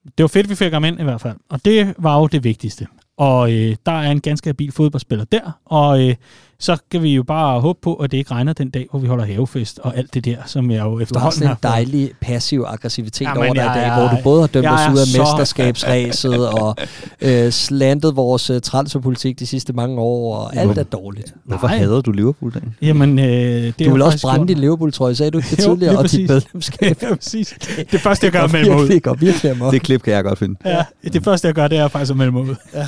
[0.05, 1.37] det var fedt, vi fik ham ind i hvert fald.
[1.49, 2.87] Og det var jo det vigtigste.
[3.17, 6.15] Og øh, der er en ganske habil fodboldspiller der, og øh,
[6.63, 9.07] så kan vi jo bare håbe på, at det ikke regner den dag, hvor vi
[9.07, 12.11] holder havefest og alt det der, som jeg jo efterhånden har Du har en dejlig
[12.21, 15.21] passiv aggressivitet ja, over dig i dag, hvor du både har dømt os ud af
[15.21, 16.77] mesterskabsræset og
[17.21, 21.35] øh, slantet vores uh, transferpolitik de sidste mange år, og alt er dårligt.
[21.45, 21.79] Hvorfor Nej.
[21.79, 22.75] hader du Liverpool dagen?
[22.83, 26.29] Jamen, øh, det du vil også brænde din Liverpool-trøje, sagde du det tidligere, og dit
[26.29, 26.97] medlemskab.
[27.03, 27.55] ja, præcis.
[27.93, 29.73] Det første, jeg gør, er melde ud.
[29.73, 30.57] Det klip kan jeg godt finde.
[30.65, 32.55] Ja, det første, jeg gør, det er faktisk at melde mig ud.
[32.75, 32.87] Ja.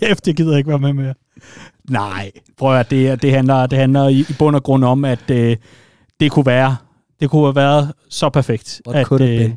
[0.00, 1.14] Kæft, jeg gider ikke være med mere.
[1.90, 5.30] Nej, prøv at det, det handler, det handler i, i bund og grund om, at
[5.30, 5.56] øh,
[6.20, 6.76] det kunne være,
[7.20, 8.82] det kunne have været så perfekt.
[8.88, 9.50] What at, øh,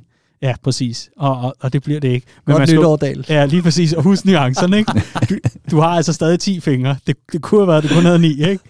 [0.43, 1.09] Ja, præcis.
[1.17, 2.27] Og, og, og det bliver det ikke.
[2.45, 3.25] Men Godt man nytår, Dahl.
[3.29, 3.93] Ja, lige præcis.
[3.93, 4.91] Og husk nuancerne, ikke?
[5.29, 5.35] Du,
[5.71, 6.95] du har altså stadig 10 fingre.
[7.07, 8.63] Det, det kunne have været, du kun havde 9, ikke?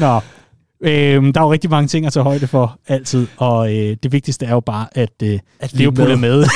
[0.00, 0.20] Nå.
[0.80, 4.12] Øhm, der er jo rigtig mange ting at tage højde for altid, og øh, det
[4.12, 6.44] vigtigste er jo bare, at, øh, at Liverpool er med.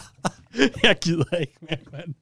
[0.82, 2.14] jeg gider ikke mere, mand.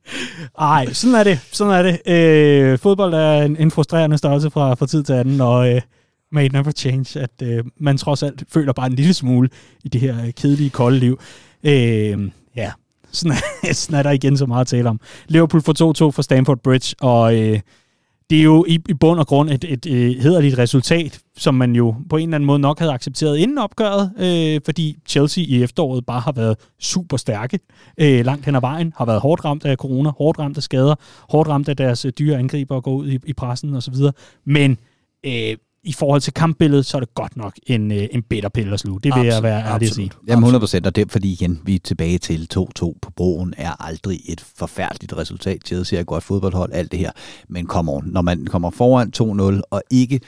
[0.58, 1.40] Ej, sådan er det.
[1.52, 2.12] Sådan er det.
[2.12, 5.80] Øh, fodbold er en, en frustrerende størrelse fra, fra tid til anden, og øh,
[6.32, 9.48] made never change, at øh, man trods alt føler bare en lille smule
[9.84, 11.20] i det her kedelige, kolde liv.
[11.64, 12.72] Øh, ja,
[13.12, 15.00] sådan er, sådan er der igen så meget at tale om.
[15.28, 17.60] Liverpool får 2-2 for Stamford Bridge, og øh,
[18.30, 21.76] det er jo i, i bund og grund et, et, et hederligt resultat, som man
[21.76, 25.62] jo på en eller anden måde nok havde accepteret inden opgøret, øh, fordi Chelsea i
[25.62, 27.58] efteråret bare har været super stærke
[28.00, 30.94] øh, langt hen ad vejen, har været hårdt ramt af corona, hårdt ramt af skader,
[31.30, 33.94] hårdt ramt af deres øh, dyre angriber og gå ud i, i pressen osv.
[34.44, 34.78] Men
[35.26, 38.72] øh, i forhold til kampbilledet, så er det godt nok en, øh, en bitter pille
[38.72, 39.00] at sluge.
[39.00, 40.10] Det vil absolut, jeg være ærlig at sige.
[40.28, 43.54] Jamen 100 procent, og det er fordi igen, vi er tilbage til 2-2 på broen,
[43.56, 45.66] er aldrig et forfærdeligt resultat.
[45.66, 47.10] Chelsea er et godt fodboldhold, alt det her.
[47.48, 49.12] Men kom on, når man kommer foran
[49.56, 50.20] 2-0, og ikke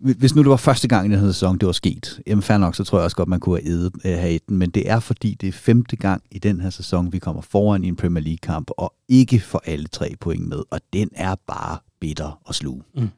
[0.00, 2.58] hvis nu det var første gang i den her sæson, det var sket, jamen fair
[2.58, 4.56] nok, så tror jeg også godt, man kunne have, edet, øh, have den.
[4.56, 7.84] Men det er fordi, det er femte gang i den her sæson, vi kommer foran
[7.84, 10.62] i en Premier League-kamp, og ikke får alle tre point med.
[10.70, 12.82] Og den er bare bitter at sluge.
[12.94, 13.08] Mm.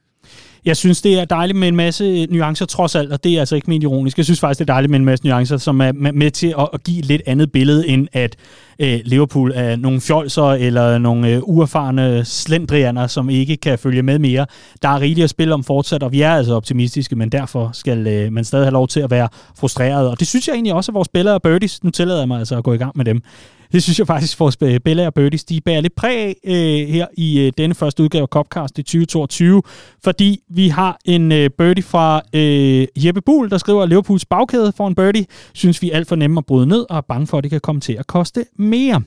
[0.65, 3.57] Jeg synes, det er dejligt med en masse nuancer trods alt, og det er altså
[3.57, 4.16] ikke min ironisk.
[4.16, 6.69] Jeg synes faktisk, det er dejligt med en masse nuancer, som er med til at,
[6.73, 8.37] at give et lidt andet billede, end at
[8.78, 14.19] øh, Liverpool er nogle fjolser eller nogle øh, uerfarne slendrianer, som ikke kan følge med
[14.19, 14.47] mere.
[14.82, 18.07] Der er rigeligt at spille om fortsat, og vi er altså optimistiske, men derfor skal
[18.07, 19.28] øh, man stadig have lov til at være
[19.59, 20.09] frustreret.
[20.09, 22.39] Og det synes jeg egentlig også, at vores spillere og birdies, nu tillader jeg mig
[22.39, 23.23] altså at gå i gang med dem,
[23.72, 26.88] det synes jeg faktisk, for øh, Bella og Birdies, de bærer lidt præg af øh,
[26.88, 29.62] her i øh, denne første udgave af Copcast i 2022,
[30.05, 34.72] fordi vi har en øh, birdie fra øh, Jeppe Buhl, der skriver, at Liverpools bagkæde
[34.76, 37.26] for en birdie, synes vi er alt for nemme at bryde ned, og er bange
[37.26, 39.02] for, at det kan komme til at koste mere.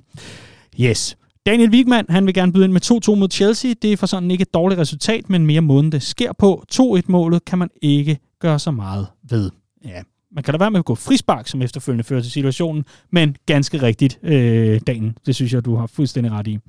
[0.80, 1.18] Yes.
[1.46, 2.82] Daniel Wigman, han vil gerne byde ind med
[3.16, 3.74] 2-2 mod Chelsea.
[3.82, 6.64] Det er for sådan ikke et dårligt resultat, men mere måden det sker på.
[6.74, 9.52] 2-1-målet kan man ikke gøre så meget ved.
[9.86, 10.02] Ja,
[10.36, 13.82] man kan da være med at gå frispark, som efterfølgende fører til situationen, men ganske
[13.82, 15.18] rigtigt, øh, dagen.
[15.26, 16.60] Det synes jeg, du har fuldstændig ret i.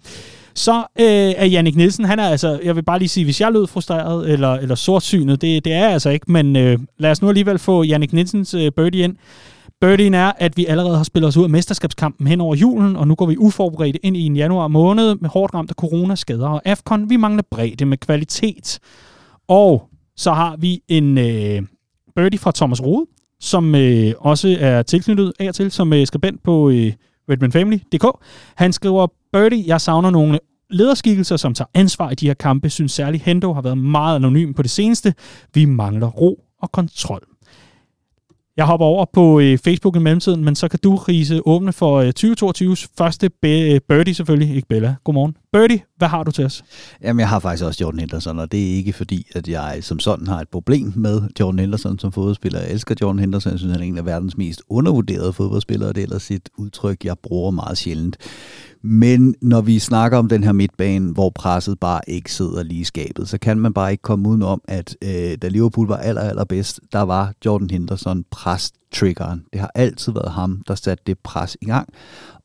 [0.55, 3.53] Så øh, er Jannik Nielsen, han er altså, jeg vil bare lige sige, hvis jeg
[3.53, 7.23] lød frustreret eller, eller sortsynet, det, det er jeg altså ikke, men øh, lad os
[7.23, 9.17] nu alligevel få Jannik Nielsens øh, birdie ind.
[9.81, 13.09] Birdien er, at vi allerede har spillet os ud af mesterskabskampen hen over julen, og
[13.09, 16.63] nu går vi uforberedt ind i en januar måned med hårdt ramt af coronaskader og
[16.65, 17.11] AFCON.
[17.11, 18.79] Vi mangler bredde med kvalitet.
[19.49, 21.63] Og så har vi en øh,
[22.17, 23.07] birdie fra Thomas Rode,
[23.45, 26.93] som øh, også er tilknyttet af og til som øh, skribent på, øh,
[27.31, 28.05] redmanfamily.dk.
[28.55, 30.39] Han skriver, Birdie, jeg savner nogle
[30.71, 32.71] lederskikkelser, som tager ansvar i de her kampe.
[32.71, 35.15] Synes særligt Hendo har været meget anonym på det seneste.
[35.55, 37.34] Vi mangler ro og kontrol.
[38.57, 41.97] Jeg hopper over på øh, Facebook i mellemtiden, men så kan du, Riese, åbne for
[42.01, 44.95] øh, 2022's første be- øh, birdie selvfølgelig, ikke Bella.
[45.05, 45.37] Godmorgen.
[45.53, 46.65] Birdie, hvad har du til os?
[47.03, 49.99] Jamen, jeg har faktisk også Jordan Henderson, og det er ikke fordi, at jeg som
[49.99, 52.61] sådan har et problem med Jordan Henderson som fodboldspiller.
[52.61, 55.95] Jeg elsker Jordan Henderson, jeg synes, han er en af verdens mest undervurderede fodboldspillere, og
[55.95, 58.17] det er ellers et udtryk, jeg bruger meget sjældent.
[58.87, 62.85] Men når vi snakker om den her midtbane, hvor presset bare ikke sidder lige i
[62.85, 66.81] skabet, så kan man bare ikke komme udenom, at øh, da Liverpool var aller, allerbedst,
[66.93, 69.45] der var Jordan Henderson pres-triggeren.
[69.53, 71.89] Det har altid været ham, der satte det pres i gang,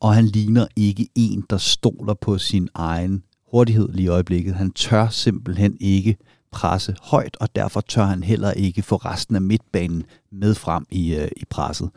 [0.00, 3.22] og han ligner ikke en, der stoler på sin egen
[3.52, 4.54] hurtighed lige i øjeblikket.
[4.54, 6.16] Han tør simpelthen ikke
[6.52, 11.14] presse højt, og derfor tør han heller ikke få resten af midtbanen med frem i,
[11.14, 11.90] øh, i presset.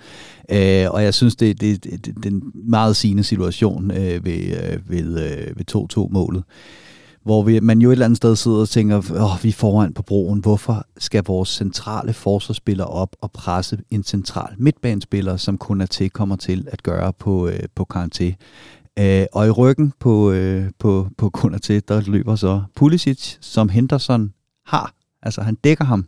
[0.51, 4.73] Øh, og jeg synes, det, det, det, det er en meget sigende situation øh, ved,
[4.73, 6.43] øh, ved, øh, ved 2-2-målet,
[7.23, 9.93] hvor vi, man jo et eller andet sted sidder og tænker, åh, vi er foran
[9.93, 15.81] på broen, hvorfor skal vores centrale forsvarsspiller op og presse en central midtbanespiller, som kun
[15.81, 18.31] er til kommer til at gøre på, øh, på karantæ.
[18.99, 24.34] Øh, og i ryggen på, øh, på, på Konaté, der løber så Pulisic, som Henderson
[24.65, 24.94] har.
[25.22, 26.06] Altså han dækker ham,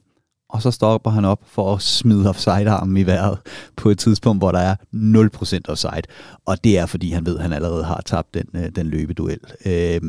[0.49, 3.37] og så stopper han op for at smide offside-armen i vejret
[3.75, 6.01] på et tidspunkt, hvor der er 0% offside.
[6.45, 9.39] Og det er, fordi han ved, at han allerede har tabt den, øh, den løbeduel.
[9.65, 10.01] Øh,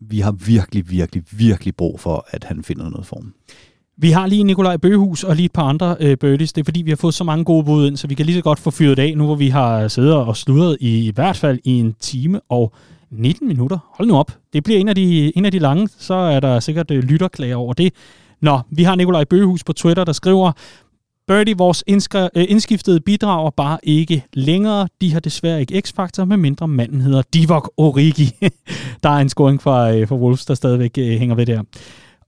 [0.00, 3.34] vi har virkelig, virkelig, virkelig brug for, at han finder noget form.
[3.96, 6.52] Vi har lige Nikolaj Bøhus og lige et par andre øh, birdies.
[6.52, 8.36] Det er fordi, vi har fået så mange gode bud ind, så vi kan lige
[8.36, 11.36] så godt få fyret af, nu hvor vi har siddet og sludret i, i hvert
[11.36, 12.72] fald i en time og
[13.18, 13.78] 19 minutter.
[13.94, 14.32] Hold nu op.
[14.52, 17.56] Det bliver en af de, en af de lange, så er der sikkert øh, lytterklager
[17.56, 17.92] over det.
[18.42, 20.52] Nå, vi har Nikolaj Bøgehus på Twitter, der skriver,
[21.26, 24.88] Birdie, vores indskri- øh, indskiftede bidrager bare ikke længere.
[25.00, 28.30] De har desværre ikke x-faktor, med mindre manden hedder Divok Origi.
[29.02, 31.62] der er en scoring fra, øh, fra Wolves, der stadigvæk øh, hænger ved der.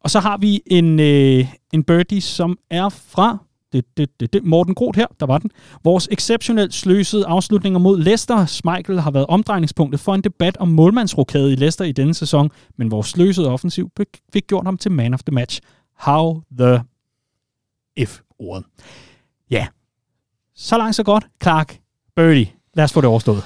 [0.00, 3.38] Og så har vi en, øh, en birdie, som er fra
[3.72, 4.44] det, det, det, det.
[4.44, 5.50] Morten Groth her, der var den.
[5.84, 8.46] Vores exceptionelt sløsede afslutninger mod Leicester.
[8.46, 12.90] Schmeichel har været omdrejningspunktet for en debat om målmandsrokade i Leicester i denne sæson, men
[12.90, 13.90] vores sløsede offensiv
[14.32, 15.60] fik gjort ham til man of the match.
[15.98, 16.80] How the
[18.06, 18.64] F-ordet.
[19.50, 19.66] Ja,
[20.54, 21.26] så langt så godt.
[21.42, 21.78] Clark,
[22.16, 22.52] birdie.
[22.74, 23.42] Lad os få det overstået.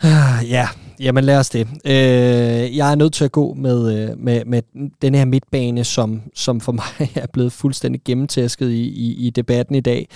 [0.00, 0.68] Ah, ja,
[1.00, 1.68] jamen lad os det.
[1.84, 4.62] Øh, jeg er nødt til at gå med, øh, med, med
[5.02, 9.74] den her midtbane, som, som for mig er blevet fuldstændig gennemtæsket i, i, i debatten
[9.74, 10.08] i dag.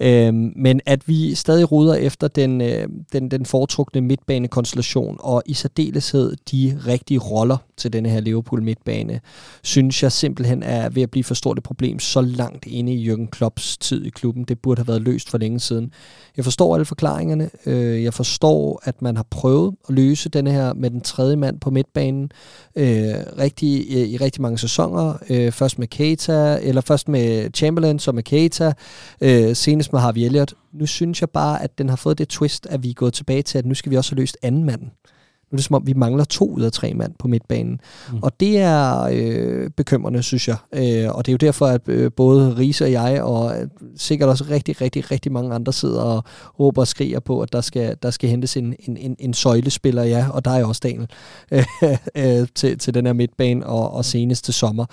[0.00, 5.54] Øh, men at vi stadig ruder efter den, øh, den, den foretrukne midtbanekonstellation, og i
[5.54, 9.20] særdeleshed de rigtige roller til denne her Liverpool midtbane,
[9.62, 13.10] synes jeg simpelthen er ved at blive for stort et problem så langt inde i
[13.10, 14.44] Jürgen Klopps tid i klubben.
[14.44, 15.92] Det burde have været løst for længe siden.
[16.36, 17.50] Jeg forstår alle forklaringerne.
[17.66, 21.60] Øh, jeg forstår, at man har prøvet at løse denne her med den tredje mand
[21.60, 22.30] på midtbanen
[22.76, 25.14] øh, rigtig, i, i rigtig mange sæsoner.
[25.30, 28.72] Øh, først med Keita, eller først med Chamberlain, så med Keita,
[29.20, 30.54] øh, senest med Harvey Elliott.
[30.72, 33.42] Nu synes jeg bare, at den har fået det twist, at vi er gået tilbage
[33.42, 34.90] til, at nu skal vi også have løst anden manden.
[35.52, 37.80] Nu er det som om, vi mangler to ud af tre mand på midtbanen.
[38.12, 38.18] Mm.
[38.22, 40.56] Og det er øh, bekymrende, synes jeg.
[40.72, 44.28] Øh, og det er jo derfor, at øh, både Riese og jeg, og øh, sikkert
[44.28, 46.24] også rigtig, rigtig, rigtig mange andre sidder og
[46.60, 50.02] råber og skriger på, at der skal, der skal hentes en, en, en, en søjlespiller,
[50.02, 51.08] ja, og der er også Daniel,
[51.50, 51.64] øh,
[52.40, 54.84] øh, til, til den her midtbane og, og senest til sommer.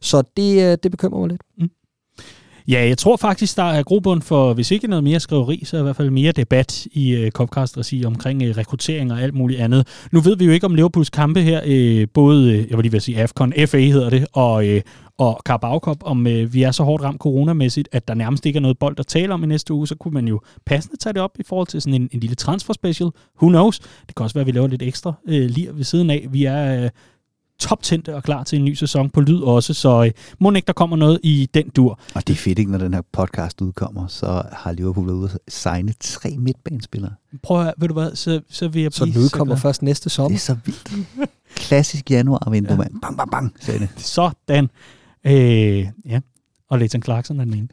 [0.00, 1.42] Så det, øh, det bekymrer mig lidt.
[1.58, 1.70] Mm.
[2.68, 5.82] Ja, jeg tror faktisk, der er grobund for, hvis ikke noget mere skriveri, så i
[5.82, 10.06] hvert fald mere debat i uh, Copcast-regi omkring øh, rekruttering og alt muligt andet.
[10.12, 12.92] Nu ved vi jo ikke om Liverpools kampe her, øh, både, øh, jeg vil lige
[12.92, 14.80] vil sige AFCON, FA hedder det, og, øh,
[15.18, 18.56] og Carabao Cup, om øh, vi er så hårdt ramt coronamæssigt, at der nærmest ikke
[18.56, 21.12] er noget bold at tale om i næste uge, så kunne man jo passende tage
[21.12, 23.10] det op i forhold til sådan en, en lille transfer special.
[23.42, 23.78] Who knows?
[23.78, 26.26] Det kan også være, at vi laver lidt ekstra øh, lige ved siden af.
[26.30, 26.84] Vi er...
[26.84, 26.90] Øh,
[27.58, 30.72] toptændte og klar til en ny sæson på lyd også, så øh, må ikke der
[30.72, 32.00] kommer noget i den dur.
[32.14, 35.52] Og det er fedt ikke, når den her podcast udkommer, så har Liverpool ude at
[35.52, 37.12] signe tre midtbanespillere.
[37.42, 38.92] Prøv at ved du hvad, så, så vil jeg blive...
[38.92, 40.28] Så den udkommer først næste sommer.
[40.28, 41.28] Det er så vildt.
[41.56, 42.76] Klassisk januar-vindue, ja.
[42.76, 43.00] mand.
[43.02, 43.88] Bang, bang, bang, sagde det.
[43.96, 44.70] Sådan.
[45.26, 46.20] Øh, ja,
[46.70, 47.68] og Leighton Clarkson er den ene.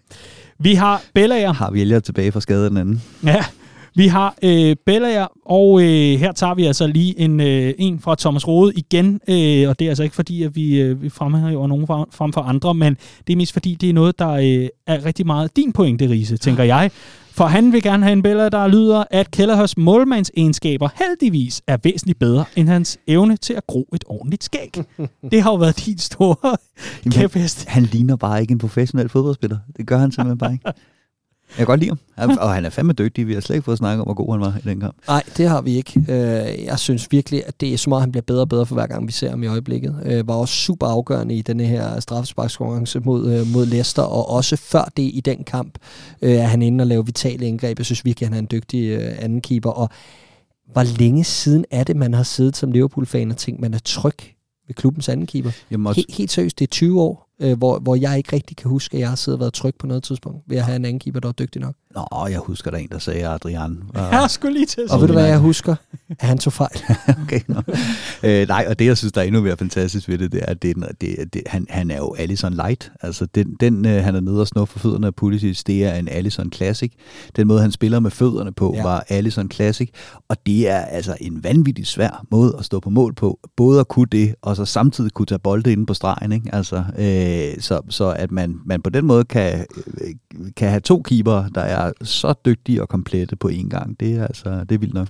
[0.59, 1.53] Vi har Bellager.
[1.53, 3.03] Har vi Elliot tilbage fra skade den anden.
[3.23, 3.45] Ja,
[3.95, 8.15] vi har øh, Bellager, og øh, her tager vi altså lige en, øh, en fra
[8.19, 11.67] Thomas Rode igen, øh, og det er altså ikke fordi, at vi, øh, vi fremhæver
[11.67, 12.97] nogen frem for andre, men
[13.27, 16.37] det er mest fordi, det er noget, der øh, er rigtig meget din pointe, Riese,
[16.37, 16.91] tænker jeg.
[17.35, 21.77] For han vil gerne have en Bella, der lyder, at Kelleher's målmands egenskaber heldigvis er
[21.83, 24.73] væsentligt bedre end hans evne til at gro et ordentligt skæg.
[25.31, 26.57] det har jo været din store
[27.11, 27.65] kæphest.
[27.65, 29.57] Han, han ligner bare ikke en professionel fodboldspiller.
[29.77, 30.71] Det gør han simpelthen bare ikke.
[31.57, 31.99] Jeg kan godt lide ham.
[32.29, 33.27] Han, og han er fandme dygtig.
[33.27, 34.95] Vi har slet ikke fået snakket om, hvor god han var i den kamp.
[35.07, 35.99] Nej, det har vi ikke.
[35.99, 38.75] Øh, jeg synes virkelig, at det er som om, han bliver bedre og bedre for
[38.75, 39.95] hver gang, vi ser ham i øjeblikket.
[40.05, 44.55] Øh, var også super afgørende i denne her straffesparkskonkurrence mod, øh, mod Leicester, og også
[44.55, 45.77] før det i den kamp,
[46.21, 47.79] er han inde og lave vitale indgreb.
[47.79, 49.69] Jeg synes virkelig, at han er en dygtig anden keeper.
[49.69, 49.89] Og
[50.73, 54.17] hvor længe siden er det, man har siddet som Liverpool-fan og tænkt, man er tryg
[54.67, 55.51] ved klubbens anden keeper?
[55.71, 55.99] Jamen også...
[55.99, 58.95] helt, helt seriøst, det er 20 år øh, hvor, hvor jeg ikke rigtig kan huske,
[58.97, 60.99] at jeg har siddet og været tryg på noget tidspunkt, ved at have en anden
[60.99, 61.75] keeper, der er dygtig nok.
[61.95, 64.09] Nå, jeg husker der en, der sagde, at Adrian var...
[64.21, 65.75] Jeg skulle lige til at Og ved du, hvad jeg husker?
[66.09, 66.81] At han tog fejl.
[67.23, 67.61] okay, no.
[68.23, 70.45] øh, nej, og det, jeg synes, der er endnu mere fantastisk ved det, det er,
[70.45, 72.91] at det, det, det, han, han er jo Allison Light.
[73.01, 75.95] Altså, den, den øh, han er nede og snå for fødderne af Pulisic, det er
[75.95, 76.91] en Allison Classic.
[77.35, 78.83] Den måde, han spiller med fødderne på, ja.
[78.83, 79.89] var Allison Classic.
[80.29, 83.39] Og det er altså en vanvittig svær måde at stå på mål på.
[83.57, 86.31] Både at kunne det, og så samtidig kunne tage bolde inde på stregen.
[86.31, 86.49] Ikke?
[86.55, 89.65] Altså, øh, så, så at man, man på den måde kan,
[90.01, 90.13] øh,
[90.55, 93.99] kan have to keeper, der er så dygtige og komplette på én gang.
[93.99, 95.07] Det er altså det er vildt nok.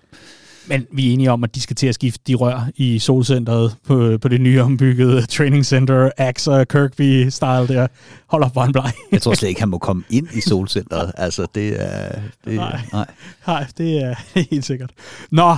[0.68, 3.76] Men vi er enige om, at de skal til at skifte de rør i solcentret
[3.88, 7.88] på, på det nye ombyggede training center, Axer Kirkby-style der.
[8.28, 8.91] Hold op, hvor han bleg.
[9.12, 11.12] Jeg tror slet ikke, han må komme ind i solcentret.
[11.18, 12.10] Altså, det er...
[12.45, 13.06] Det, nej, nej.
[13.48, 14.16] nej, det er
[14.52, 14.91] helt sikkert.
[15.32, 15.56] Nå,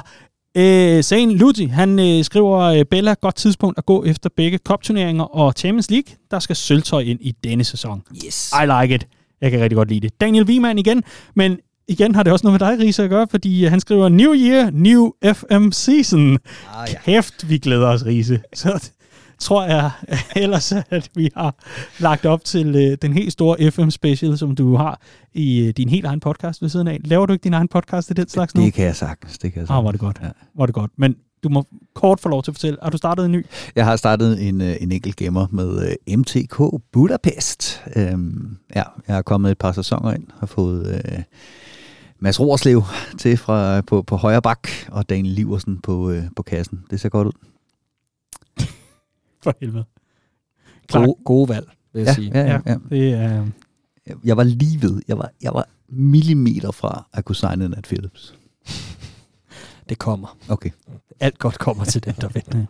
[0.57, 5.23] Øh, Sagen Luti, han øh, skriver, øh, Bella, godt tidspunkt at gå efter begge kopturneringer
[5.23, 8.02] og Champions League, der skal sølvtøj ind i denne sæson.
[8.26, 8.53] Yes.
[8.64, 9.07] I like it.
[9.41, 10.22] Jeg kan rigtig godt lide det.
[10.22, 11.03] Daniel Wiemann igen,
[11.36, 11.57] men
[11.88, 14.69] igen har det også noget med dig, Risa, at gøre, fordi han skriver, New Year,
[14.73, 16.32] New FM Season.
[16.32, 16.99] Ah, ja.
[17.06, 18.40] Kæft, vi glæder os, Riese.
[18.53, 18.90] Så
[19.40, 19.91] tror jeg
[20.44, 21.56] ellers, at vi har
[21.99, 25.02] lagt op til øh, den helt store FM-special, som du har
[25.34, 26.99] i øh, din helt egen podcast ved siden af.
[27.03, 28.62] Laver du ikke din egen podcast i den slags nu?
[28.62, 29.38] Det kan jeg sagtens.
[29.38, 29.80] Det kan jeg sagtens.
[29.80, 30.20] Ah, var det godt.
[30.24, 30.30] Ja.
[30.56, 30.91] Var det godt.
[30.98, 33.45] Men du må kort få lov til at fortælle, har du startet en ny?
[33.76, 37.84] Jeg har startet en, øh, en enkelt gemmer med uh, MTK Budapest.
[37.95, 41.24] Um, ja, jeg har kommet et par sæsoner ind, har fået uh,
[42.20, 42.84] Mads Roerslev
[43.18, 46.84] til fra, på, på højre bak, og Daniel Liversen på, uh, på kassen.
[46.91, 47.55] Det ser godt ud.
[49.45, 49.85] For helvede.
[50.91, 52.31] Gode, gode valg, vil jeg ja, sige.
[52.34, 52.77] Ja, ja, ja.
[52.89, 53.45] Det er...
[54.23, 55.01] Jeg var lige ved.
[55.07, 58.35] Jeg var, jeg var millimeter fra at kunne signe Nat Phillips.
[59.89, 60.38] Det kommer.
[60.49, 60.69] Okay.
[61.19, 62.65] Alt godt kommer til den, der venter.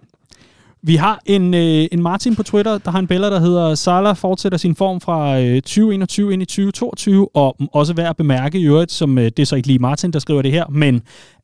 [0.82, 4.16] Vi har en, øh, en Martin på Twitter, der har en billede, der hedder Salah
[4.16, 8.64] fortsætter sin form fra øh, 2021 ind i 2022, og også værd at bemærke i
[8.64, 11.02] øvrigt, som øh, det er så ikke lige Martin, der skriver det her, men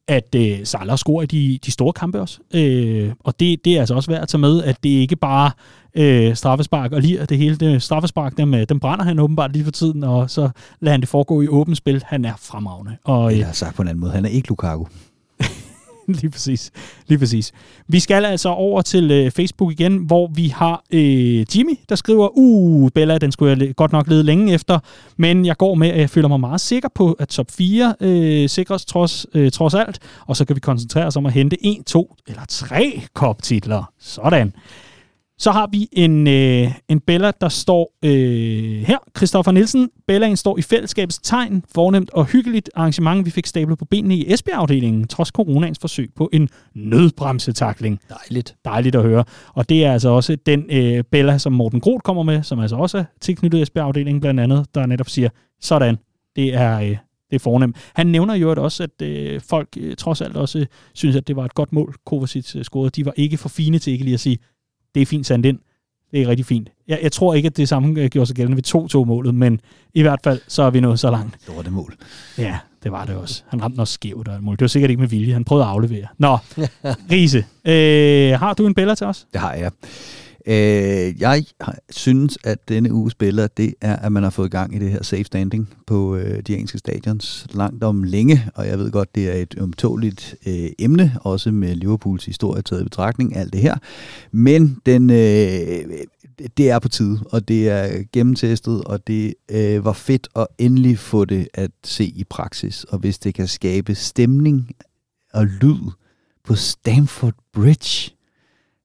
[0.07, 2.39] at øh, Salah scorer i de, de store kampe også.
[2.53, 5.51] Øh, og det, det er altså også værd at tage med, at det ikke bare
[5.95, 7.55] øh, straffespark og lige det hele.
[7.55, 10.49] Det straffespark, dem, øh, dem brænder han åbenbart lige for tiden, og så
[10.79, 12.03] lader han det foregå i åbent spil.
[12.05, 12.97] Han er fremragende.
[13.03, 14.85] Og, øh, Eller sagt på en anden måde, han er ikke Lukaku.
[16.21, 16.71] lige præcis.
[17.07, 17.51] Lige præcis.
[17.87, 22.29] Vi skal altså over til øh, Facebook igen, hvor vi har øh, Jimmy, der skriver,
[22.33, 24.79] uh, Bella, den skulle jeg godt nok lede længe efter,
[25.17, 28.49] men jeg går med, at jeg føler mig meget sikker på, at top 4 øh,
[28.49, 31.83] sikres trods, øh, trods alt, og så kan vi koncentrere os om at hente en,
[31.83, 33.91] to eller 3 koptitler.
[33.99, 34.53] Sådan.
[35.41, 38.97] Så har vi en, øh, en Bella, der står øh, her.
[39.17, 39.89] Christoffer Nielsen.
[40.07, 41.63] Bellaen står i fællesskabets tegn.
[41.75, 46.29] Fornemt og hyggeligt arrangement, vi fik stablet på benene i Esbjerg-afdelingen, trods coronaens forsøg på
[46.33, 47.99] en nødbremsetakling.
[48.09, 48.55] Dejligt.
[48.65, 49.23] Dejligt at høre.
[49.53, 52.75] Og det er altså også den øh, Bella, som Morten Groth kommer med, som altså
[52.75, 55.29] også er tilknyttet Esbjerg-afdelingen blandt andet, der netop siger,
[55.61, 55.97] sådan,
[56.35, 56.97] det er, øh,
[57.29, 57.91] det er fornemt.
[57.95, 61.45] Han nævner jo også, at øh, folk øh, trods alt også synes, at det var
[61.45, 62.89] et godt mål, Kovacic øh, scorede.
[62.89, 64.37] De var ikke for fine til ikke lige at sige,
[64.95, 65.59] det er fint sendt ind.
[66.11, 66.69] Det er rigtig fint.
[66.87, 69.61] Jeg, jeg tror ikke, at det samme gjorde sig gældende ved 2-2-målet, men
[69.93, 71.37] i hvert fald, så er vi nået så langt.
[71.47, 71.95] Det var det mål.
[72.37, 73.43] Ja, det var det også.
[73.47, 74.55] Han ramte også skævt og mål.
[74.55, 75.33] Det var sikkert ikke med vilje.
[75.33, 76.07] Han prøvede at aflevere.
[76.17, 76.37] Nå,
[77.11, 79.27] Riese, øh, har du en billede til os?
[79.33, 79.71] Det har jeg.
[80.45, 81.43] Øh, jeg
[81.89, 85.03] synes, at denne uge spiller, det er, at man har fået gang i det her
[85.03, 89.29] safe standing på øh, de engelske stadions langt om længe, og jeg ved godt, det
[89.29, 93.75] er et umtåligt øh, emne, også med Liverpools historie taget i betragtning, alt det her.
[94.31, 95.89] Men den, øh,
[96.57, 100.99] det er på tide, og det er gennemtestet, og det øh, var fedt at endelig
[100.99, 104.75] få det at se i praksis, og hvis det kan skabe stemning
[105.33, 105.91] og lyd
[106.43, 108.11] på Stamford Bridge,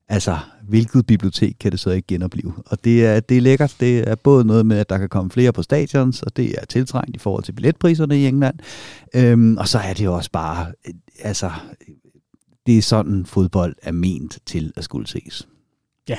[0.09, 0.39] altså,
[0.69, 2.55] hvilket bibliotek kan det så ikke genopleve?
[2.67, 3.77] Og det er, det er lækkert.
[3.81, 6.65] Det er både noget med, at der kan komme flere på stadions, og det er
[6.65, 8.59] tiltrængt i forhold til billetpriserne i England.
[9.15, 10.73] Øhm, og så er det jo også bare,
[11.21, 11.51] altså,
[12.67, 15.49] det er sådan fodbold er ment til at skulle ses.
[16.09, 16.19] Ja.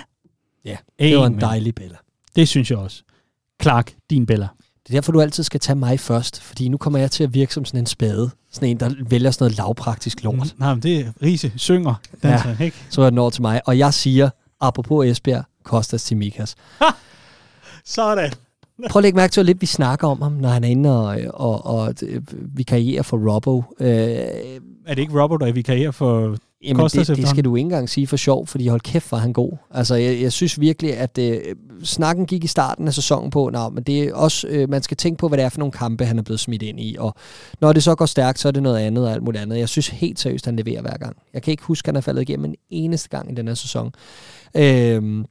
[0.66, 1.98] Ja, det var en dejlig bæller.
[2.36, 3.04] Det synes jeg også.
[3.62, 4.48] Clark, din bæller.
[4.88, 7.34] Det er derfor, du altid skal tage mig først, fordi nu kommer jeg til at
[7.34, 8.30] virke som sådan en spade.
[8.52, 10.36] Sådan en, der vælger sådan noget lavpraktisk lort.
[10.36, 11.96] Mm, nej, men det er Riese synger.
[12.24, 12.78] ja, så, ikke?
[12.90, 13.62] så er den over til mig.
[13.66, 14.30] Og jeg siger,
[14.62, 16.56] apropos Esbjerg, Kostas Timikas.
[17.86, 18.32] Sådan.
[18.90, 21.02] Prøv at lægge mærke til, hvor lidt vi snakker om ham, når han er inde
[21.02, 23.64] og, og, og øh, vikarierer for Robbo.
[23.80, 27.90] Øh, er det ikke Robbo, der vikarierer for Jamen, det, det skal du ikke engang
[27.90, 29.52] sige for sjov, fordi hold kæft, var han god.
[29.72, 31.42] Altså, jeg, jeg synes virkelig, at øh,
[31.84, 34.98] snakken gik i starten af sæsonen på, nej, men det er også, øh, man skal
[34.98, 37.16] tænke på, hvad det er for nogle kampe, han er blevet smidt ind i, og
[37.62, 39.60] når det så går stærkt, så er det noget andet og alt muligt andet.
[39.60, 41.18] Jeg synes helt seriøst, han leverer hver gang.
[41.34, 43.56] Jeg kan ikke huske, at han er faldet igennem en eneste gang i den her
[43.56, 43.92] sæson.
[44.56, 45.24] Øh,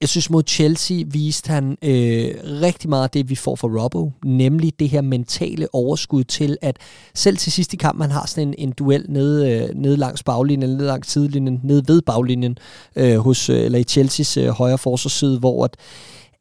[0.00, 4.12] jeg synes mod Chelsea viste han øh, rigtig meget af det, vi får fra Robbo,
[4.24, 6.76] nemlig det her mentale overskud til, at
[7.14, 10.22] selv til sidst i kampen, han har sådan en, en duel nede, øh, nede langs
[10.22, 12.58] baglinjen, nede langs sidelinjen, nede ved baglinjen,
[12.96, 15.76] øh, hos, øh, eller i Chelseas øh, højre forsvarsside, hvor at,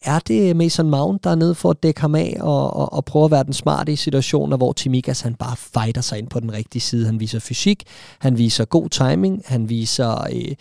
[0.06, 3.06] er det Mason Mount, der er nede for at dække ham af og, og, og
[3.06, 6.40] prøve at være den smarte i situationer, hvor Timikas han bare fighter sig ind på
[6.40, 7.06] den rigtige side.
[7.06, 7.84] Han viser fysik,
[8.19, 10.56] han viser god timing, han viser øh,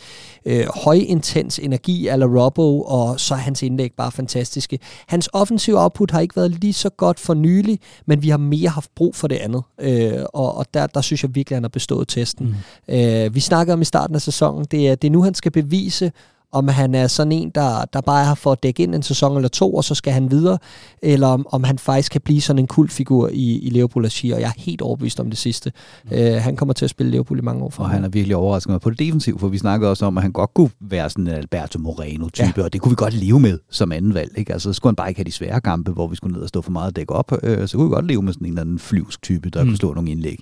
[0.47, 4.79] øh, højintens energi eller Robbo, og så er hans indlæg bare fantastiske.
[5.07, 8.69] Hans offensive output har ikke været lige så godt for nylig, men vi har mere
[8.69, 11.69] haft brug for det andet, øh, og, og der, der synes jeg virkelig, han har
[11.69, 12.57] bestået testen.
[12.89, 12.95] Mm.
[12.95, 15.53] Øh, vi snakker om i starten af sæsonen, det er, det er nu, han skal
[15.53, 16.12] bevise,
[16.55, 19.37] om han er sådan en, der, der bare har for at dække ind en sæson
[19.37, 20.59] eller to, og så skal han videre,
[21.03, 24.41] eller om, om han faktisk kan blive sådan en kultfigur i, i Liverpool og og
[24.41, 25.73] jeg er helt overbevist om det sidste.
[26.05, 26.11] Mm.
[26.19, 28.37] Uh, han kommer til at spille Liverpool i mange år for Og han er virkelig
[28.37, 31.11] overrasket mig på det defensiv, for vi snakkede også om, at han godt kunne være
[31.11, 32.63] sådan en Alberto Moreno-type, ja.
[32.63, 34.33] og det kunne vi godt leve med som anden valg.
[34.37, 34.53] Ikke?
[34.53, 36.49] Altså, så skulle han bare ikke have de svære kampe, hvor vi skulle ned og
[36.49, 37.33] stå for meget og dække op.
[37.33, 39.69] Uh, så kunne vi godt leve med sådan en eller anden flyvsk type, der mm.
[39.69, 40.39] kunne slå nogle indlæg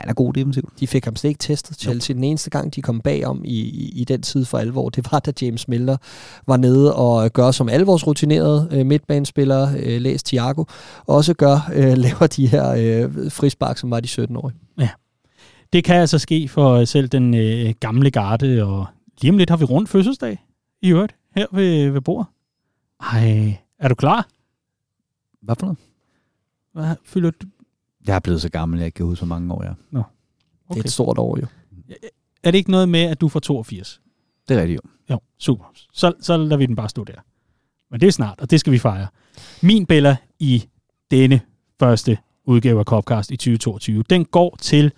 [0.00, 0.80] han er god defensivt.
[0.80, 2.14] De fik ham slet ikke testet, Chelsea.
[2.14, 5.18] Den eneste gang, de kom bagom i, i, i den tid for alvor, det var,
[5.18, 5.96] da James Miller
[6.46, 10.64] var nede og gør som alle vores rutinerede øh, midtbanespillere, øh, læs Thiago,
[11.06, 14.56] også gør, øh, laver de her øh, frispark, som var de 17-årige.
[14.78, 14.88] Ja.
[15.72, 18.86] Det kan altså ske for selv den øh, gamle garde, og
[19.20, 20.44] lige om lidt har vi rundt fødselsdag
[20.82, 22.26] i øvrigt, her ved, ved bordet.
[23.00, 24.28] Ej, er du klar?
[25.42, 25.78] Hvad for noget?
[26.72, 27.46] Hvad fylder du?
[28.10, 29.74] Jeg er blevet så gammel, jeg ikke kan huske, hvor mange år jeg er.
[29.90, 29.98] Nå.
[30.68, 30.78] Okay.
[30.78, 31.46] Det er et stort år jo.
[32.42, 34.00] Er det ikke noget med, at du får 82?
[34.48, 34.90] Det er rigtigt jo.
[35.10, 35.64] Jo, super.
[35.92, 37.20] Så, så lader vi den bare stå der.
[37.90, 39.06] Men det er snart, og det skal vi fejre.
[39.62, 40.68] Min Bella i
[41.10, 41.40] denne
[41.80, 44.92] første udgave af Copcast i 2022, den går til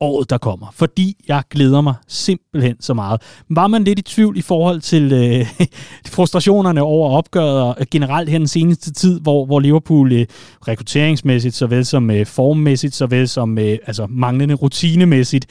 [0.00, 0.66] året, der kommer.
[0.74, 3.22] Fordi jeg glæder mig simpelthen så meget.
[3.50, 5.66] Var man lidt i tvivl i forhold til øh,
[6.14, 10.26] frustrationerne over opgøret og generelt her den seneste tid, hvor, hvor Liverpool øh,
[10.68, 15.46] rekrutteringsmæssigt, såvel som øh, formmæssigt, såvel som øh, altså manglende rutinemæssigt,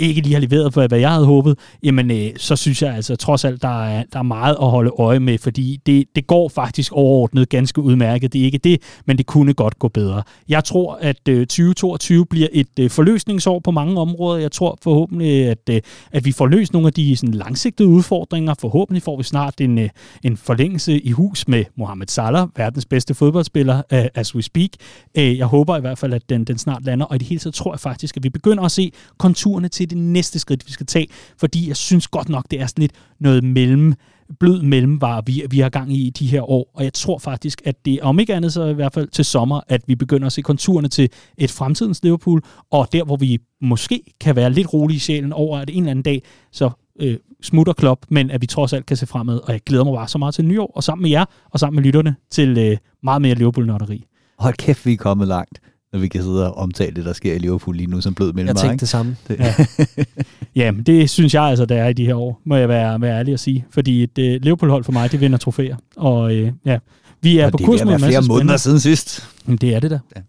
[0.00, 3.16] ikke lige har leveret på, hvad jeg havde håbet, jamen øh, så synes jeg altså
[3.16, 6.48] trods alt, der er, der er meget at holde øje med, fordi det, det går
[6.48, 8.32] faktisk overordnet ganske udmærket.
[8.32, 10.22] Det er ikke det, men det kunne godt gå bedre.
[10.48, 14.40] Jeg tror, at øh, 2022 bliver et øh, forløsningsår på mange områder.
[14.40, 15.80] Jeg tror forhåbentlig, at, øh,
[16.12, 18.54] at vi får løst nogle af de sådan, langsigtede udfordringer.
[18.60, 19.88] Forhåbentlig får vi snart en, øh,
[20.24, 24.70] en forlængelse i hus med Mohamed Salah, verdens bedste fodboldspiller, øh, as we speak.
[25.18, 27.38] Øh, jeg håber i hvert fald, at den, den snart lander, og i det hele
[27.38, 30.72] taget tror jeg faktisk, at vi begynder at se konturerne til det næste skridt, vi
[30.72, 31.06] skal tage,
[31.38, 33.94] fordi jeg synes godt nok, det er sådan lidt noget mellem
[34.38, 36.70] blød mellemvare, vi, vi har gang i de her år.
[36.74, 39.60] Og jeg tror faktisk, at det om ikke andet så i hvert fald til sommer,
[39.68, 44.02] at vi begynder at se konturerne til et fremtidens Liverpool, og der, hvor vi måske
[44.20, 46.22] kan være lidt rolige i sjælen over, at en eller anden dag,
[46.52, 49.40] så øh, smutter klop, men at vi trods alt kan se fremad.
[49.44, 51.76] Og jeg glæder mig bare så meget til nyår, og sammen med jer, og sammen
[51.76, 54.04] med lytterne, til øh, meget mere Liverpool-nørderi.
[54.38, 55.60] Hold kæft, vi er kommet langt
[55.92, 58.32] når vi kan sidde og omtale det, der sker i Liverpool lige nu som blød
[58.32, 59.16] mellem Jeg tænkte det samme.
[59.28, 59.38] Det.
[59.38, 59.54] Ja.
[60.64, 63.00] ja, men det synes jeg altså, der er i de her år, må jeg være,
[63.00, 63.66] være ærlig at sige.
[63.70, 65.76] Fordi et uh, Liverpool-hold for mig, det vinder trofæer.
[65.96, 66.78] Og uh, ja,
[67.22, 69.28] vi er og på kurs med en masse flere måneder siden sidst.
[69.46, 69.98] Men det er det da.
[70.16, 70.20] Ja.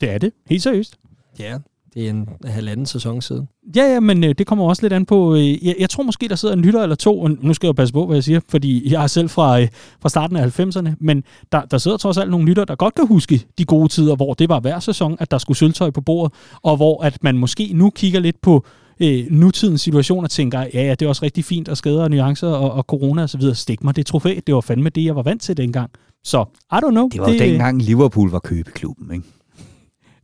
[0.00, 0.96] Det er det, helt seriøst.
[1.38, 1.58] Ja,
[1.94, 3.48] det er en halvanden sæson siden.
[3.76, 5.34] Ja, ja, men øh, det kommer også lidt an på...
[5.34, 7.68] Øh, jeg, jeg tror måske, der sidder en lytter eller to, og nu skal jeg
[7.68, 9.68] jo passe på, hvad jeg siger, fordi jeg er selv fra, øh,
[10.00, 13.06] fra starten af 90'erne, men der, der sidder trods alt nogle lytter, der godt kan
[13.06, 16.34] huske de gode tider, hvor det var hver sæson, at der skulle sølvtøj på bordet,
[16.62, 18.64] og hvor at man måske nu kigger lidt på
[19.00, 22.10] øh, nutidens situation og tænker, ja, ja, det er også rigtig fint, og skader og
[22.10, 23.54] nuancer og, og corona osv.
[23.54, 25.90] Stik mig det trofæ, det var fandme det, jeg var vant til dengang.
[26.24, 27.08] Så, I don't know.
[27.08, 29.26] Det var det, jo dengang Liverpool var købeklubben, ikke?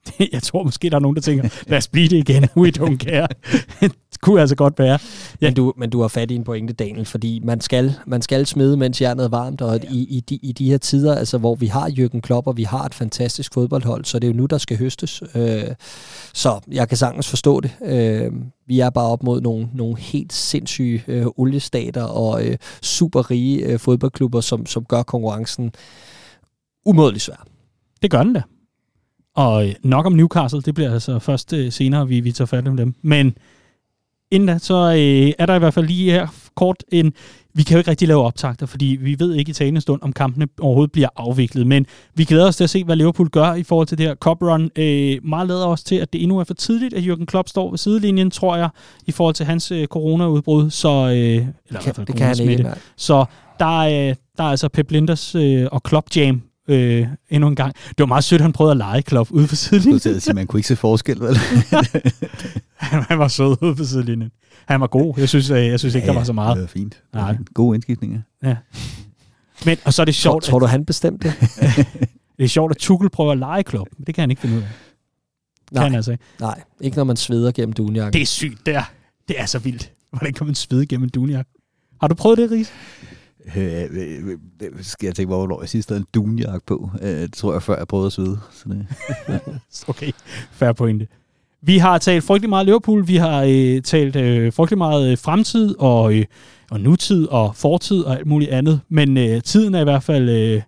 [0.32, 2.96] jeg tror måske, der er nogen, der tænker, lad os blive det igen, we don't
[2.96, 3.28] care.
[3.80, 3.92] det
[4.22, 4.98] kunne altså godt være.
[5.40, 5.46] Ja.
[5.46, 8.46] Men, du, men du har fat i en pointe, Daniel, fordi man skal, man skal
[8.46, 9.88] smide, mens jernet er varmt, og ja.
[9.90, 12.62] i, i, de, i de her tider, altså, hvor vi har Jürgen Klopp, og vi
[12.62, 15.22] har et fantastisk fodboldhold, så det er jo nu, der skal høstes.
[15.34, 15.62] Øh,
[16.34, 17.70] så jeg kan sagtens forstå det.
[17.84, 18.32] Øh,
[18.66, 23.64] vi er bare op mod nogle, nogle helt sindssyge øh, oliestater og øh, super rige
[23.66, 25.72] øh, fodboldklubber, som, som gør konkurrencen
[26.86, 27.46] umådeligt svær.
[28.02, 28.42] Det gør den da.
[29.38, 32.76] Og nok om Newcastle, det bliver altså først øh, senere, vi, vi tager fat om
[32.76, 32.94] dem.
[33.02, 33.36] Men
[34.30, 37.12] inden da, så øh, er der i hvert fald lige her kort en...
[37.54, 40.12] Vi kan jo ikke rigtig lave optagter, fordi vi ved ikke i talende stund, om
[40.12, 41.66] kampene overhovedet bliver afviklet.
[41.66, 44.14] Men vi glæder os til at se, hvad Liverpool gør i forhold til det her
[44.14, 44.70] Cup Run.
[44.76, 47.70] Øh, meget lader os til, at det endnu er for tidligt, at Jürgen Klopp står
[47.70, 48.68] ved sidelinjen, tror jeg,
[49.06, 50.70] i forhold til hans øh, coronaudbrud.
[50.70, 52.70] Så, øh, eller det kan, det kan han ikke.
[52.96, 53.24] Så
[53.58, 57.74] der er, der er altså Pep Linders øh, og Klopp Jam øh, endnu en gang.
[57.88, 60.14] Det var meget sødt, han prøvede at lege Klopp ude på sidelinjen.
[60.14, 61.36] Du sige, man kunne ikke se forskel, vel?
[63.08, 64.30] han var sød ude på sidelinjen.
[64.66, 65.14] Han var god.
[65.16, 66.56] Jeg synes, jeg, jeg synes ikke, ja, der var så meget.
[66.56, 67.02] Det var fint.
[67.14, 67.36] Nej.
[67.54, 68.20] Gode indskiftninger.
[68.42, 68.56] Ja.
[69.64, 70.44] Men, og så er det sjovt...
[70.44, 71.36] Tror, tror du, han bestemte det?
[72.38, 73.90] det er sjovt, at Tuchel prøver at lege Klopp.
[74.06, 74.68] Det kan han ikke finde ud af.
[75.72, 76.24] Nej, kan altså ikke.
[76.40, 78.12] nej, ikke når man sveder gennem dunjakken.
[78.12, 78.92] Det er sygt, det er.
[79.28, 79.92] Det er så vildt.
[80.10, 81.52] Hvordan kan man svede gennem dunjakken?
[82.00, 82.72] Har du prøvet det, Ries?
[83.56, 86.90] Øh, øh, øh, øh, skal jeg tænke, hvornår jeg sidst havde en dunjak på.
[87.02, 88.38] Øh, det tror jeg, før jeg prøvede at svede.
[88.52, 88.86] Så det.
[89.88, 90.10] okay,
[90.52, 91.06] fair pointe.
[91.62, 95.74] Vi har talt frygtelig meget Liverpool, vi har øh, talt øh, frygtelig meget øh, fremtid
[95.78, 96.24] og, øh,
[96.70, 100.28] og nutid og fortid og alt muligt andet, men øh, tiden er i hvert fald
[100.28, 100.62] øh,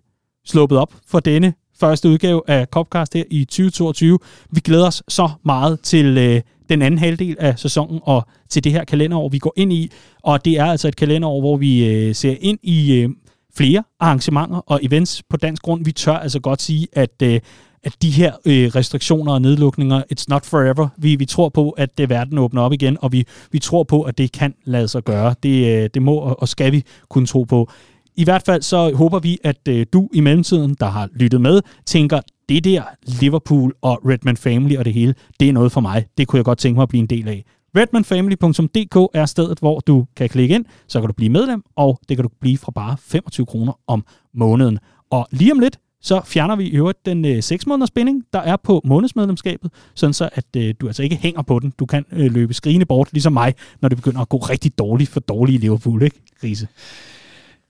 [0.45, 4.19] sluppet op for denne første udgave af Copcast her i 2022.
[4.51, 6.41] Vi glæder os så meget til øh,
[6.71, 9.91] den anden halvdel af sæsonen og til det her kalenderår, vi går ind i.
[10.23, 13.09] Og det er altså et kalenderår, hvor vi øh, ser ind i øh,
[13.55, 15.85] flere arrangementer og events på dansk grund.
[15.85, 17.39] Vi tør altså godt sige, at, øh,
[17.83, 20.87] at de her øh, restriktioner og nedlukninger, it's not forever.
[20.97, 24.01] Vi, vi tror på, at det verden åbner op igen, og vi, vi tror på,
[24.01, 25.35] at det kan lade sig gøre.
[25.43, 27.69] Det, øh, det må og skal vi kunne tro på.
[28.15, 31.61] I hvert fald så håber vi, at øh, du i mellemtiden, der har lyttet med,
[31.85, 32.21] tænker,
[32.53, 36.05] det der Liverpool og Redman Family og det hele, det er noget for mig.
[36.17, 37.45] Det kunne jeg godt tænke mig at blive en del af.
[37.77, 42.17] Redmanfamily.dk er stedet, hvor du kan klikke ind, så kan du blive medlem, og det
[42.17, 44.79] kan du blive fra bare 25 kroner om måneden.
[45.09, 48.39] Og lige om lidt, så fjerner vi i øvrigt den øh, 6 måneders spænding, der
[48.39, 51.73] er på månedsmedlemskabet, sådan så at øh, du altså ikke hænger på den.
[51.79, 55.09] Du kan øh, løbe skrigende bort, ligesom mig, når det begynder at gå rigtig dårligt
[55.09, 56.67] for dårlige Liverpool, ikke, Grise?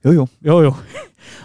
[0.04, 0.26] Jo, jo.
[0.46, 0.74] Jo, jo.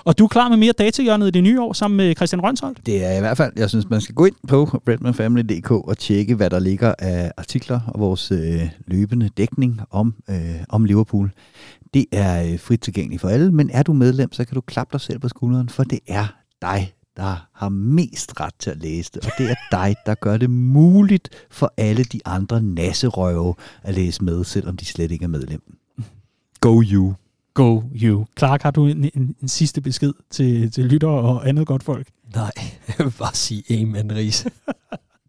[0.04, 2.86] Og du er klar med mere datahjørnet i det nye år sammen med Christian Rønsholdt?
[2.86, 3.54] Det er i hvert fald.
[3.56, 7.80] Jeg synes, man skal gå ind på redmanfamily.dk og tjekke, hvad der ligger af artikler
[7.88, 11.32] og vores øh, løbende dækning om, øh, om Liverpool.
[11.94, 14.92] Det er øh, frit tilgængeligt for alle, men er du medlem, så kan du klappe
[14.92, 16.26] dig selv på skulderen, for det er
[16.62, 20.38] dig, der har mest ret til at læse det, og det er dig, der gør
[20.38, 25.30] det muligt for alle de andre nasserøve at læse med, selvom de slet ikke er
[25.30, 25.62] medlem.
[26.62, 27.14] Go you!
[27.58, 28.26] Go you.
[28.38, 32.08] Clark, har du en, en, en sidste besked til, til lytter og andet godt folk?
[32.36, 32.52] Nej,
[32.88, 34.48] jeg vil bare sige amen, Ries.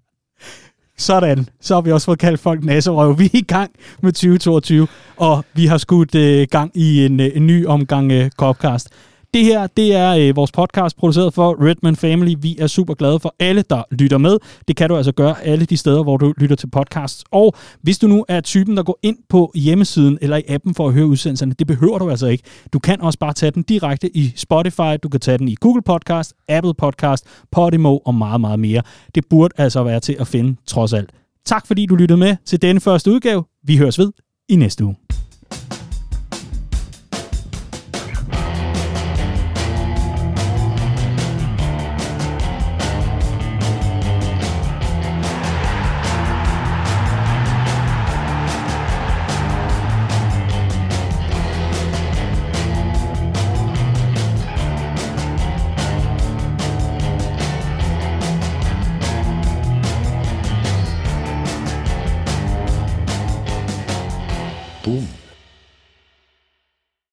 [0.99, 3.19] Sådan, så har vi også fået kaldt folk nasserøv.
[3.19, 3.71] Vi er i gang
[4.03, 8.29] med 2022, og vi har skudt uh, gang i en, uh, en ny omgang uh,
[8.29, 8.89] Copcast.
[9.35, 12.35] Det her, det er øh, vores podcast produceret for Redman Family.
[12.39, 14.39] Vi er super glade for alle, der lytter med.
[14.69, 17.25] Det kan du altså gøre alle de steder, hvor du lytter til podcasts.
[17.31, 20.89] Og hvis du nu er typen, der går ind på hjemmesiden eller i appen for
[20.89, 22.45] at høre udsendelserne, det behøver du altså ikke.
[22.73, 25.83] Du kan også bare tage den direkte i Spotify, du kan tage den i Google
[25.83, 28.83] Podcast, Apple Podcast, Podimo og meget, meget mere.
[29.15, 31.11] Det burde altså være til at finde trods alt.
[31.45, 33.45] Tak fordi du lyttede med til denne første udgave.
[33.65, 34.13] Vi høres ved
[34.49, 34.97] i næste uge.